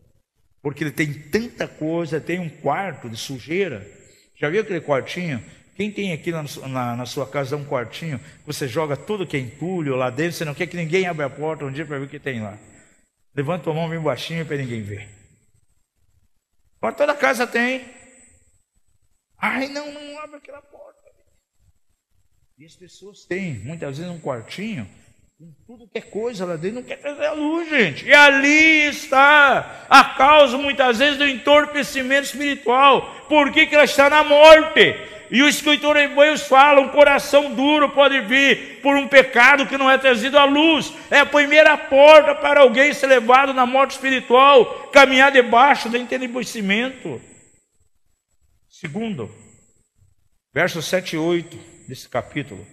porque 0.62 0.84
ele 0.84 0.92
tem 0.92 1.12
tanta 1.12 1.68
coisa, 1.68 2.22
tem 2.22 2.40
um 2.40 2.48
quarto 2.48 3.10
de 3.10 3.18
sujeira. 3.18 3.84
Já 4.36 4.48
viu 4.48 4.62
aquele 4.62 4.80
quartinho? 4.80 5.44
Quem 5.76 5.92
tem 5.92 6.14
aqui 6.14 6.32
na, 6.32 6.44
na, 6.68 6.96
na 6.98 7.06
sua 7.08 7.28
casa 7.28 7.58
um 7.58 7.66
quartinho, 7.66 8.20
você 8.46 8.68
joga 8.68 8.96
tudo 8.96 9.26
que 9.26 9.36
é 9.36 9.40
entulho 9.40 9.96
lá 9.96 10.12
dentro, 10.12 10.34
você 10.34 10.46
não 10.46 10.54
quer 10.54 10.68
que 10.68 10.78
ninguém 10.78 11.08
abra 11.08 11.26
a 11.26 11.30
porta 11.30 11.66
um 11.66 11.72
dia 11.72 11.86
para 11.86 11.98
ver 11.98 12.06
o 12.06 12.10
que 12.10 12.20
tem 12.20 12.44
lá. 12.44 12.60
Levanta 13.34 13.72
a 13.72 13.74
mão 13.74 13.90
bem 13.90 14.00
baixinho 14.00 14.46
para 14.46 14.58
ninguém 14.58 14.84
ver. 14.84 15.10
Porta 16.80 17.08
toda 17.08 17.18
casa 17.18 17.48
tem. 17.48 17.90
Ai, 19.36 19.68
não, 19.70 19.92
não 19.92 20.20
abre 20.20 20.38
aquela 20.38 20.62
porta. 20.62 20.81
E 22.62 22.66
as 22.66 22.76
pessoas 22.76 23.26
têm, 23.26 23.56
muitas 23.56 23.98
vezes, 23.98 24.14
um 24.14 24.20
quartinho 24.20 24.88
com 25.36 25.52
tudo 25.66 25.88
que 25.88 25.98
é 25.98 26.02
coisa 26.02 26.46
lá 26.46 26.56
dentro, 26.56 26.76
não 26.76 26.84
quer 26.84 26.98
trazer 26.98 27.26
a 27.26 27.34
luz, 27.34 27.68
gente. 27.68 28.06
E 28.06 28.14
ali 28.14 28.86
está 28.88 29.88
a 29.90 30.04
causa, 30.04 30.60
muitas 30.60 31.00
vezes, 31.00 31.18
do 31.18 31.28
entorpecimento 31.28 32.26
espiritual. 32.26 33.26
Por 33.28 33.52
que, 33.52 33.66
que 33.66 33.74
ela 33.74 33.84
está 33.84 34.12
na 34.12 34.24
morte? 34.24 34.96
E 35.32 35.42
o 35.42 35.48
escritor 35.48 35.98
Hebreus 35.98 36.44
fala: 36.44 36.82
um 36.82 36.90
coração 36.90 37.52
duro 37.56 37.90
pode 37.90 38.22
vir 38.22 38.80
por 38.84 38.96
um 38.96 39.08
pecado 39.08 39.66
que 39.66 39.76
não 39.76 39.90
é 39.90 39.98
trazido 39.98 40.38
à 40.38 40.46
luz. 40.46 40.94
É 41.10 41.18
a 41.18 41.26
primeira 41.26 41.76
porta 41.76 42.36
para 42.36 42.60
alguém 42.60 42.94
ser 42.94 43.08
levado 43.08 43.56
na 43.56 43.66
morte 43.66 43.94
espiritual, 43.94 44.92
caminhar 44.92 45.32
debaixo 45.32 45.90
do 45.90 45.98
entenebrecimento. 45.98 47.20
Segundo, 48.70 49.32
versos 50.54 50.86
7 50.86 51.16
e 51.16 51.18
8 51.18 51.72
desse 51.92 52.08
capítulo. 52.08 52.66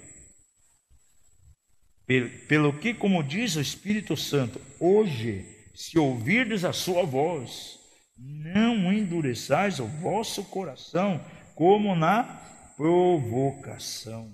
Pelo 2.47 2.79
que, 2.79 2.95
como 2.95 3.21
diz 3.21 3.57
o 3.57 3.61
Espírito 3.61 4.17
Santo, 4.17 4.61
hoje, 4.79 5.45
se 5.75 5.99
ouvirdes 5.99 6.65
a 6.65 6.73
sua 6.73 7.03
voz, 7.03 7.81
não 8.17 8.93
endureçais 8.93 9.81
o 9.81 9.87
vosso 9.87 10.45
coração, 10.45 11.21
como 11.57 11.97
na 11.97 12.23
provocação, 12.77 14.33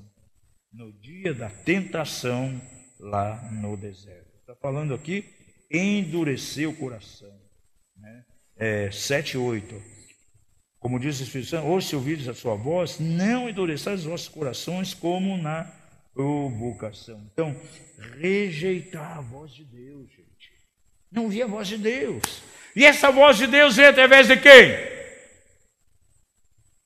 no 0.71 0.93
dia 1.01 1.33
da 1.33 1.49
tentação 1.49 2.61
lá 3.01 3.51
no 3.51 3.79
deserto. 3.79 4.37
Está 4.39 4.55
falando 4.55 4.93
aqui, 4.93 5.25
endurecer 5.71 6.69
o 6.69 6.77
coração. 6.77 7.35
Né? 7.97 8.25
É, 8.57 8.91
7, 8.91 9.39
8. 9.39 9.94
Como 10.85 11.01
diz 11.01 11.19
o 11.19 11.23
Espírito 11.23 11.49
Santo, 11.49 11.67
ou 11.67 11.81
se 11.81 11.97
ouvides 11.97 12.29
a 12.29 12.35
sua 12.35 12.57
voz, 12.57 12.99
não 13.01 13.49
endureçais 13.49 14.01
os 14.01 14.05
vossos 14.05 14.29
corações 14.29 14.93
como 14.93 15.39
na 15.39 15.67
provocação. 16.13 17.27
Então, 17.33 17.57
rejeitar 18.21 19.17
a 19.17 19.21
voz 19.23 19.55
de 19.55 19.65
Deus, 19.65 20.11
gente. 20.11 20.53
Não 21.11 21.23
ouvir 21.23 21.45
a 21.45 21.47
voz 21.47 21.69
de 21.69 21.79
Deus. 21.79 22.43
E 22.77 22.85
essa 22.85 23.11
voz 23.11 23.39
de 23.39 23.47
Deus 23.47 23.77
vem 23.77 23.87
através 23.87 24.29
de 24.29 24.37
quem? 24.37 24.77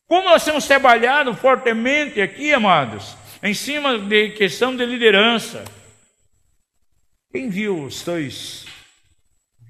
Como 0.07 0.29
nós 0.29 0.45
temos 0.45 0.65
trabalhado 0.65 1.35
fortemente 1.35 2.21
aqui, 2.21 2.53
amados, 2.55 3.17
em 3.43 3.53
cima 3.53 3.99
de 3.99 4.31
questão 4.31 4.77
de 4.77 4.87
liderança. 4.87 5.65
Quem 7.33 7.51
viu 7.51 7.83
os 7.83 8.01
dois 8.05 8.65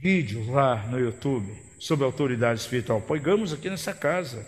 vídeos 0.03 0.47
lá 0.49 0.87
no 0.87 1.01
YouTube 1.01 1.68
sobre 1.79 2.05
autoridade 2.05 2.61
espiritual? 2.61 3.01
Pegamos 3.01 3.53
aqui 3.53 3.71
nessa 3.71 3.95
casa. 3.95 4.47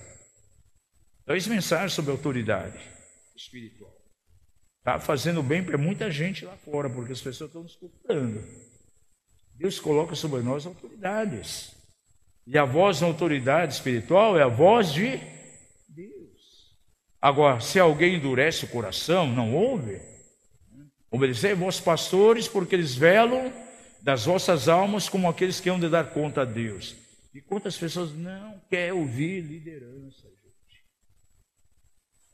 Dois 1.26 1.47
mensagens 1.47 1.93
sobre 1.93 2.11
autoridade 2.11 2.78
espiritual. 3.37 3.95
Está 4.78 4.99
fazendo 4.99 5.43
bem 5.43 5.62
para 5.62 5.78
muita 5.78 6.11
gente 6.11 6.45
lá 6.45 6.57
fora, 6.57 6.89
porque 6.89 7.12
as 7.12 7.20
pessoas 7.20 7.51
estão 7.51 7.64
escutando. 7.64 8.43
Deus 9.55 9.78
coloca 9.78 10.14
sobre 10.14 10.41
nós 10.41 10.66
autoridades. 10.66 11.76
E 12.47 12.57
a 12.59 12.64
voz 12.64 13.01
da 13.01 13.07
autoridade 13.07 13.74
espiritual 13.74 14.39
é 14.39 14.43
a 14.43 14.49
voz 14.49 14.93
de 14.93 15.20
Agora, 17.20 17.61
se 17.61 17.78
alguém 17.78 18.14
endurece 18.14 18.64
o 18.64 18.68
coração, 18.68 19.26
não 19.26 19.55
ouve. 19.55 20.01
Obedecei 21.11 21.55
vossos 21.55 21.81
pastores, 21.81 22.49
porque 22.49 22.74
eles 22.74 22.95
velam 22.95 23.53
das 24.01 24.24
vossas 24.24 24.68
almas 24.68 25.09
como 25.09 25.28
aqueles 25.28 25.61
que 25.61 25.68
hão 25.68 25.78
de 25.78 25.89
dar 25.89 26.11
conta 26.11 26.43
a 26.43 26.45
Deus. 26.47 26.97
E 27.33 27.41
quantas 27.41 27.78
pessoas 27.78 28.12
não 28.12 28.61
querem 28.68 28.93
ouvir 28.93 29.41
liderança, 29.41 30.22
gente? 30.22 30.85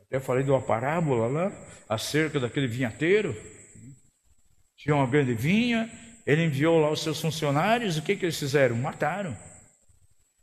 Até 0.01 0.19
falei 0.19 0.43
de 0.43 0.51
uma 0.51 0.63
parábola 0.63 1.27
lá, 1.27 1.53
acerca 1.89 2.41
daquele 2.41 2.67
vinhateiro. 2.67 3.37
Tinha 4.77 4.95
uma 4.95 5.07
grande 5.07 5.35
vinha, 5.35 5.91
ele 6.27 6.45
enviou 6.45 6.81
lá 6.81 6.91
os 6.91 7.03
seus 7.03 7.21
funcionários, 7.21 7.99
o 7.99 8.03
que, 8.03 8.17
que 8.17 8.25
eles 8.25 8.39
fizeram? 8.39 8.77
Mataram. 8.77 9.37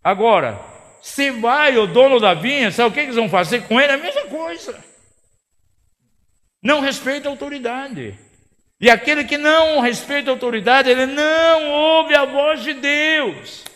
Agora, 0.04 0.60
se 1.02 1.32
vai 1.32 1.78
o 1.78 1.88
dono 1.88 2.20
da 2.20 2.36
vinha, 2.36 2.72
sabe 2.72 2.90
o 2.90 2.94
que 2.94 3.00
eles 3.00 3.16
vão 3.16 3.30
fazer 3.30 3.68
com 3.68 3.82
ele? 3.82 3.94
A 3.94 3.98
mesma 3.98 4.28
coisa. 4.28 4.84
Não 6.62 6.80
respeita 6.80 7.28
a 7.28 7.32
autoridade. 7.32 8.18
E 8.80 8.90
aquele 8.90 9.24
que 9.24 9.38
não 9.38 9.80
respeita 9.80 10.30
a 10.30 10.34
autoridade, 10.34 10.90
ele 10.90 11.08
não 11.08 11.72
ouve 11.72 12.14
a 12.14 12.26
voz 12.26 12.62
de 12.62 12.74
Deus. 12.74 13.73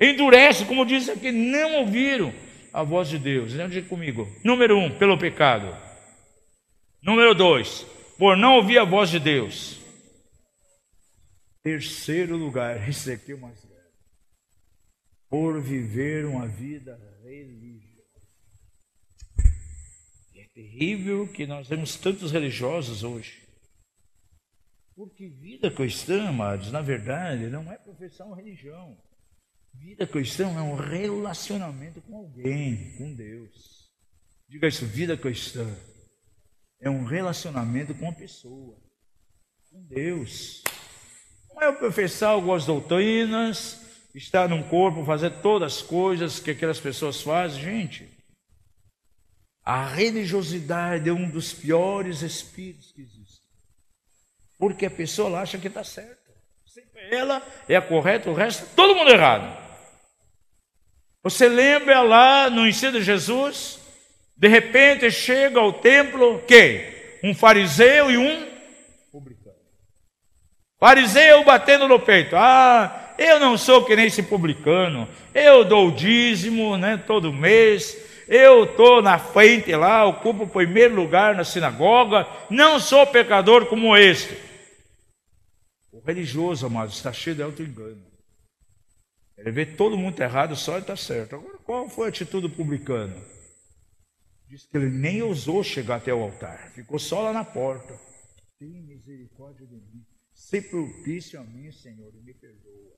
Endurece, 0.00 0.64
como 0.64 0.84
diz 0.84 1.08
aqui, 1.08 1.30
não 1.30 1.80
ouviram 1.80 2.32
a 2.72 2.82
voz 2.82 3.08
de 3.08 3.18
Deus. 3.18 3.54
Não 3.54 3.68
diga 3.68 3.88
comigo. 3.88 4.28
Número 4.44 4.78
um, 4.78 4.98
pelo 4.98 5.18
pecado. 5.18 5.76
Número 7.02 7.34
dois, 7.34 7.86
por 8.18 8.36
não 8.36 8.56
ouvir 8.56 8.78
a 8.78 8.84
voz 8.84 9.10
de 9.10 9.20
Deus. 9.20 9.78
Terceiro 11.62 12.36
lugar, 12.36 12.76
esse 12.88 13.12
aqui 13.12 13.32
é 13.32 13.34
o 13.34 13.40
mais 13.40 13.64
por 15.34 15.60
viver 15.60 16.26
uma 16.26 16.46
vida 16.46 16.96
religiosa. 17.24 18.22
É 20.36 20.44
terrível 20.54 21.26
que 21.26 21.44
nós 21.44 21.66
temos 21.66 21.96
tantos 21.96 22.30
religiosos 22.30 23.02
hoje. 23.02 23.42
Porque 24.94 25.26
vida 25.26 25.72
cristã, 25.72 26.28
amados, 26.28 26.70
na 26.70 26.80
verdade, 26.80 27.48
não 27.48 27.72
é 27.72 27.76
professar 27.76 28.28
uma 28.28 28.36
religião. 28.36 28.96
Vida 29.84 30.06
cristã 30.06 30.46
é 30.46 30.62
um 30.62 30.76
relacionamento 30.76 32.00
com 32.00 32.16
alguém, 32.16 32.96
com 32.96 33.14
Deus. 33.14 33.92
Diga 34.48 34.66
isso, 34.66 34.86
vida 34.86 35.14
cristã 35.14 35.68
é 36.80 36.88
um 36.88 37.04
relacionamento 37.04 37.94
com 37.94 38.06
uma 38.06 38.14
pessoa, 38.14 38.78
com 39.70 39.84
Deus. 39.84 40.64
Não 41.50 41.62
é 41.62 41.70
professar 41.70 42.30
algumas 42.30 42.64
doutrinas, 42.64 43.78
estar 44.14 44.48
num 44.48 44.62
corpo, 44.62 45.04
fazer 45.04 45.42
todas 45.42 45.74
as 45.74 45.82
coisas 45.82 46.40
que 46.40 46.52
aquelas 46.52 46.80
pessoas 46.80 47.20
fazem. 47.20 47.62
Gente, 47.62 48.08
a 49.62 49.86
religiosidade 49.86 51.10
é 51.10 51.12
um 51.12 51.28
dos 51.28 51.52
piores 51.52 52.22
espíritos 52.22 52.90
que 52.90 53.02
existem. 53.02 53.50
Porque 54.58 54.86
a 54.86 54.90
pessoa 54.90 55.38
acha 55.40 55.58
que 55.58 55.68
está 55.68 55.84
certa. 55.84 56.32
Sempre 56.64 57.14
ela 57.14 57.46
é 57.68 57.76
a 57.76 57.82
correta, 57.82 58.30
o 58.30 58.34
resto, 58.34 58.66
todo 58.74 58.96
mundo 58.96 59.10
errado. 59.10 59.63
Você 61.24 61.48
lembra 61.48 62.02
lá 62.02 62.50
no 62.50 62.68
ensino 62.68 62.92
de 62.92 63.02
Jesus? 63.02 63.80
De 64.36 64.46
repente 64.46 65.10
chega 65.10 65.58
ao 65.58 65.72
templo 65.72 66.42
quem? 66.46 66.84
Um 67.22 67.34
fariseu 67.34 68.10
e 68.10 68.18
um 68.18 68.46
publicano. 69.10 69.56
Fariseu 70.78 71.42
batendo 71.42 71.88
no 71.88 71.98
peito. 71.98 72.36
Ah, 72.36 73.14
eu 73.16 73.40
não 73.40 73.56
sou 73.56 73.86
que 73.86 73.96
nem 73.96 74.08
esse 74.08 74.22
publicano. 74.22 75.08
Eu 75.34 75.64
dou 75.64 75.88
o 75.88 75.92
dízimo, 75.92 76.76
né, 76.76 77.02
todo 77.06 77.32
mês. 77.32 77.96
Eu 78.28 78.64
estou 78.64 79.00
na 79.00 79.18
frente 79.18 79.74
lá, 79.74 80.04
ocupo 80.04 80.44
o 80.44 80.48
primeiro 80.48 80.94
lugar 80.94 81.34
na 81.34 81.44
sinagoga. 81.44 82.28
Não 82.50 82.78
sou 82.78 83.06
pecador 83.06 83.64
como 83.64 83.96
este. 83.96 84.36
O 85.90 86.02
religioso, 86.04 86.66
amado, 86.66 86.90
está 86.90 87.14
cheio 87.14 87.36
de 87.36 87.42
auto-engano. 87.42 88.13
Ele 89.44 89.52
vê 89.52 89.66
todo 89.66 89.98
mundo 89.98 90.18
errado, 90.18 90.56
só 90.56 90.72
ele 90.72 90.80
está 90.80 90.96
certo. 90.96 91.36
Agora, 91.36 91.58
qual 91.58 91.88
foi 91.88 92.06
a 92.06 92.08
atitude 92.08 92.48
do 92.48 92.56
publicano? 92.56 93.14
Diz 94.48 94.66
que 94.66 94.76
ele 94.76 94.88
nem 94.88 95.22
ousou 95.22 95.62
chegar 95.62 95.96
até 95.96 96.12
o 96.14 96.22
altar, 96.22 96.72
ficou 96.72 96.98
só 96.98 97.20
lá 97.20 97.32
na 97.32 97.44
porta. 97.44 97.94
Tem 98.58 98.82
misericórdia 98.82 99.66
de 99.66 99.74
mim. 99.74 100.04
Se 100.32 100.62
propício 100.62 101.38
a 101.38 101.44
mim, 101.44 101.70
Senhor, 101.70 102.12
e 102.14 102.22
me 102.22 102.32
perdoa 102.34 102.94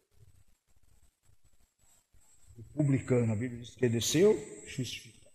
publicano, 2.77 3.33
a 3.33 3.37
Bíblia 3.37 3.61
diz 3.61 3.75
que 3.75 3.89
desceu 3.89 4.37
justificado. 4.67 5.35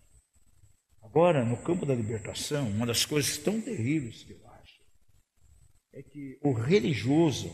Agora, 1.02 1.44
no 1.44 1.58
campo 1.58 1.86
da 1.86 1.96
libertação, 1.96 2.70
uma 2.70 2.86
das 2.86 3.06
coisas 3.06 3.38
tão 3.38 3.60
terríveis 3.60 4.24
que 4.24 4.34
eu 4.34 4.48
acho 4.48 4.80
é 5.94 6.04
que 6.04 6.40
o 6.42 6.54
religioso, 6.54 7.52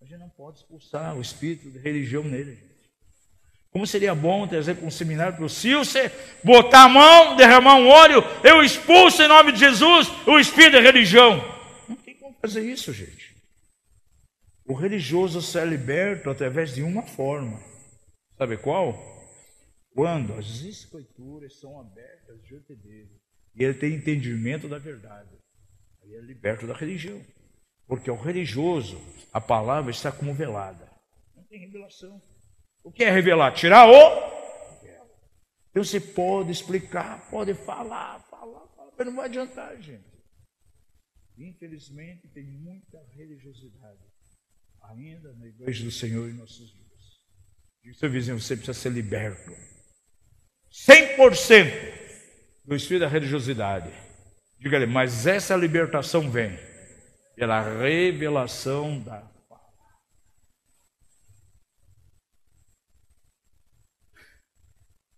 a 0.00 0.04
gente 0.04 0.18
não 0.18 0.30
pode 0.30 0.58
expulsar 0.58 1.16
o 1.16 1.20
espírito 1.20 1.70
de 1.70 1.78
religião 1.78 2.22
nele, 2.22 2.54
gente. 2.54 2.77
Como 3.70 3.86
seria 3.86 4.14
bom 4.14 4.46
trazer 4.46 4.74
para 4.74 4.86
um 4.86 4.90
seminário 4.90 5.36
para 5.36 5.44
o 5.44 5.48
Silce, 5.48 6.10
botar 6.42 6.84
a 6.84 6.88
mão, 6.88 7.36
derramar 7.36 7.76
um 7.76 7.88
óleo, 7.88 8.24
eu 8.42 8.62
expulso 8.62 9.22
em 9.22 9.28
nome 9.28 9.52
de 9.52 9.60
Jesus 9.60 10.08
o 10.26 10.38
espírito 10.38 10.78
de 10.78 10.80
religião. 10.80 11.42
Não 11.88 11.96
tem 11.96 12.14
como 12.16 12.34
fazer 12.40 12.62
isso, 12.62 12.92
gente. 12.92 13.36
O 14.66 14.74
religioso 14.74 15.40
se 15.42 15.58
é 15.58 15.64
liberto 15.64 16.30
através 16.30 16.74
de 16.74 16.82
uma 16.82 17.02
forma 17.02 17.68
Sabe 18.38 18.56
qual? 18.56 18.94
Quando 19.92 20.32
as 20.34 20.62
escrituras 20.62 21.58
são 21.58 21.80
abertas 21.80 22.40
diante 22.44 22.72
dele 22.76 23.20
e 23.52 23.64
ele 23.64 23.74
tem 23.74 23.94
entendimento 23.94 24.68
da 24.68 24.78
verdade. 24.78 25.36
Aí 26.00 26.14
é 26.14 26.20
liberto 26.20 26.64
da 26.64 26.72
religião. 26.72 27.20
Porque 27.84 28.08
ao 28.08 28.16
religioso, 28.16 28.96
a 29.32 29.40
palavra 29.40 29.90
está 29.90 30.12
como 30.12 30.32
velada. 30.32 30.88
Não 31.34 31.42
tem 31.46 31.58
revelação. 31.58 32.22
O 32.82 32.90
que 32.90 33.04
é 33.04 33.10
revelar? 33.10 33.52
Tirar 33.52 33.88
o 33.88 34.28
então 35.70 35.84
você 35.84 36.00
pode 36.00 36.50
explicar, 36.50 37.30
pode 37.30 37.54
falar, 37.54 38.18
falar, 38.28 38.66
falar, 38.74 38.90
mas 38.96 39.06
não 39.06 39.14
vai 39.14 39.26
adiantar, 39.26 39.80
gente. 39.80 40.08
Infelizmente, 41.36 42.26
tem 42.28 42.42
muita 42.42 42.98
religiosidade 43.14 44.00
ainda 44.82 45.32
na 45.34 45.46
igreja 45.46 45.84
do 45.84 45.90
Senhor 45.92 46.28
em 46.28 46.32
nossos 46.32 46.72
dias. 46.72 46.88
Diz 47.84 47.96
seu 47.96 48.10
vizinho, 48.10 48.40
você 48.40 48.56
precisa 48.56 48.76
ser 48.76 48.90
liberto. 48.90 49.52
100% 50.72 51.98
do 52.64 52.74
espírito 52.74 53.02
da 53.02 53.08
religiosidade. 53.08 53.92
Diga-lhe, 54.58 54.86
mas 54.86 55.26
essa 55.26 55.54
libertação 55.54 56.28
vem 56.28 56.58
pela 57.36 57.62
revelação 57.62 59.00
da 59.00 59.20
palavra. 59.48 59.78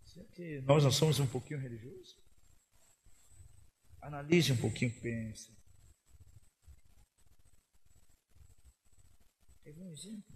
Será 0.05 0.27
nós 0.63 0.85
não 0.85 0.91
somos 0.91 1.19
um 1.21 1.27
pouquinho 1.27 1.61
religiosos? 1.61 2.19
Analise 4.01 4.53
um 4.53 4.57
pouquinho, 4.57 4.93
pense. 5.01 5.53
Teve 9.63 9.81
um 9.81 9.93
exemplo. 9.93 10.35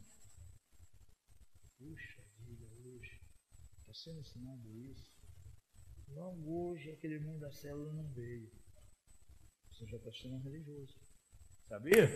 Puxa 1.79 2.23
vida, 2.47 2.65
hoje 2.85 3.21
está 3.81 3.95
sendo 3.95 4.21
ensinado 4.21 4.71
isso. 4.91 5.13
Logo 6.09 6.71
hoje 6.71 6.91
aquele 6.91 7.15
irmão 7.15 7.39
da 7.39 7.51
célula 7.51 7.93
não 7.93 8.07
veio. 8.13 8.51
Você 9.73 9.87
já 9.87 9.97
está 9.97 10.13
sendo 10.13 10.39
religioso. 10.39 10.95
Sabia? 11.69 12.11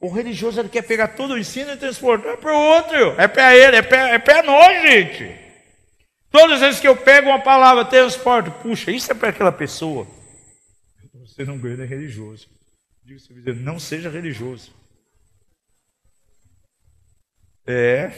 O 0.00 0.08
religioso 0.08 0.60
ele 0.60 0.68
quer 0.68 0.86
pegar 0.86 1.16
todo 1.16 1.32
o 1.34 1.38
ensino 1.38 1.70
e 1.70 1.78
transportar 1.78 2.36
para 2.38 2.52
o 2.52 2.60
outro. 2.76 3.20
É 3.20 3.26
para 3.26 3.56
ele, 3.56 3.76
é 3.76 4.18
para 4.18 4.38
é 4.38 4.42
nós, 4.42 4.82
gente. 4.82 5.53
Todas 6.34 6.54
as 6.54 6.60
vezes 6.62 6.80
que 6.80 6.88
eu 6.88 7.00
pego 7.00 7.28
uma 7.28 7.40
palavra, 7.40 7.84
transporto, 7.84 8.50
puxa, 8.60 8.90
isso 8.90 9.12
é 9.12 9.14
para 9.14 9.28
aquela 9.28 9.52
pessoa. 9.52 10.04
Você 11.12 11.44
não 11.44 11.56
ganha 11.60 11.84
é 11.84 11.86
religioso. 11.86 12.50
Diga 13.04 13.20
seu 13.20 13.54
não 13.54 13.78
seja 13.78 14.10
religioso. 14.10 14.74
É. 17.64 18.10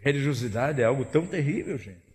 Religiosidade 0.00 0.82
é 0.82 0.84
algo 0.84 1.02
tão 1.02 1.26
terrível, 1.26 1.78
gente. 1.78 2.06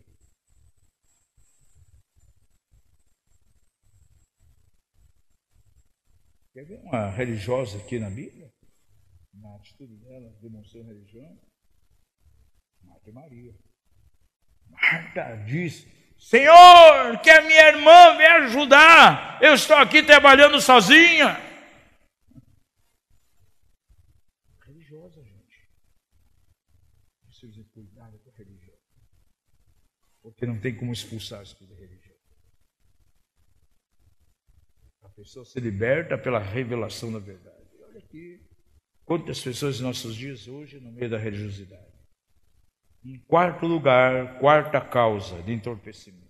Quer 6.53 6.65
ver 6.65 6.79
uma 6.81 7.09
religiosa 7.09 7.79
aqui 7.79 7.97
na 7.97 8.11
Bíblia? 8.11 8.53
Na 9.33 9.55
atitude 9.55 9.95
dela, 9.95 10.29
demonstrando 10.39 10.89
religião? 10.89 11.35
Marta 12.83 13.09
e 13.09 13.11
Maria. 13.11 13.64
Marta 14.81 15.35
diz: 15.45 15.85
Senhor, 16.17 17.19
que 17.21 17.29
a 17.29 17.41
minha 17.41 17.67
irmã 17.69 18.17
venha 18.17 18.35
ajudar. 18.45 19.39
Eu 19.41 19.53
estou 19.53 19.75
aqui 19.75 20.03
trabalhando 20.03 20.59
sozinha. 20.61 21.39
Religiosa, 24.65 25.23
gente. 25.23 25.69
Precisa 27.25 27.63
cuidado 27.73 28.19
com 28.19 28.29
a 28.29 28.33
religião. 28.33 28.75
Porque 30.21 30.45
não 30.45 30.59
tem 30.59 30.75
como 30.75 30.93
expulsar 30.93 31.41
esse 31.41 31.53
espírito 31.53 31.75
de 31.75 31.81
religião 31.81 32.15
pessoa 35.15 35.45
se 35.45 35.59
liberta 35.59 36.17
pela 36.17 36.39
revelação 36.39 37.11
da 37.11 37.19
verdade. 37.19 37.65
Olha 37.81 37.99
aqui, 37.99 38.41
quantas 39.05 39.39
pessoas 39.41 39.79
em 39.79 39.83
nossos 39.83 40.15
dias 40.15 40.47
hoje 40.47 40.79
no 40.79 40.91
meio 40.91 41.09
da 41.09 41.17
religiosidade. 41.17 41.94
Em 43.05 43.19
quarto 43.19 43.67
lugar, 43.67 44.39
quarta 44.39 44.81
causa 44.81 45.39
de 45.43 45.53
entorpecimento. 45.53 46.25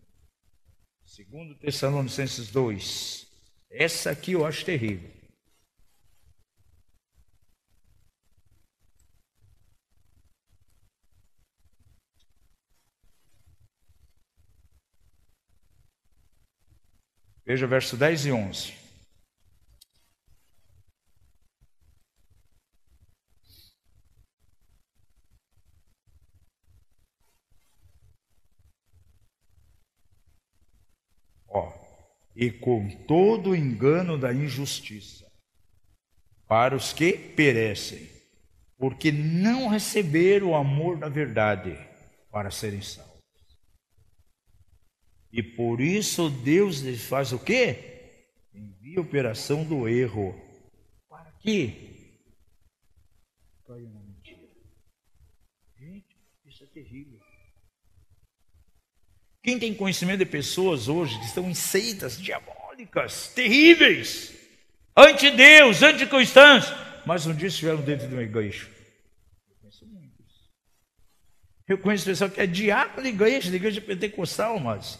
Segundo 1.05 1.55
Tessalonicenses 1.55 2.51
2. 2.51 3.31
Essa 3.69 4.11
aqui 4.11 4.33
eu 4.33 4.45
acho 4.45 4.65
terrível. 4.65 5.09
Veja 17.45 17.65
verso 17.67 17.95
10 17.95 18.25
e 18.25 18.31
11. 18.33 18.85
Ó, 31.55 31.71
e 32.35 32.51
com 32.51 32.89
todo 33.05 33.51
o 33.51 33.55
engano 33.55 34.17
da 34.17 34.33
injustiça, 34.33 35.25
para 36.47 36.75
os 36.75 36.91
que 36.91 37.13
perecem, 37.13 38.09
porque 38.77 39.11
não 39.11 39.67
receberam 39.67 40.49
o 40.49 40.55
amor 40.55 40.97
da 40.97 41.07
verdade 41.07 41.77
para 42.29 42.51
serem 42.51 42.81
salvos. 42.81 43.15
E 45.31 45.41
por 45.41 45.81
isso 45.81 46.29
Deus 46.29 46.79
lhes 46.79 47.05
faz 47.05 47.31
o 47.31 47.39
quê? 47.39 48.27
Envia 48.53 48.99
a 48.99 49.01
operação 49.01 49.65
do 49.65 49.87
erro. 49.87 50.33
Para 51.09 51.31
quê? 51.39 51.73
Caiu 53.65 53.89
na 53.89 53.99
mentira. 53.99 54.47
Gente, 55.77 56.15
isso 56.45 56.63
é 56.63 56.67
terrível. 56.67 57.14
Quem 59.45 59.59
tem 59.59 59.75
conhecimento 59.75 60.17
de 60.19 60.25
pessoas 60.25 60.87
hoje 60.87 61.19
que 61.19 61.25
estão 61.25 61.47
em 61.47 61.53
seitas 61.53 62.19
diabólicas, 62.19 63.27
terríveis, 63.27 64.33
anti-Deus, 64.97 65.83
anticristãs, 65.83 66.73
mas 67.05 67.27
um 67.27 67.33
dia 67.33 67.47
estiveram 67.47 67.81
dentro 67.81 68.07
de 68.07 68.13
uma 68.15 68.23
igreja. 68.23 68.67
Eu 69.47 69.55
conheço 69.61 69.85
muitos. 69.85 70.49
Eu 71.67 71.77
conheço 71.77 72.05
pessoal 72.05 72.29
que 72.29 72.41
é 72.41 72.47
diácono 72.47 73.03
de 73.03 73.09
igreja, 73.09 73.51
de 73.51 73.55
igreja 73.55 73.79
pentecostal, 73.79 74.59
mas 74.59 74.99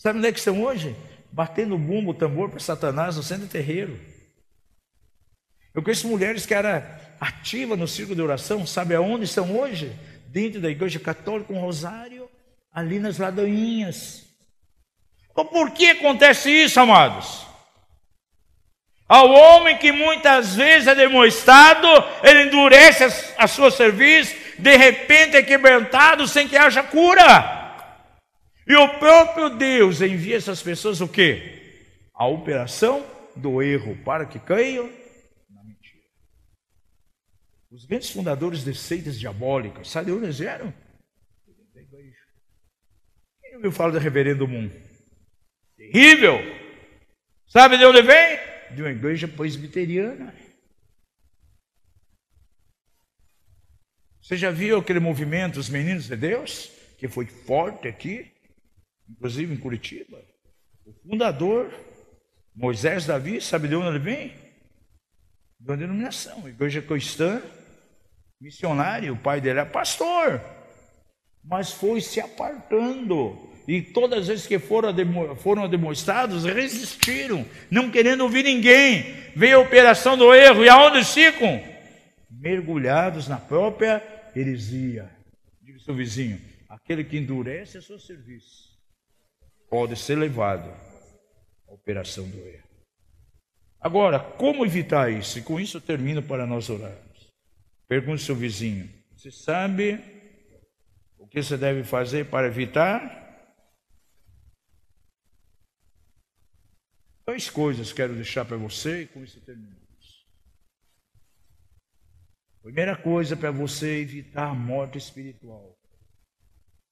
Sabe 0.00 0.18
onde 0.18 0.28
é 0.28 0.32
que 0.32 0.38
estão 0.38 0.62
hoje? 0.62 0.96
Batendo 1.30 1.76
bumbo, 1.76 2.14
tambor 2.14 2.48
para 2.48 2.58
Satanás 2.58 3.16
no 3.16 3.22
centro 3.22 3.46
terreiro. 3.46 4.00
Eu 5.74 5.82
conheço 5.82 6.08
mulheres 6.08 6.46
que 6.46 6.54
eram 6.54 6.82
ativas 7.20 7.78
no 7.78 7.86
círculo 7.86 8.16
de 8.16 8.22
oração, 8.22 8.66
sabe 8.66 8.94
aonde 8.94 9.26
estão 9.26 9.54
hoje? 9.58 9.94
Dentro 10.26 10.58
da 10.58 10.70
igreja 10.70 10.98
católica, 10.98 11.52
um 11.52 11.60
rosário, 11.60 12.19
ali 12.72 12.98
nas 12.98 13.18
ladainhas. 13.18 14.24
Então, 15.30 15.46
por 15.46 15.70
que 15.70 15.86
acontece 15.86 16.50
isso, 16.50 16.78
amados? 16.78 17.46
Ao 19.08 19.28
homem 19.28 19.76
que 19.76 19.90
muitas 19.90 20.54
vezes 20.54 20.86
é 20.86 20.94
demonstrado, 20.94 21.88
ele 22.22 22.44
endurece 22.44 23.32
a, 23.36 23.48
sua 23.48 23.70
serviço, 23.70 24.36
de 24.56 24.76
repente 24.76 25.36
é 25.36 25.42
quebrantado 25.42 26.28
sem 26.28 26.46
que 26.46 26.56
haja 26.56 26.82
cura. 26.82 27.58
E 28.66 28.76
o 28.76 29.00
próprio 29.00 29.50
Deus 29.50 30.00
envia 30.00 30.36
essas 30.36 30.62
pessoas 30.62 31.00
o 31.00 31.08
quê? 31.08 31.88
A 32.14 32.24
operação 32.28 33.04
do 33.34 33.60
erro 33.60 33.98
para 34.04 34.26
que 34.26 34.38
caiam 34.38 34.88
na 35.48 35.64
mentira. 35.64 35.98
Os 37.68 37.84
grandes 37.84 38.10
fundadores 38.10 38.62
de 38.62 38.72
seitas 38.76 39.18
diabólicas, 39.18 39.90
sabe 39.90 40.06
de 40.06 40.12
onde 40.12 40.26
eles 40.26 40.38
vieram? 40.38 40.72
Ouviu 43.60 43.72
falar 43.72 43.90
do 43.90 43.98
reverendo 43.98 44.48
Moon? 44.48 44.70
Terrível! 45.76 46.38
Sabe 47.46 47.76
de 47.76 47.84
onde 47.84 48.00
vem? 48.00 48.38
De 48.74 48.80
uma 48.80 48.90
igreja 48.90 49.28
presbiteriana. 49.28 50.34
Você 54.22 54.38
já 54.38 54.50
viu 54.50 54.78
aquele 54.78 54.98
movimento, 54.98 55.60
os 55.60 55.68
meninos 55.68 56.06
de 56.06 56.16
Deus, 56.16 56.72
que 56.96 57.06
foi 57.06 57.26
forte 57.26 57.86
aqui? 57.86 58.32
inclusive 59.10 59.52
em 59.52 59.58
Curitiba. 59.58 60.24
O 60.86 60.94
fundador, 61.02 61.70
Moisés 62.56 63.04
Davi, 63.04 63.42
sabe 63.42 63.68
de 63.68 63.76
onde 63.76 63.88
ele 63.88 63.98
vem? 63.98 64.28
De 65.58 65.70
uma 65.70 65.76
denominação, 65.76 66.48
igreja 66.48 66.80
cristã, 66.80 67.42
missionário, 68.40 69.12
o 69.12 69.18
pai 69.18 69.38
dele 69.38 69.60
é 69.60 69.64
pastor, 69.66 70.40
mas 71.44 71.72
foi 71.72 72.00
se 72.00 72.20
apartando. 72.20 73.49
E 73.70 73.80
todas 73.80 74.22
as 74.22 74.26
vezes 74.26 74.46
que 74.48 74.58
foram, 74.58 74.92
foram 75.36 75.68
demonstrados, 75.68 76.44
resistiram, 76.44 77.46
não 77.70 77.88
querendo 77.88 78.22
ouvir 78.22 78.42
ninguém. 78.42 79.14
Veio 79.36 79.58
a 79.58 79.60
operação 79.60 80.18
do 80.18 80.34
erro, 80.34 80.64
e 80.64 80.68
aonde 80.68 81.04
ficam? 81.04 81.62
Mergulhados 82.28 83.28
na 83.28 83.36
própria 83.36 84.02
heresia. 84.34 85.08
Diga 85.62 85.78
seu 85.78 85.94
vizinho, 85.94 86.40
aquele 86.68 87.04
que 87.04 87.16
endurece 87.16 87.78
é 87.78 87.80
seu 87.80 87.96
serviço 87.96 88.76
pode 89.68 89.94
ser 89.94 90.16
levado 90.16 90.68
à 91.68 91.72
operação 91.72 92.28
do 92.28 92.38
erro. 92.38 92.68
Agora, 93.80 94.18
como 94.18 94.66
evitar 94.66 95.12
isso? 95.12 95.38
E 95.38 95.42
com 95.42 95.60
isso 95.60 95.76
eu 95.76 95.80
termino 95.80 96.20
para 96.20 96.44
nós 96.44 96.68
orarmos. 96.68 97.30
Pergunte 97.86 98.22
ao 98.22 98.26
seu 98.26 98.34
vizinho: 98.34 98.90
você 99.16 99.30
sabe 99.30 100.00
o 101.20 101.28
que 101.28 101.40
você 101.40 101.56
deve 101.56 101.84
fazer 101.84 102.26
para 102.26 102.48
evitar? 102.48 103.20
Três 107.30 107.48
coisas 107.48 107.92
quero 107.92 108.16
deixar 108.16 108.44
para 108.44 108.56
você 108.56 109.02
e 109.02 109.06
com 109.06 109.22
isso 109.22 109.40
terminamos. 109.42 110.26
Primeira 112.60 112.96
coisa 112.96 113.36
para 113.36 113.52
você 113.52 114.00
evitar 114.00 114.48
a 114.48 114.54
morte 114.54 114.98
espiritual. 114.98 115.78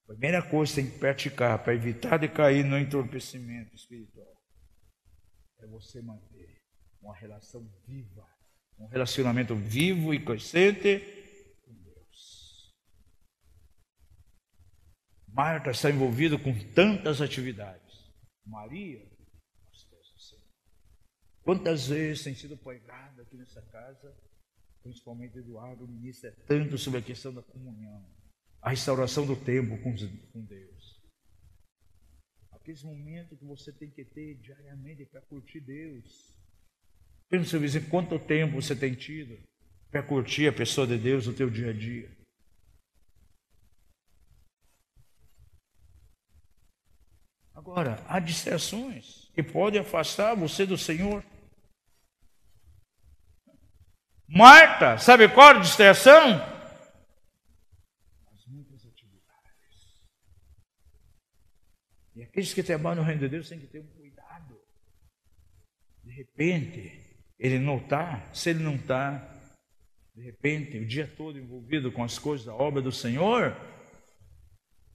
Primeira 0.07 0.41
coisa 0.41 0.75
que 0.75 0.81
tem 0.81 0.91
que 0.91 0.97
praticar 0.97 1.61
para 1.61 1.75
evitar 1.75 2.17
de 2.17 2.29
cair 2.29 2.63
no 2.63 2.79
entorpecimento 2.79 3.75
espiritual 3.75 4.33
é 5.59 5.67
você 5.67 6.01
manter 6.01 6.55
uma 7.01 7.13
relação 7.13 7.69
viva, 7.85 8.25
um 8.77 8.87
relacionamento 8.87 9.53
vivo 9.53 10.13
e 10.13 10.23
crescente 10.23 11.01
com 11.65 11.73
Deus. 11.73 12.73
Marta 15.27 15.71
está 15.71 15.89
envolvida 15.89 16.39
com 16.39 16.57
tantas 16.73 17.19
atividades. 17.19 18.09
Maria, 18.45 19.08
quantas 21.49 21.87
vezes 21.87 22.23
tem 22.23 22.35
sido 22.35 22.55
pregada 22.55 23.23
aqui 23.23 23.35
nessa 23.35 23.59
casa, 23.59 24.15
principalmente 24.83 25.39
Eduardo, 25.39 25.87
ministra 25.87 26.31
tanto 26.45 26.77
sobre 26.77 26.99
a 26.99 27.01
questão 27.01 27.33
da 27.33 27.41
comunhão, 27.41 28.07
a 28.61 28.69
restauração 28.69 29.25
do 29.25 29.35
tempo 29.35 29.75
com 29.81 30.45
Deus. 30.45 31.01
Aqueles 32.51 32.83
momentos 32.83 33.39
que 33.39 33.45
você 33.45 33.73
tem 33.73 33.89
que 33.89 34.05
ter 34.05 34.35
diariamente 34.35 35.07
para 35.07 35.21
curtir 35.21 35.59
Deus. 35.61 36.35
Pensa 37.27 37.49
seu 37.49 37.59
vizinho, 37.59 37.89
quanto 37.89 38.19
tempo 38.19 38.61
você 38.61 38.75
tem 38.75 38.93
tido 38.93 39.35
para 39.89 40.03
curtir 40.03 40.47
a 40.47 40.53
pessoa 40.53 40.85
de 40.85 40.99
Deus 40.99 41.25
no 41.25 41.33
teu 41.33 41.49
dia 41.49 41.71
a 41.71 41.73
dia? 41.73 42.15
Agora, 47.55 48.05
há 48.07 48.19
distrações 48.19 49.31
que 49.33 49.41
podem 49.41 49.81
afastar 49.81 50.35
você 50.35 50.63
do 50.63 50.77
Senhor. 50.77 51.25
Marta, 54.31 54.99
sabe 54.99 55.27
qual 55.27 55.49
a 55.49 55.59
distração? 55.59 56.35
As 58.31 58.45
muitas 58.45 58.85
atividades. 58.85 60.03
E 62.15 62.21
aqueles 62.21 62.53
que 62.53 62.61
trabalham 62.61 62.97
no 62.97 63.03
reino 63.03 63.21
de 63.21 63.29
Deus 63.29 63.49
têm 63.49 63.59
que 63.59 63.65
ter 63.65 63.79
um 63.79 63.87
cuidado. 63.87 64.55
De 66.03 66.11
repente, 66.11 67.09
ele 67.39 67.57
não 67.57 67.77
está, 67.77 68.23
se 68.31 68.51
ele 68.51 68.63
não 68.63 68.75
está, 68.75 69.17
de 70.13 70.21
repente, 70.21 70.77
o 70.77 70.85
dia 70.85 71.07
todo 71.07 71.39
envolvido 71.39 71.91
com 71.91 72.03
as 72.03 72.19
coisas 72.19 72.45
da 72.45 72.53
obra 72.53 72.83
do 72.83 72.91
Senhor, 72.91 73.55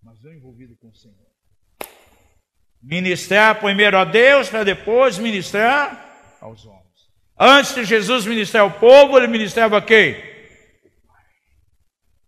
mas 0.00 0.22
não 0.22 0.32
envolvido 0.32 0.76
com 0.76 0.90
o 0.90 0.94
Senhor. 0.94 1.26
Ministrar 2.80 3.58
primeiro 3.58 3.98
a 3.98 4.04
Deus, 4.04 4.48
para 4.48 4.62
depois 4.62 5.18
ministrar 5.18 6.38
aos 6.40 6.64
homens. 6.66 6.83
Antes 7.38 7.74
de 7.74 7.84
Jesus 7.84 8.26
ministrar 8.26 8.62
ao 8.62 8.78
povo, 8.78 9.16
ele 9.18 9.26
ministrava 9.26 9.82
quem? 9.82 10.14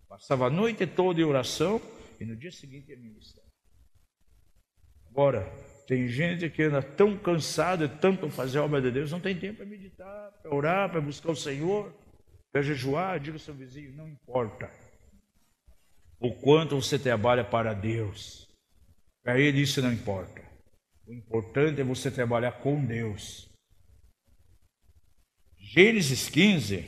Passava 0.09 0.47
a 0.47 0.51
noite 0.51 0.87
toda 0.87 1.21
em 1.21 1.25
oração 1.25 1.81
e 2.21 2.25
no 2.25 2.35
dia 2.35 2.51
seguinte 2.51 2.91
ia 2.91 2.97
ministrar. 2.97 3.47
Agora, 5.09 5.43
tem 5.87 6.09
gente 6.09 6.51
que 6.51 6.65
anda 6.65 6.83
tão 6.83 7.17
cansada 7.17 7.89
tanto 7.89 8.29
fazer 8.29 8.59
a 8.59 8.65
obra 8.65 8.83
de 8.83 8.91
Deus, 8.91 9.13
não 9.13 9.21
tem 9.21 9.39
tempo 9.39 9.59
para 9.59 9.67
meditar, 9.67 10.33
para 10.43 10.55
orar, 10.55 10.91
para 10.91 11.01
buscar 11.01 11.31
o 11.31 11.37
Senhor, 11.37 11.95
para 12.53 12.63
jejuar. 12.63 13.21
Diga 13.21 13.37
ao 13.37 13.41
seu 13.41 13.55
vizinho: 13.55 13.93
não 13.93 14.09
importa 14.09 14.69
o 16.19 16.35
quanto 16.35 16.75
você 16.75 16.99
trabalha 16.99 17.45
para 17.45 17.73
Deus, 17.73 18.49
para 19.23 19.39
Ele 19.39 19.61
isso 19.61 19.81
não 19.81 19.93
importa. 19.93 20.43
O 21.07 21.13
importante 21.13 21.81
é 21.81 21.85
você 21.85 22.11
trabalhar 22.11 22.53
com 22.53 22.85
Deus. 22.85 23.46
Gênesis 25.77 26.29
15, 26.29 26.85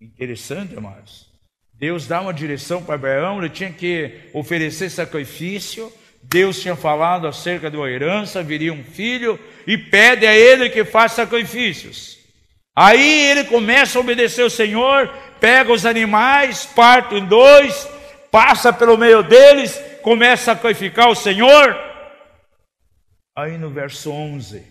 interessante, 0.00 0.76
amados. 0.76 1.30
Deus 1.74 2.06
dá 2.06 2.20
uma 2.20 2.34
direção 2.34 2.82
para 2.82 2.96
Abraão, 2.96 3.38
ele 3.38 3.48
tinha 3.48 3.72
que 3.72 4.28
oferecer 4.34 4.90
sacrifício 4.90 5.92
Deus 6.22 6.60
tinha 6.60 6.76
falado 6.76 7.26
acerca 7.26 7.70
de 7.70 7.76
uma 7.76 7.90
herança, 7.90 8.42
viria 8.42 8.72
um 8.72 8.84
filho 8.84 9.38
e 9.66 9.76
pede 9.78 10.26
a 10.26 10.36
ele 10.36 10.68
que 10.68 10.84
faça 10.84 11.16
sacrifícios. 11.16 12.18
Aí 12.76 13.30
ele 13.30 13.44
começa 13.44 13.98
a 13.98 14.00
obedecer 14.00 14.42
o 14.42 14.50
Senhor, 14.50 15.08
pega 15.40 15.72
os 15.72 15.86
animais, 15.86 16.66
parte 16.66 17.14
em 17.14 17.24
dois, 17.26 17.88
passa 18.30 18.72
pelo 18.72 18.96
meio 18.96 19.22
deles, 19.22 19.80
começa 20.02 20.52
a 20.52 20.54
sacrificar 20.54 21.08
o 21.08 21.14
Senhor. 21.14 21.76
Aí 23.36 23.56
no 23.56 23.70
verso 23.70 24.10
11, 24.10 24.62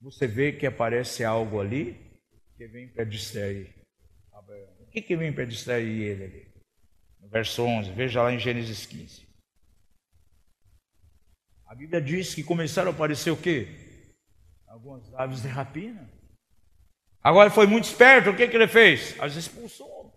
você 0.00 0.26
vê 0.26 0.52
que 0.52 0.66
aparece 0.66 1.24
algo 1.24 1.60
ali 1.60 1.96
que 2.60 2.66
vem 2.66 2.88
para 2.88 3.04
distrair 3.04 3.74
Abraão. 4.34 4.68
O 4.80 4.90
que, 4.90 5.00
que 5.00 5.16
vem 5.16 5.32
para 5.32 5.46
distrair 5.46 6.02
ele 6.02 6.24
ali? 6.24 6.46
No 7.18 7.26
verso 7.26 7.62
11, 7.62 7.90
veja 7.92 8.22
lá 8.22 8.34
em 8.34 8.38
Gênesis 8.38 8.84
15. 8.84 9.26
A 11.66 11.74
Bíblia 11.74 12.02
diz 12.02 12.34
que 12.34 12.44
começaram 12.44 12.90
a 12.90 12.92
aparecer 12.92 13.30
o 13.30 13.36
quê? 13.36 13.66
Algumas 14.68 15.10
aves 15.14 15.40
de 15.40 15.48
rapina. 15.48 16.06
Agora 17.22 17.48
foi 17.48 17.66
muito 17.66 17.84
esperto, 17.84 18.28
o 18.28 18.36
que, 18.36 18.46
que 18.46 18.56
ele 18.56 18.68
fez? 18.68 19.18
As 19.18 19.36
expulsou. 19.36 20.12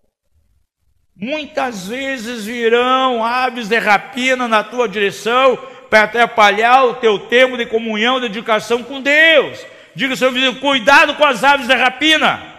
Muitas 1.16 1.88
vezes 1.88 2.44
virão 2.44 3.24
aves 3.24 3.70
de 3.70 3.78
rapina 3.78 4.50
na 4.50 4.66
tua 4.66 4.90
direção 4.90 5.56
para 5.90 6.04
atrapalhar 6.04 6.84
o 6.84 6.96
teu 6.96 7.30
tempo 7.30 7.56
de 7.56 7.66
comunhão, 7.66 8.20
de 8.20 8.28
dedicação 8.28 8.84
com 8.84 9.02
Deus. 9.02 9.66
Diga 9.96 10.14
ao 10.14 10.18
seu 10.18 10.32
vizinho, 10.32 10.60
cuidado 10.60 11.16
com 11.16 11.26
as 11.26 11.44
aves 11.44 11.68
de 11.68 11.74
rapina. 11.74 12.52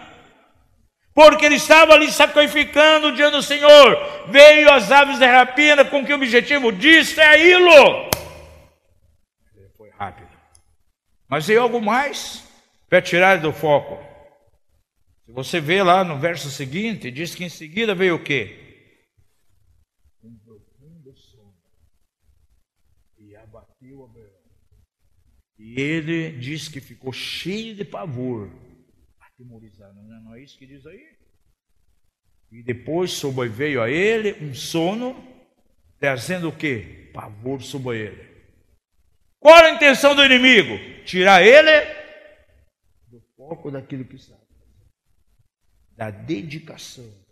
Porque 1.13 1.45
ele 1.45 1.55
estava 1.55 1.93
ali 1.93 2.11
sacrificando 2.11 3.13
diante 3.13 3.35
do 3.35 3.41
Senhor. 3.41 4.27
Veio 4.29 4.71
as 4.71 4.91
aves 4.91 5.17
de 5.17 5.25
rapina 5.25 5.85
com 5.85 6.05
que 6.05 6.13
objetivo? 6.13 6.71
Distraí-lo 6.71 8.09
rápido. 9.97 10.29
Mas 11.27 11.47
veio 11.47 11.61
algo 11.61 11.81
mais 11.81 12.43
para 12.89 13.01
tirar 13.01 13.39
do 13.41 13.51
foco. 13.51 13.97
Você 15.27 15.59
vê 15.59 15.81
lá 15.81 16.03
no 16.03 16.19
verso 16.19 16.49
seguinte, 16.49 17.09
diz 17.09 17.33
que 17.33 17.43
em 17.43 17.49
seguida 17.49 17.95
veio 17.95 18.15
o 18.15 18.23
quê? 18.23 19.01
Um 20.23 20.37
profundo 20.37 21.17
sono. 21.17 21.55
E 23.17 23.35
abateu 23.35 24.03
Abraão. 24.03 24.29
Ele 25.75 26.31
diz 26.37 26.69
que 26.69 26.79
ficou 26.79 27.11
cheio 27.11 27.75
de 27.75 27.83
pavor, 27.83 28.49
atemorizado. 29.19 30.01
Não 30.01 30.33
é, 30.33 30.39
é 30.39 30.43
isso 30.43 30.57
que 30.57 30.65
diz 30.65 30.85
aí? 30.85 31.15
E 32.51 32.63
depois 32.63 33.11
sobreveio 33.11 33.81
a 33.81 33.89
ele 33.89 34.33
um 34.41 34.53
sono, 34.53 35.15
trazendo 35.99 36.47
o 36.47 36.55
quê? 36.55 37.09
Pavor 37.13 37.61
sobre 37.61 37.99
ele. 37.99 38.35
Qual 39.39 39.55
a 39.55 39.71
intenção 39.71 40.15
do 40.15 40.23
inimigo? 40.23 41.03
Tirar 41.03 41.43
ele 41.43 41.85
do 43.07 43.21
foco 43.35 43.69
daquilo 43.69 44.05
que 44.05 44.17
sabe, 44.17 44.41
da 45.91 46.09
dedicação. 46.09 47.25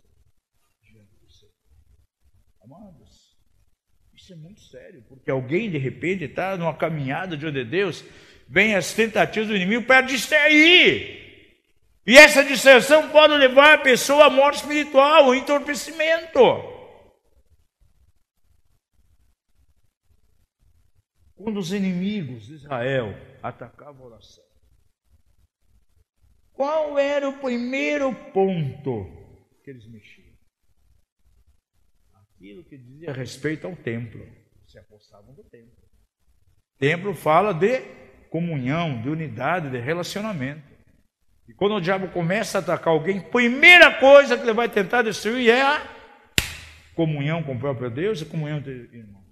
Amados, 2.62 3.36
isso 4.14 4.32
é 4.32 4.36
muito 4.36 4.60
sério, 4.62 5.02
porque 5.08 5.30
alguém 5.30 5.70
de 5.70 5.76
repente 5.76 6.24
está 6.24 6.56
numa 6.56 6.74
caminhada 6.74 7.36
diante 7.36 7.62
de 7.62 7.64
Deus, 7.64 8.04
vem 8.54 8.76
as 8.76 8.92
tentativas 8.92 9.48
do 9.48 9.56
inimigo 9.56 9.84
para 9.84 10.06
distrair. 10.06 11.20
E 12.06 12.16
essa 12.16 12.44
distração 12.44 13.08
pode 13.08 13.34
levar 13.34 13.74
a 13.74 13.78
pessoa 13.78 14.26
à 14.26 14.30
morte 14.30 14.60
espiritual, 14.60 15.24
ao 15.24 15.34
entorpecimento. 15.34 16.72
quando 21.44 21.58
os 21.58 21.72
inimigos 21.72 22.46
de 22.46 22.54
Israel 22.54 23.08
atacavam 23.42 24.04
a 24.04 24.06
oração. 24.06 24.44
Qual 26.54 26.98
era 26.98 27.28
o 27.28 27.38
primeiro 27.38 28.14
ponto 28.32 29.04
que 29.62 29.70
eles 29.70 29.86
mexiam? 29.86 30.32
Aquilo 32.14 32.64
que 32.64 32.78
dizia 32.78 33.12
respeito 33.12 33.66
ao 33.66 33.76
templo. 33.76 34.26
Se 34.66 34.78
apostavam 34.78 35.34
do 35.34 35.44
templo. 35.44 35.84
Templo 36.78 37.14
fala 37.14 37.52
de 37.52 38.03
comunhão, 38.34 39.00
de 39.00 39.08
unidade, 39.08 39.70
de 39.70 39.78
relacionamento. 39.78 40.60
E 41.48 41.54
quando 41.54 41.76
o 41.76 41.80
diabo 41.80 42.08
começa 42.08 42.58
a 42.58 42.60
atacar 42.60 42.88
alguém, 42.92 43.20
primeira 43.20 43.94
coisa 44.00 44.36
que 44.36 44.42
ele 44.42 44.52
vai 44.52 44.68
tentar 44.68 45.02
destruir 45.02 45.50
é 45.50 45.62
a 45.62 45.86
comunhão 46.96 47.44
com 47.44 47.54
o 47.54 47.58
próprio 47.60 47.88
Deus 47.88 48.20
e 48.20 48.24
comunhão 48.24 48.60
com 48.60 48.70
o 48.70 48.72
irmão. 48.72 49.22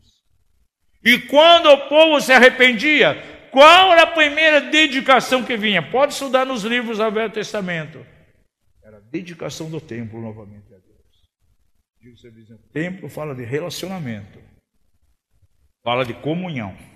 E 1.05 1.19
quando 1.19 1.67
o 1.67 1.89
povo 1.89 2.21
se 2.21 2.33
arrependia, 2.33 3.21
qual 3.51 3.93
era 3.93 4.03
a 4.03 4.13
primeira 4.13 4.61
dedicação 4.61 5.43
que 5.43 5.57
vinha? 5.57 5.83
Pode 5.83 6.13
estudar 6.13 6.47
nos 6.47 6.63
livros 6.63 6.99
do 6.99 7.11
Velho 7.11 7.33
Testamento. 7.33 8.07
Era 8.85 8.99
a 8.99 9.01
dedicação 9.01 9.69
do 9.69 9.81
templo 9.81 10.21
novamente 10.21 10.73
a 10.73 10.79
Deus. 10.79 12.33
Vizinho, 12.33 12.61
templo 12.73 13.09
fala 13.09 13.35
de 13.35 13.43
relacionamento, 13.43 14.39
fala 15.83 16.05
de 16.05 16.15
comunhão. 16.15 16.92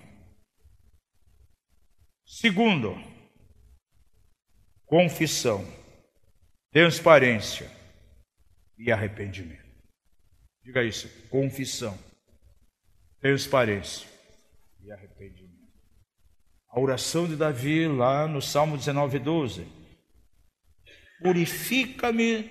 Segundo, 2.29 2.93
confissão, 4.85 5.65
transparência 6.73 7.71
e 8.77 8.91
arrependimento. 8.91 9.65
Diga 10.61 10.83
isso: 10.83 11.09
confissão, 11.29 11.97
transparência 13.21 14.05
e 14.83 14.91
arrependimento. 14.91 15.71
A 16.69 16.81
oração 16.81 17.25
de 17.29 17.37
Davi, 17.37 17.87
lá 17.87 18.27
no 18.27 18.41
Salmo 18.41 18.77
19, 18.77 19.19
12: 19.19 19.65
Purifica-me 21.21 22.43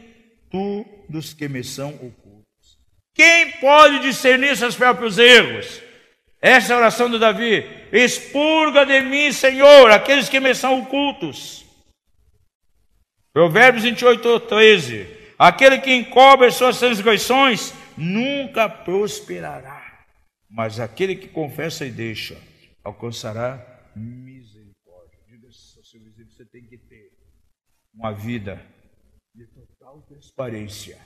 tu 0.50 0.86
dos 1.06 1.34
que 1.34 1.48
me 1.48 1.62
são 1.62 1.94
ocultos. 1.96 2.80
Quem 3.14 3.52
pode 3.60 4.00
discernir 4.00 4.56
seus 4.56 4.74
próprios 4.74 5.18
erros? 5.18 5.85
Essa 6.40 6.72
é 6.72 6.76
a 6.76 6.78
oração 6.78 7.10
de 7.10 7.18
Davi: 7.18 7.64
Expurga 7.92 8.84
de 8.84 9.00
mim, 9.00 9.32
Senhor, 9.32 9.90
aqueles 9.90 10.28
que 10.28 10.40
me 10.40 10.54
são 10.54 10.80
ocultos. 10.80 11.64
Provérbios 13.32 13.84
28, 13.84 14.40
13. 14.40 15.16
Aquele 15.38 15.78
que 15.78 15.94
encobre 15.94 16.46
as 16.46 16.54
suas 16.54 16.78
transgressões 16.78 17.72
nunca 17.96 18.68
prosperará, 18.68 20.06
mas 20.48 20.80
aquele 20.80 21.14
que 21.14 21.28
confessa 21.28 21.84
e 21.84 21.90
deixa 21.90 22.40
alcançará 22.82 23.90
misericórdia. 23.94 25.18
Diga 25.28 25.46
ao 25.46 25.52
seu 25.52 26.00
vizinho: 26.00 26.30
você 26.30 26.44
tem 26.44 26.64
que 26.64 26.78
ter 26.78 27.12
uma 27.94 28.12
vida 28.12 28.64
de 29.34 29.46
total 29.46 30.00
transparência. 30.02 30.98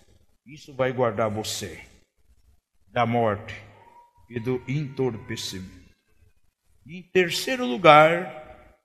Isso 0.47 0.75
vai 0.75 0.93
guardar 0.93 1.29
você 1.29 1.85
da 2.89 3.07
morte 3.07 3.70
e 4.31 4.41
do 4.41 4.63
entorpecimento. 4.67 5.91
Em 6.87 7.03
terceiro 7.03 7.67
lugar, 7.67 8.79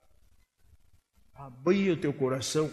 abrir 1.34 1.90
o 1.92 1.96
teu 1.96 2.12
coração 2.12 2.70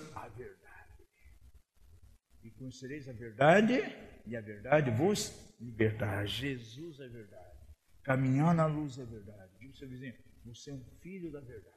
Conhecereis 2.63 3.09
a 3.09 3.11
verdade 3.11 3.73
e 4.25 4.37
a 4.37 4.41
verdade 4.41 4.89
vos 4.89 5.33
libertará. 5.59 6.25
Jesus 6.25 6.97
é 7.01 7.09
verdade. 7.09 7.57
Caminhar 8.03 8.55
na 8.55 8.65
luz 8.65 8.97
é 8.97 9.03
verdade. 9.03 9.51
Diga 9.59 9.75
seu 9.75 9.89
vizinho, 9.89 10.13
você 10.45 10.71
é 10.71 10.73
um 10.73 10.83
filho 11.01 11.29
da 11.29 11.41
verdade. 11.41 11.75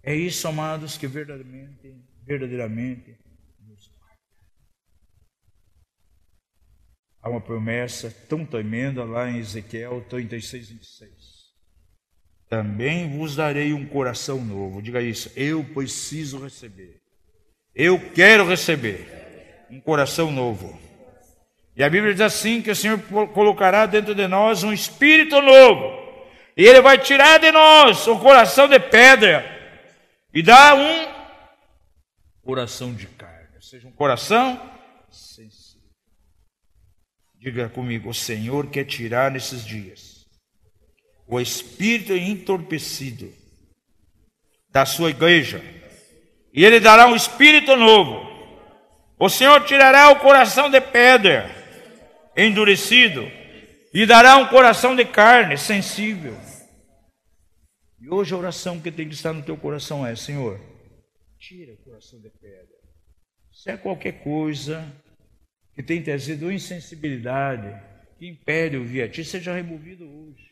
É 0.00 0.14
isso, 0.14 0.46
amados, 0.46 0.96
que 0.96 1.08
verdadeiramente, 1.08 1.92
verdadeiramente 2.22 3.18
nos 3.62 3.88
guarda. 3.88 4.22
Há 7.28 7.30
uma 7.30 7.40
promessa 7.42 8.10
tão 8.26 8.42
tremenda 8.42 9.04
lá 9.04 9.28
em 9.28 9.36
Ezequiel 9.36 10.02
36, 10.08 10.70
26. 10.70 11.10
Também 12.48 13.18
vos 13.18 13.36
darei 13.36 13.74
um 13.74 13.84
coração 13.84 14.42
novo. 14.42 14.80
Diga 14.80 15.02
isso. 15.02 15.30
Eu 15.36 15.62
preciso 15.62 16.42
receber. 16.42 17.02
Eu 17.74 18.00
quero 18.14 18.48
receber 18.48 19.66
um 19.70 19.78
coração 19.78 20.32
novo. 20.32 20.80
E 21.76 21.84
a 21.84 21.90
Bíblia 21.90 22.14
diz 22.14 22.22
assim: 22.22 22.62
que 22.62 22.70
o 22.70 22.76
Senhor 22.76 22.98
colocará 23.34 23.84
dentro 23.84 24.14
de 24.14 24.26
nós 24.26 24.64
um 24.64 24.72
espírito 24.72 25.42
novo, 25.42 26.24
e 26.56 26.64
Ele 26.64 26.80
vai 26.80 26.96
tirar 26.96 27.38
de 27.38 27.52
nós 27.52 28.06
o 28.06 28.18
coração 28.18 28.66
de 28.66 28.80
pedra 28.80 29.44
e 30.32 30.42
dar 30.42 30.74
um 30.74 31.12
coração 32.42 32.94
de 32.94 33.06
carne, 33.06 33.54
ou 33.54 33.60
seja, 33.60 33.86
um 33.86 33.92
coração 33.92 34.58
sensível. 35.10 35.67
Diga 37.38 37.68
comigo: 37.68 38.10
o 38.10 38.14
Senhor 38.14 38.68
quer 38.68 38.84
tirar 38.84 39.30
nesses 39.30 39.64
dias 39.64 40.18
o 41.26 41.38
espírito 41.38 42.14
entorpecido 42.14 43.30
da 44.70 44.86
sua 44.86 45.10
igreja, 45.10 45.62
e 46.52 46.64
Ele 46.64 46.80
dará 46.80 47.06
um 47.06 47.14
espírito 47.14 47.76
novo 47.76 48.28
o 49.18 49.28
Senhor 49.28 49.64
tirará 49.64 50.10
o 50.10 50.20
coração 50.20 50.70
de 50.70 50.80
pedra, 50.80 51.50
endurecido, 52.36 53.22
e 53.92 54.06
dará 54.06 54.36
um 54.36 54.46
coração 54.46 54.94
de 54.94 55.04
carne, 55.04 55.58
sensível. 55.58 56.38
E 58.00 58.08
hoje 58.08 58.32
a 58.32 58.38
oração 58.38 58.80
que 58.80 58.92
tem 58.92 59.08
que 59.08 59.14
estar 59.14 59.32
no 59.32 59.42
teu 59.42 59.56
coração 59.56 60.06
é: 60.06 60.14
Senhor, 60.14 60.60
tira 61.36 61.72
o 61.72 61.76
coração 61.78 62.20
de 62.20 62.30
pedra. 62.30 62.78
Se 63.52 63.70
é 63.70 63.76
qualquer 63.76 64.22
coisa 64.22 64.86
que 65.78 65.82
tem 65.84 66.02
trazido 66.02 66.50
insensibilidade, 66.50 67.72
que 68.18 68.26
impede 68.26 68.76
o 68.76 68.82
via 68.82 69.08
ti, 69.08 69.24
seja 69.24 69.54
removido 69.54 70.04
hoje. 70.04 70.50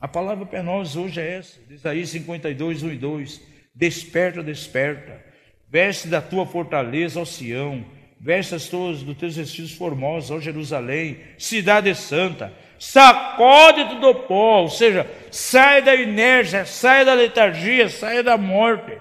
A 0.00 0.08
palavra 0.08 0.46
para 0.46 0.62
nós 0.62 0.96
hoje 0.96 1.20
é 1.20 1.34
essa, 1.34 1.60
Isaías 1.68 2.08
52, 2.08 2.82
1 2.82 2.92
e 2.92 2.96
2. 2.96 3.42
Desperta, 3.74 4.42
desperta 4.42 5.22
Veste 5.68 6.08
da 6.08 6.22
tua 6.22 6.46
fortaleza, 6.46 7.20
ó 7.20 7.26
Sião, 7.26 7.84
veste 8.18 8.54
as 8.54 8.68
tuas, 8.68 9.02
dos 9.02 9.18
teus 9.18 9.36
vestidos 9.36 9.72
formosos, 9.72 10.30
ó 10.30 10.40
Jerusalém, 10.40 11.18
cidade 11.36 11.94
santa, 11.94 12.50
sacode-te 12.78 13.96
do 13.96 14.14
pó, 14.14 14.62
ou 14.62 14.70
seja, 14.70 15.06
sai 15.30 15.82
da 15.82 15.94
inércia, 15.94 16.64
sai 16.64 17.04
da 17.04 17.12
letargia, 17.12 17.90
sai 17.90 18.22
da 18.22 18.38
morte, 18.38 18.96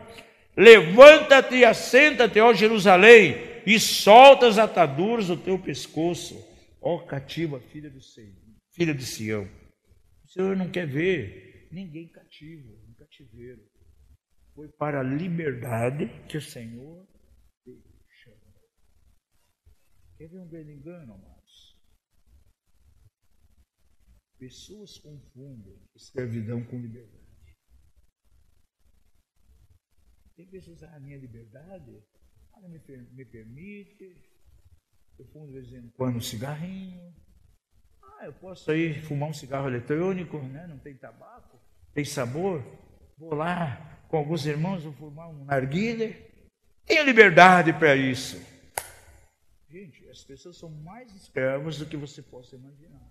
levanta-te 0.58 1.56
e 1.56 1.64
assenta-te, 1.64 2.38
ó 2.42 2.54
Jerusalém, 2.54 3.47
e 3.68 3.82
solta 3.82 4.48
as 4.48 4.58
ataduras 4.58 5.28
do 5.28 5.36
teu 5.36 5.62
pescoço, 5.62 6.36
ó 6.82 7.06
cativa, 7.06 7.60
filha 7.60 7.90
do 7.90 8.02
Senhor, 8.02 8.34
filha 8.72 8.96
de 8.96 9.06
Sião. 9.06 9.44
O 10.24 10.28
Senhor 10.30 10.56
não 10.56 10.72
quer 10.72 10.88
ver 10.88 11.68
ninguém 11.70 12.08
cativo, 12.08 12.82
no 12.88 12.96
cativeiro. 12.96 13.62
Foi 14.56 14.70
para 14.70 15.02
a 15.02 15.04
liberdade 15.04 16.08
que 16.30 16.38
o 16.38 16.42
Senhor 16.42 17.06
chamou. 18.24 18.70
Quer 20.18 20.30
ver 20.30 20.40
um 20.40 20.48
grande 20.48 20.72
engano, 20.72 21.16
amados? 21.16 21.78
Pessoas 24.40 24.98
confundem 24.98 25.78
escravidão 25.94 26.64
com 26.64 26.80
liberdade. 26.80 27.28
Tem 30.38 30.48
pessoas, 30.48 30.84
ah, 30.84 31.00
minha 31.02 31.18
liberdade, 31.18 32.02
ela 32.58 32.68
me, 32.68 32.82
me 33.14 33.26
permite, 33.26 34.18
eu 35.18 35.26
fumo 35.26 35.48
de 35.48 35.54
vez 35.54 35.74
em 35.74 35.90
quando 35.90 36.18
um 36.18 36.22
cigarrinho, 36.22 37.14
ah, 38.02 38.26
eu 38.26 38.34
posso 38.34 38.74
ir 38.74 39.02
fumar 39.04 39.30
um 39.30 39.34
cigarro 39.34 39.68
eletrônico, 39.68 40.40
né? 40.40 40.66
não 40.68 40.80
tem 40.80 40.96
tabaco, 40.96 41.60
tem 41.94 42.04
sabor, 42.04 42.64
vou 43.18 43.36
lá, 43.36 44.06
com 44.08 44.18
alguns 44.18 44.46
irmãos, 44.46 44.84
vou 44.84 44.94
formar 44.94 45.28
um 45.28 45.46
narguilha. 45.46 46.18
Tenha 46.86 47.04
liberdade 47.04 47.74
para 47.74 47.96
isso. 47.96 48.42
Gente, 49.70 50.08
as 50.10 50.24
pessoas 50.24 50.58
são 50.58 50.70
mais 50.70 51.14
escravas 51.14 51.78
do 51.78 51.86
que 51.86 51.98
você 51.98 52.22
possa 52.22 52.56
imaginar. 52.56 53.06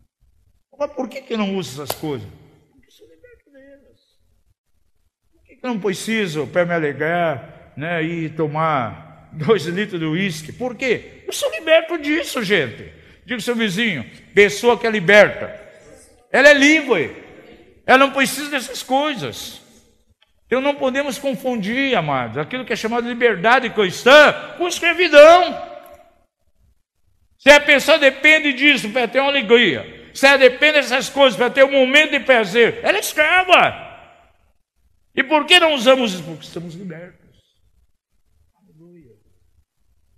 Mas 0.76 0.92
por 0.92 1.08
que, 1.08 1.22
que 1.22 1.36
não 1.36 1.56
usa 1.56 1.82
essas 1.82 1.96
coisas? 1.96 2.28
Porque 2.72 2.90
sou 2.90 3.06
liberto 3.08 3.50
delas. 3.50 4.18
Por 5.32 5.44
que, 5.44 5.56
que 5.56 5.62
não 5.62 5.78
preciso, 5.78 6.46
para 6.46 6.64
me 6.64 6.72
alegrar, 6.72 7.74
né, 7.76 8.02
ir 8.02 8.34
tomar 8.34 9.05
dois 9.36 9.64
litros 9.66 10.00
de 10.00 10.06
uísque? 10.06 10.52
Por 10.52 10.74
quê? 10.74 11.22
Eu 11.26 11.32
sou 11.32 11.50
liberto 11.50 11.98
disso, 11.98 12.42
gente. 12.42 12.92
Diga 13.24 13.40
seu 13.40 13.54
vizinho, 13.54 14.08
pessoa 14.34 14.78
que 14.78 14.86
é 14.86 14.90
liberta. 14.90 15.60
Ela 16.30 16.48
é 16.48 16.54
livre. 16.54 17.14
Ela 17.84 17.98
não 17.98 18.12
precisa 18.12 18.50
dessas 18.50 18.82
coisas. 18.82 19.60
Então 20.46 20.60
não 20.60 20.76
podemos 20.76 21.18
confundir, 21.18 21.96
amados, 21.96 22.38
aquilo 22.38 22.64
que 22.64 22.72
é 22.72 22.76
chamado 22.76 23.02
de 23.02 23.08
liberdade 23.08 23.70
cristã 23.70 24.54
com 24.56 24.68
escravidão. 24.68 25.76
Se 27.38 27.50
a 27.50 27.60
pessoa 27.60 27.98
depende 27.98 28.52
disso 28.52 28.90
para 28.90 29.08
ter 29.08 29.20
uma 29.20 29.30
alegria, 29.30 30.10
se 30.14 30.26
ela 30.26 30.38
depende 30.38 30.74
dessas 30.74 31.08
coisas 31.08 31.36
para 31.36 31.50
ter 31.50 31.64
um 31.64 31.72
momento 31.72 32.12
de 32.12 32.20
prazer, 32.20 32.80
ela 32.82 32.96
é 32.96 33.00
escrava. 33.00 33.86
E 35.14 35.22
por 35.22 35.46
que 35.46 35.58
não 35.58 35.74
usamos 35.74 36.12
isso? 36.12 36.22
Porque 36.22 36.44
estamos 36.44 36.74
libertos. 36.74 37.36
Aleluia. 38.62 39.14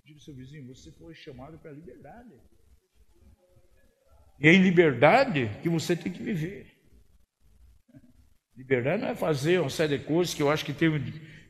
Diga 0.04 0.12
ao 0.12 0.16
seu 0.28 0.34
vizinho, 0.34 0.66
você 0.66 0.92
foi 0.92 1.14
chamado 1.14 1.58
para 1.58 1.70
a 1.70 1.74
liberdade. 1.74 2.34
E 4.38 4.46
é 4.46 4.52
em 4.52 4.62
liberdade 4.62 5.50
que 5.62 5.68
você 5.68 5.96
tem 5.96 6.12
que 6.12 6.22
viver. 6.22 6.66
Liberdade 8.54 9.02
não 9.02 9.08
é 9.08 9.14
fazer 9.14 9.60
uma 9.60 9.70
série 9.70 9.98
de 9.98 10.04
coisas 10.04 10.34
que 10.34 10.42
eu 10.42 10.50
acho 10.50 10.64
que 10.64 10.72
tenho 10.74 10.98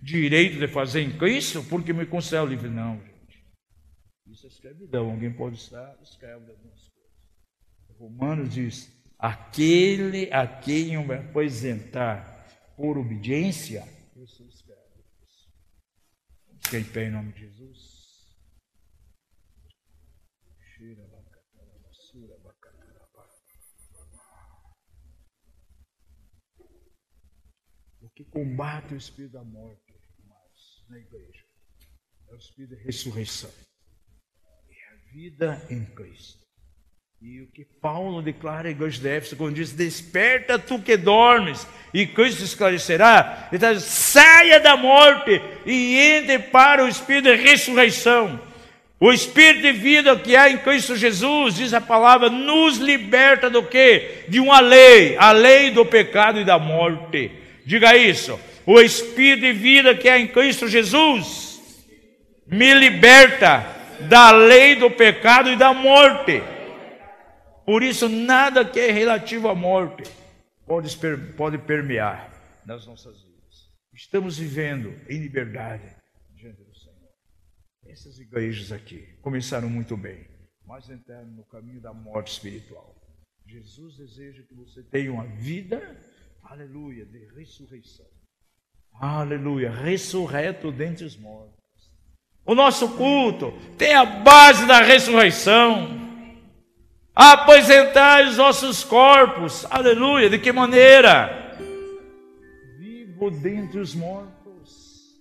direito 0.00 0.58
de 0.58 0.68
fazer 0.68 1.00
em 1.00 1.16
Cristo 1.18 1.64
porque 1.64 1.92
me 1.92 2.06
considero 2.06 2.46
livre. 2.46 2.68
Não, 2.68 3.00
gente. 3.00 3.44
Isso 4.26 4.46
é 4.46 4.48
escravidão. 4.48 5.10
Alguém 5.10 5.32
pode 5.32 5.56
estar 5.56 5.98
escravo 6.02 6.44
de 6.44 6.52
algumas 6.52 6.88
coisas. 6.88 7.98
Romanos 7.98 8.54
diz: 8.54 8.92
aquele 9.18 10.32
a 10.32 10.46
quem 10.46 10.94
eu 10.94 11.04
me 11.04 11.14
apresentar 11.14 12.46
por 12.76 12.96
obediência, 12.96 13.84
eu 14.14 14.26
sou 14.26 14.46
escravo. 14.46 14.78
Quem 16.70 16.84
tem 16.84 17.08
em 17.08 17.10
nome 17.10 17.32
de 17.32 17.40
Jesus. 17.40 17.57
Que 28.18 28.24
combate 28.24 28.94
o 28.94 28.96
espírito 28.96 29.34
da 29.34 29.44
morte 29.44 29.94
mas, 30.26 30.90
na 30.90 30.98
igreja. 30.98 31.44
é 32.28 32.34
o 32.34 32.36
Espírito 32.36 32.74
de 32.74 32.82
ressurreição. 32.82 33.50
É 34.68 34.92
a 34.92 35.12
vida 35.12 35.66
em 35.70 35.84
Cristo. 35.84 36.36
E 37.22 37.42
o 37.42 37.46
que 37.46 37.64
Paulo 37.64 38.20
declara 38.20 38.68
em 38.68 38.72
igreja 38.72 39.00
de 39.00 39.08
Éfeso, 39.08 39.36
quando 39.36 39.54
diz: 39.54 39.72
Desperta 39.72 40.58
tu 40.58 40.80
que 40.80 40.96
dormes, 40.96 41.64
e 41.94 42.08
Cristo 42.08 42.42
esclarecerá. 42.42 43.48
Ele 43.52 43.64
está 43.64 43.78
saia 43.78 44.58
da 44.58 44.76
morte 44.76 45.40
e 45.64 45.96
entre 45.96 46.40
para 46.40 46.84
o 46.84 46.88
Espírito 46.88 47.28
de 47.28 47.36
ressurreição. 47.36 48.40
O 48.98 49.12
Espírito 49.12 49.62
de 49.62 49.72
vida 49.72 50.18
que 50.18 50.34
há 50.34 50.50
em 50.50 50.58
Cristo 50.58 50.96
Jesus, 50.96 51.54
diz 51.54 51.72
a 51.72 51.80
palavra, 51.80 52.28
nos 52.28 52.78
liberta 52.78 53.48
do 53.48 53.62
que? 53.62 54.24
De 54.28 54.40
uma 54.40 54.58
lei, 54.58 55.16
a 55.16 55.30
lei 55.30 55.70
do 55.70 55.86
pecado 55.86 56.40
e 56.40 56.44
da 56.44 56.58
morte. 56.58 57.46
Diga 57.68 57.94
isso. 57.94 58.40
O 58.64 58.80
Espírito 58.80 59.42
de 59.42 59.52
vida 59.52 59.94
que 59.94 60.08
há 60.08 60.18
em 60.18 60.26
Cristo 60.26 60.66
Jesus 60.66 61.84
me 62.46 62.72
liberta 62.72 63.62
da 64.08 64.30
lei 64.30 64.76
do 64.76 64.90
pecado 64.90 65.50
e 65.50 65.56
da 65.56 65.74
morte. 65.74 66.40
Por 67.66 67.82
isso, 67.82 68.08
nada 68.08 68.64
que 68.64 68.80
é 68.80 68.90
relativo 68.90 69.48
à 69.48 69.54
morte 69.54 70.02
pode, 70.66 70.96
pode 71.36 71.58
permear 71.58 72.32
nas 72.64 72.86
nossas 72.86 73.20
vidas. 73.22 73.68
Estamos 73.92 74.38
vivendo 74.38 74.94
em 75.06 75.18
liberdade 75.18 75.94
diante 76.34 76.64
do 76.64 76.74
Senhor. 76.74 77.10
Essas 77.86 78.18
igrejas 78.18 78.72
aqui 78.72 79.06
começaram 79.20 79.68
muito 79.68 79.94
bem, 79.94 80.26
mas 80.64 80.88
entraram 80.88 81.28
no 81.32 81.44
caminho 81.44 81.82
da 81.82 81.92
morte 81.92 82.32
espiritual. 82.32 82.96
Jesus 83.46 83.98
deseja 83.98 84.42
que 84.44 84.54
você 84.54 84.82
tenha 84.84 85.12
uma 85.12 85.26
vida, 85.26 85.78
aleluia, 86.50 87.04
de 87.04 87.18
ressurreição. 87.36 88.06
Aleluia, 89.00 89.70
ressurreto 89.70 90.72
dentre 90.72 91.04
os 91.04 91.16
mortos. 91.16 91.54
O 92.44 92.54
nosso 92.54 92.96
culto 92.96 93.52
tem 93.76 93.94
a 93.94 94.04
base 94.04 94.66
da 94.66 94.80
ressurreição 94.80 96.08
aposentai 97.18 98.28
os 98.28 98.36
vossos 98.36 98.84
corpos. 98.84 99.66
Aleluia. 99.68 100.30
De 100.30 100.38
que 100.38 100.52
maneira? 100.52 101.56
Vivo 102.78 103.28
dentre 103.28 103.80
os 103.80 103.92
mortos. 103.92 105.18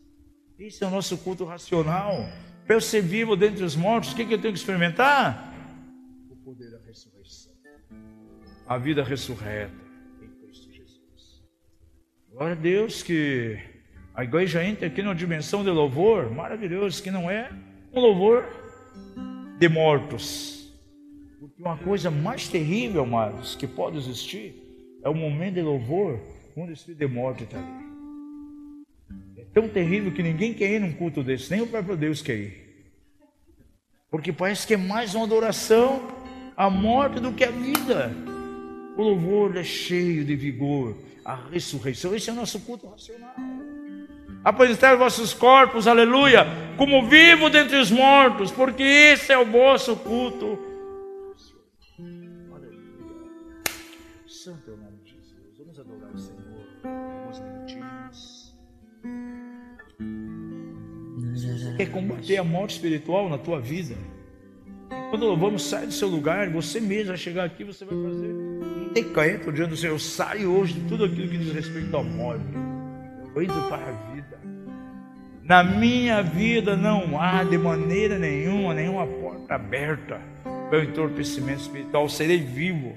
Esse 0.60 0.84
é 0.84 0.88
o 0.88 0.92
nosso 0.92 1.18
culto 1.18 1.44
racional. 1.44 2.14
Para 2.68 2.76
eu 2.76 2.82
ser 2.82 3.02
vivo 3.02 3.36
dentre 3.36 3.64
os 3.64 3.76
mortos, 3.76 4.12
o 4.12 4.16
que, 4.16 4.26
que 4.26 4.34
eu 4.36 4.42
tenho 4.42 4.54
que 4.54 4.60
experimentar? 4.60 5.54
O 6.30 6.36
poder 6.36 6.70
da 6.70 6.78
ressurreição. 6.86 7.54
A 8.68 8.78
vida 8.78 9.04
ressurreta. 9.04 9.87
Glória 12.38 12.54
a 12.54 12.56
Deus 12.56 13.02
que 13.02 13.58
a 14.14 14.24
igreja 14.24 14.64
entra 14.64 14.86
aqui 14.86 15.02
numa 15.02 15.16
dimensão 15.16 15.64
de 15.64 15.72
louvor 15.72 16.30
maravilhoso, 16.30 17.02
que 17.02 17.10
não 17.10 17.32
é 17.32 17.50
um 17.92 18.00
louvor 18.00 18.46
de 19.58 19.68
mortos 19.68 20.72
porque 21.40 21.60
uma 21.60 21.78
coisa 21.78 22.12
mais 22.12 22.48
terrível, 22.48 23.02
amados, 23.02 23.56
que 23.56 23.66
pode 23.66 23.98
existir 23.98 24.54
é 25.04 25.10
o 25.10 25.16
momento 25.16 25.56
de 25.56 25.64
louvor 25.64 26.20
quando 26.54 26.70
o 26.70 26.74
Espírito 26.74 27.00
de 27.00 27.08
morte 27.08 27.44
está 27.44 27.58
ali. 27.58 27.88
É 29.38 29.46
tão 29.52 29.68
terrível 29.68 30.12
que 30.12 30.22
ninguém 30.22 30.54
quer 30.54 30.70
ir 30.70 30.80
num 30.80 30.94
culto 30.94 31.24
desse, 31.24 31.50
nem 31.50 31.62
o 31.62 31.68
próprio 31.68 31.98
Deus 31.98 32.22
quer 32.22 32.36
ir. 32.36 32.94
Porque 34.12 34.32
parece 34.32 34.68
que 34.68 34.76
é 34.76 34.78
mais 34.78 35.16
uma 35.16 35.26
adoração 35.26 36.08
à 36.56 36.70
morte 36.70 37.20
do 37.20 37.34
que 37.34 37.44
à 37.44 37.50
vida. 37.50 38.12
O 38.96 39.02
louvor 39.02 39.58
é 39.58 39.64
cheio 39.64 40.24
de 40.24 40.36
vigor, 40.36 40.96
a 41.28 41.36
ressurreição. 41.52 42.16
Esse 42.16 42.30
é 42.30 42.34
o 42.34 42.36
nosso 42.36 42.62
culto 42.62 42.88
racional. 42.88 43.36
Apresentar 44.44 44.96
vossos 44.96 45.34
corpos, 45.34 45.86
aleluia, 45.86 46.48
como 46.78 47.06
vivo 47.08 47.50
dentre 47.50 47.76
os 47.76 47.92
mortos, 47.92 48.50
porque 48.50 48.82
esse 48.82 49.34
é 49.34 49.38
o 49.38 49.46
vosso 49.46 49.96
culto 49.98 50.66
Santo 54.48 54.72
é 54.72 54.74
o 54.76 54.78
nome 54.78 54.98
de 55.04 55.12
Jesus. 55.12 55.58
Vamos 55.58 55.78
adorar 55.78 56.10
o 56.10 56.18
Senhor 56.18 56.40
alguns 56.86 57.40
minutinhos. 57.42 58.56
Você 61.34 61.76
quer 61.76 61.92
combater 61.92 62.38
a 62.38 62.46
morte 62.46 62.76
espiritual 62.76 63.28
na 63.28 63.38
tua 63.38 63.60
vida? 63.60 63.98
Quando 65.10 65.26
louvamos, 65.26 65.64
sai 65.64 65.86
do 65.86 65.94
seu 65.94 66.08
lugar, 66.08 66.50
você 66.50 66.80
mesmo 66.80 67.08
vai 67.08 67.18
chegar 67.18 67.44
aqui, 67.46 67.64
você 67.64 67.86
vai 67.86 67.96
fazer 67.96 68.28
um 68.28 68.90
decreto 68.94 69.52
diante 69.52 69.70
do 69.70 69.78
Senhor. 69.78 69.94
Eu 69.94 70.00
saio 70.00 70.52
hoje 70.52 70.74
de 70.74 70.82
tudo 70.88 71.06
aquilo 71.06 71.30
que 71.30 71.38
diz 71.38 71.54
respeito 71.54 71.96
à 71.96 72.04
morte. 72.04 72.46
Eu 73.36 73.42
entro 73.42 73.62
para 73.70 73.84
a 73.84 74.14
vida. 74.14 74.40
Na 75.44 75.64
minha 75.64 76.22
vida 76.22 76.76
não 76.76 77.20
há 77.20 77.44
de 77.44 77.58
maneira 77.58 78.20
nenhuma, 78.20 78.74
nenhuma 78.74 79.08
porta 79.08 79.56
aberta 79.56 80.20
para 80.70 80.80
o 80.80 80.84
entorpecimento 80.84 81.62
espiritual. 81.62 82.10
Serei 82.10 82.40
vivo 82.40 82.96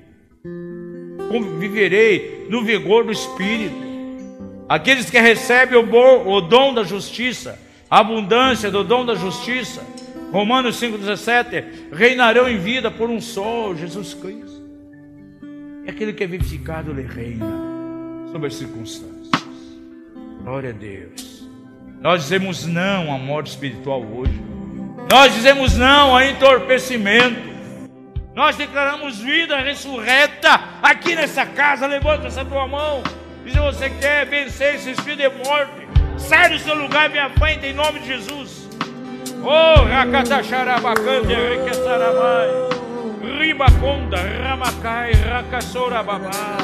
viverei 1.59 2.47
no 2.49 2.65
vigor 2.65 3.05
do 3.05 3.13
Espírito. 3.13 3.91
Aqueles 4.69 5.11
que 5.11 5.19
recebem 5.19 5.79
o, 5.79 5.87
bom, 5.87 6.27
o 6.27 6.41
dom 6.41 6.75
da 6.75 6.83
justiça, 6.83 7.59
a 7.89 8.01
abundância 8.01 8.71
do 8.71 8.83
dom 8.85 9.05
da 9.05 9.15
justiça, 9.15 9.85
Romanos 10.31 10.81
5,17, 10.81 11.93
reinarão 11.93 12.49
em 12.49 12.59
vida 12.59 12.91
por 12.91 13.11
um 13.11 13.21
só, 13.21 13.75
Jesus 13.75 14.15
Cristo. 14.15 14.61
E 15.85 15.91
aquele 15.91 16.13
que 16.13 16.23
é 16.23 16.27
vivificado, 16.27 16.93
ele 16.93 17.03
reina 17.03 17.47
sobre 18.31 18.47
as 18.47 18.55
circunstâncias. 18.55 19.31
Glória 20.43 20.71
a 20.71 20.73
Deus. 20.73 21.49
Nós 22.01 22.23
dizemos 22.23 22.65
não 22.65 23.13
à 23.13 23.19
morte 23.19 23.49
espiritual 23.49 24.03
hoje. 24.03 24.41
Nós 25.11 25.35
dizemos 25.35 25.77
não 25.77 26.17
a 26.17 26.25
entorpecimento. 26.25 27.51
Nós 28.35 28.57
declaramos 28.57 29.19
vida 29.19 29.59
ressurreta 29.59 30.61
aqui 30.81 31.17
nessa 31.17 31.45
casa. 31.45 31.87
Levanta 31.87 32.29
essa 32.29 32.45
tua 32.45 32.69
mão. 32.69 33.03
E 33.45 33.51
se 33.51 33.59
você 33.59 33.91
quer 33.91 34.27
vencer 34.27 34.77
esse 34.77 34.93
espírito 34.93 35.29
de 35.29 35.45
morte, 35.45 35.73
sai 36.17 36.51
do 36.51 36.59
seu 36.59 36.75
lugar 36.75 37.11
e 37.11 37.13
vem 37.13 37.21
à 37.21 37.67
em 37.67 37.75
nome 37.75 37.99
de 37.99 38.07
Jesus. 38.07 38.60
Oh, 39.43 39.83
Rakatacharabacande, 39.85 41.35
Requesaramai, 41.35 42.49
Ribaconda, 43.39 44.19
Ramacai, 44.43 45.13
Rakassorababá, 45.13 46.59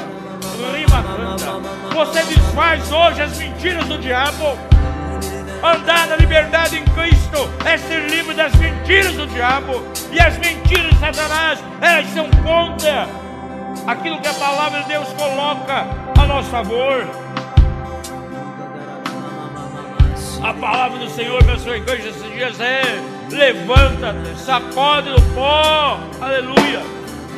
Rimacanda. 0.75 1.95
Você 1.95 2.23
desfaz 2.25 2.93
hoje 2.93 3.23
as 3.23 3.39
mentiras 3.39 3.87
do 3.87 3.99
diabo. 3.99 4.59
Andar 5.63 6.07
na 6.07 6.17
liberdade 6.17 6.77
em 6.77 6.85
Cristo 6.85 7.51
é 7.65 7.79
ser 7.79 8.11
livre 8.11 8.35
das 8.35 8.55
mentiras 8.57 9.15
do 9.15 9.27
diabo. 9.27 9.83
E 10.13 10.21
as 10.21 10.37
mentiras 10.37 10.91
de 10.91 10.99
Satanás, 10.99 11.59
elas 11.81 12.07
são 12.11 12.29
contra 12.45 13.09
aquilo 13.87 14.21
que 14.21 14.29
a 14.29 14.35
palavra 14.35 14.83
de 14.83 14.89
Deus 14.89 15.09
coloca 15.15 15.87
a 16.19 16.27
nosso 16.27 16.51
favor. 16.51 17.26
A 20.47 20.55
palavra 20.55 20.99
do 21.01 21.11
Senhor 21.11 21.43
para 21.43 21.55
a 21.55 21.59
sua 21.59 21.77
igreja 21.77 22.09
esses 22.09 22.33
dias 22.33 22.61
é: 22.61 22.83
levanta-te, 23.31 24.39
sacode 24.39 25.11
do 25.11 25.21
pó, 25.35 25.99
aleluia. 26.21 26.83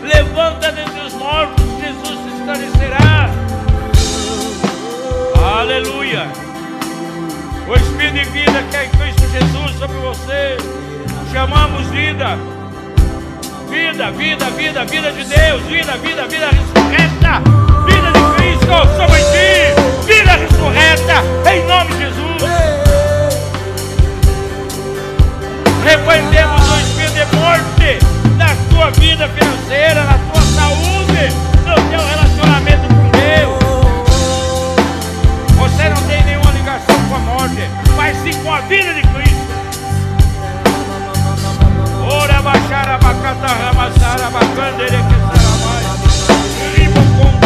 Levanta 0.02 0.70
dentre 0.70 1.00
os 1.00 1.14
mortos, 1.14 1.64
Jesus 1.80 2.18
se 2.20 2.36
esclarecerá. 2.36 3.30
Aleluia 5.58 6.48
o 7.68 7.74
Espírito 7.74 8.14
de 8.14 8.24
vida 8.24 8.62
que 8.70 8.76
é 8.76 8.84
em 8.84 8.90
Cristo 8.90 9.28
Jesus 9.30 9.78
sobre 9.78 9.96
você. 9.98 10.56
Chamamos 11.32 11.86
vida. 11.88 12.38
Vida, 13.70 14.10
vida, 14.10 14.44
vida, 14.50 14.84
vida 14.84 15.12
de 15.12 15.24
Deus, 15.24 15.62
vida, 15.62 15.96
vida, 15.96 16.26
vida 16.26 16.48
ressurreta, 16.50 17.42
vida 17.86 18.12
de 18.12 18.34
Cristo 18.36 18.66
sobre 18.96 19.18
ti, 19.18 20.06
vida 20.06 20.32
ressurreta, 20.32 21.50
em 21.50 21.66
nome 21.66 21.92
de 21.92 21.98
Jesus. 22.00 22.87
Repreendemos 25.88 26.60
o 26.68 26.80
espírito 26.80 27.14
de 27.14 27.36
morte 27.36 27.98
na 28.36 28.54
tua 28.68 28.90
vida 28.90 29.26
financeira, 29.26 30.04
na 30.04 30.18
tua 30.18 30.42
saúde, 30.42 31.32
no 31.64 31.74
teu 31.88 32.06
relacionamento 32.06 32.86
com 32.88 33.08
Deus. 33.08 33.56
Você 35.56 35.88
não 35.88 36.02
tem 36.02 36.22
nenhuma 36.24 36.50
ligação 36.50 36.94
com 37.08 37.14
a 37.14 37.18
morte, 37.20 37.70
mas 37.96 38.14
sim 38.18 38.34
com 38.42 38.52
a 38.52 38.60
vida 38.60 38.92
de 38.92 39.00
Cristo. 39.00 39.48
Ora 42.12 42.42
baixar 42.42 42.86
a 42.90 42.98
bacata 42.98 43.46
ramassar 43.46 44.20
a 44.26 44.30
bacandere 44.30 44.98
que 44.98 45.14
saramai. 45.38 45.84
Rimo 46.76 47.00
com 47.16 47.38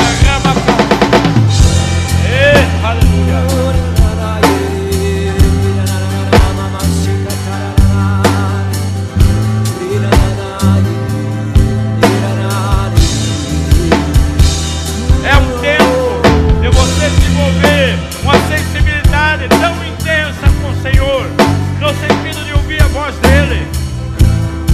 intimidade 19.43 19.49
tão 19.49 19.85
intensa 19.85 20.47
com 20.61 20.71
o 20.71 20.83
Senhor, 20.83 21.27
no 21.81 21.89
sentido 21.89 22.45
de 22.45 22.53
ouvir 22.53 22.83
a 22.83 22.87
voz 22.89 23.17
dele, 23.19 23.67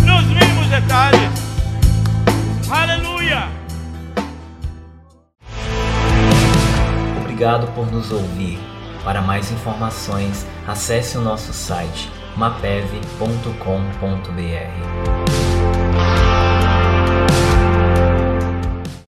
nos 0.04 0.24
mínimos 0.26 0.66
detalhes. 0.68 1.30
Aleluia! 2.70 3.48
Obrigado 7.20 7.66
por 7.74 7.90
nos 7.90 8.10
ouvir. 8.10 8.58
Para 9.04 9.22
mais 9.22 9.50
informações, 9.50 10.46
acesse 10.66 11.16
o 11.16 11.20
nosso 11.20 11.52
site 11.52 12.10
mapev.com.br. 12.36 12.98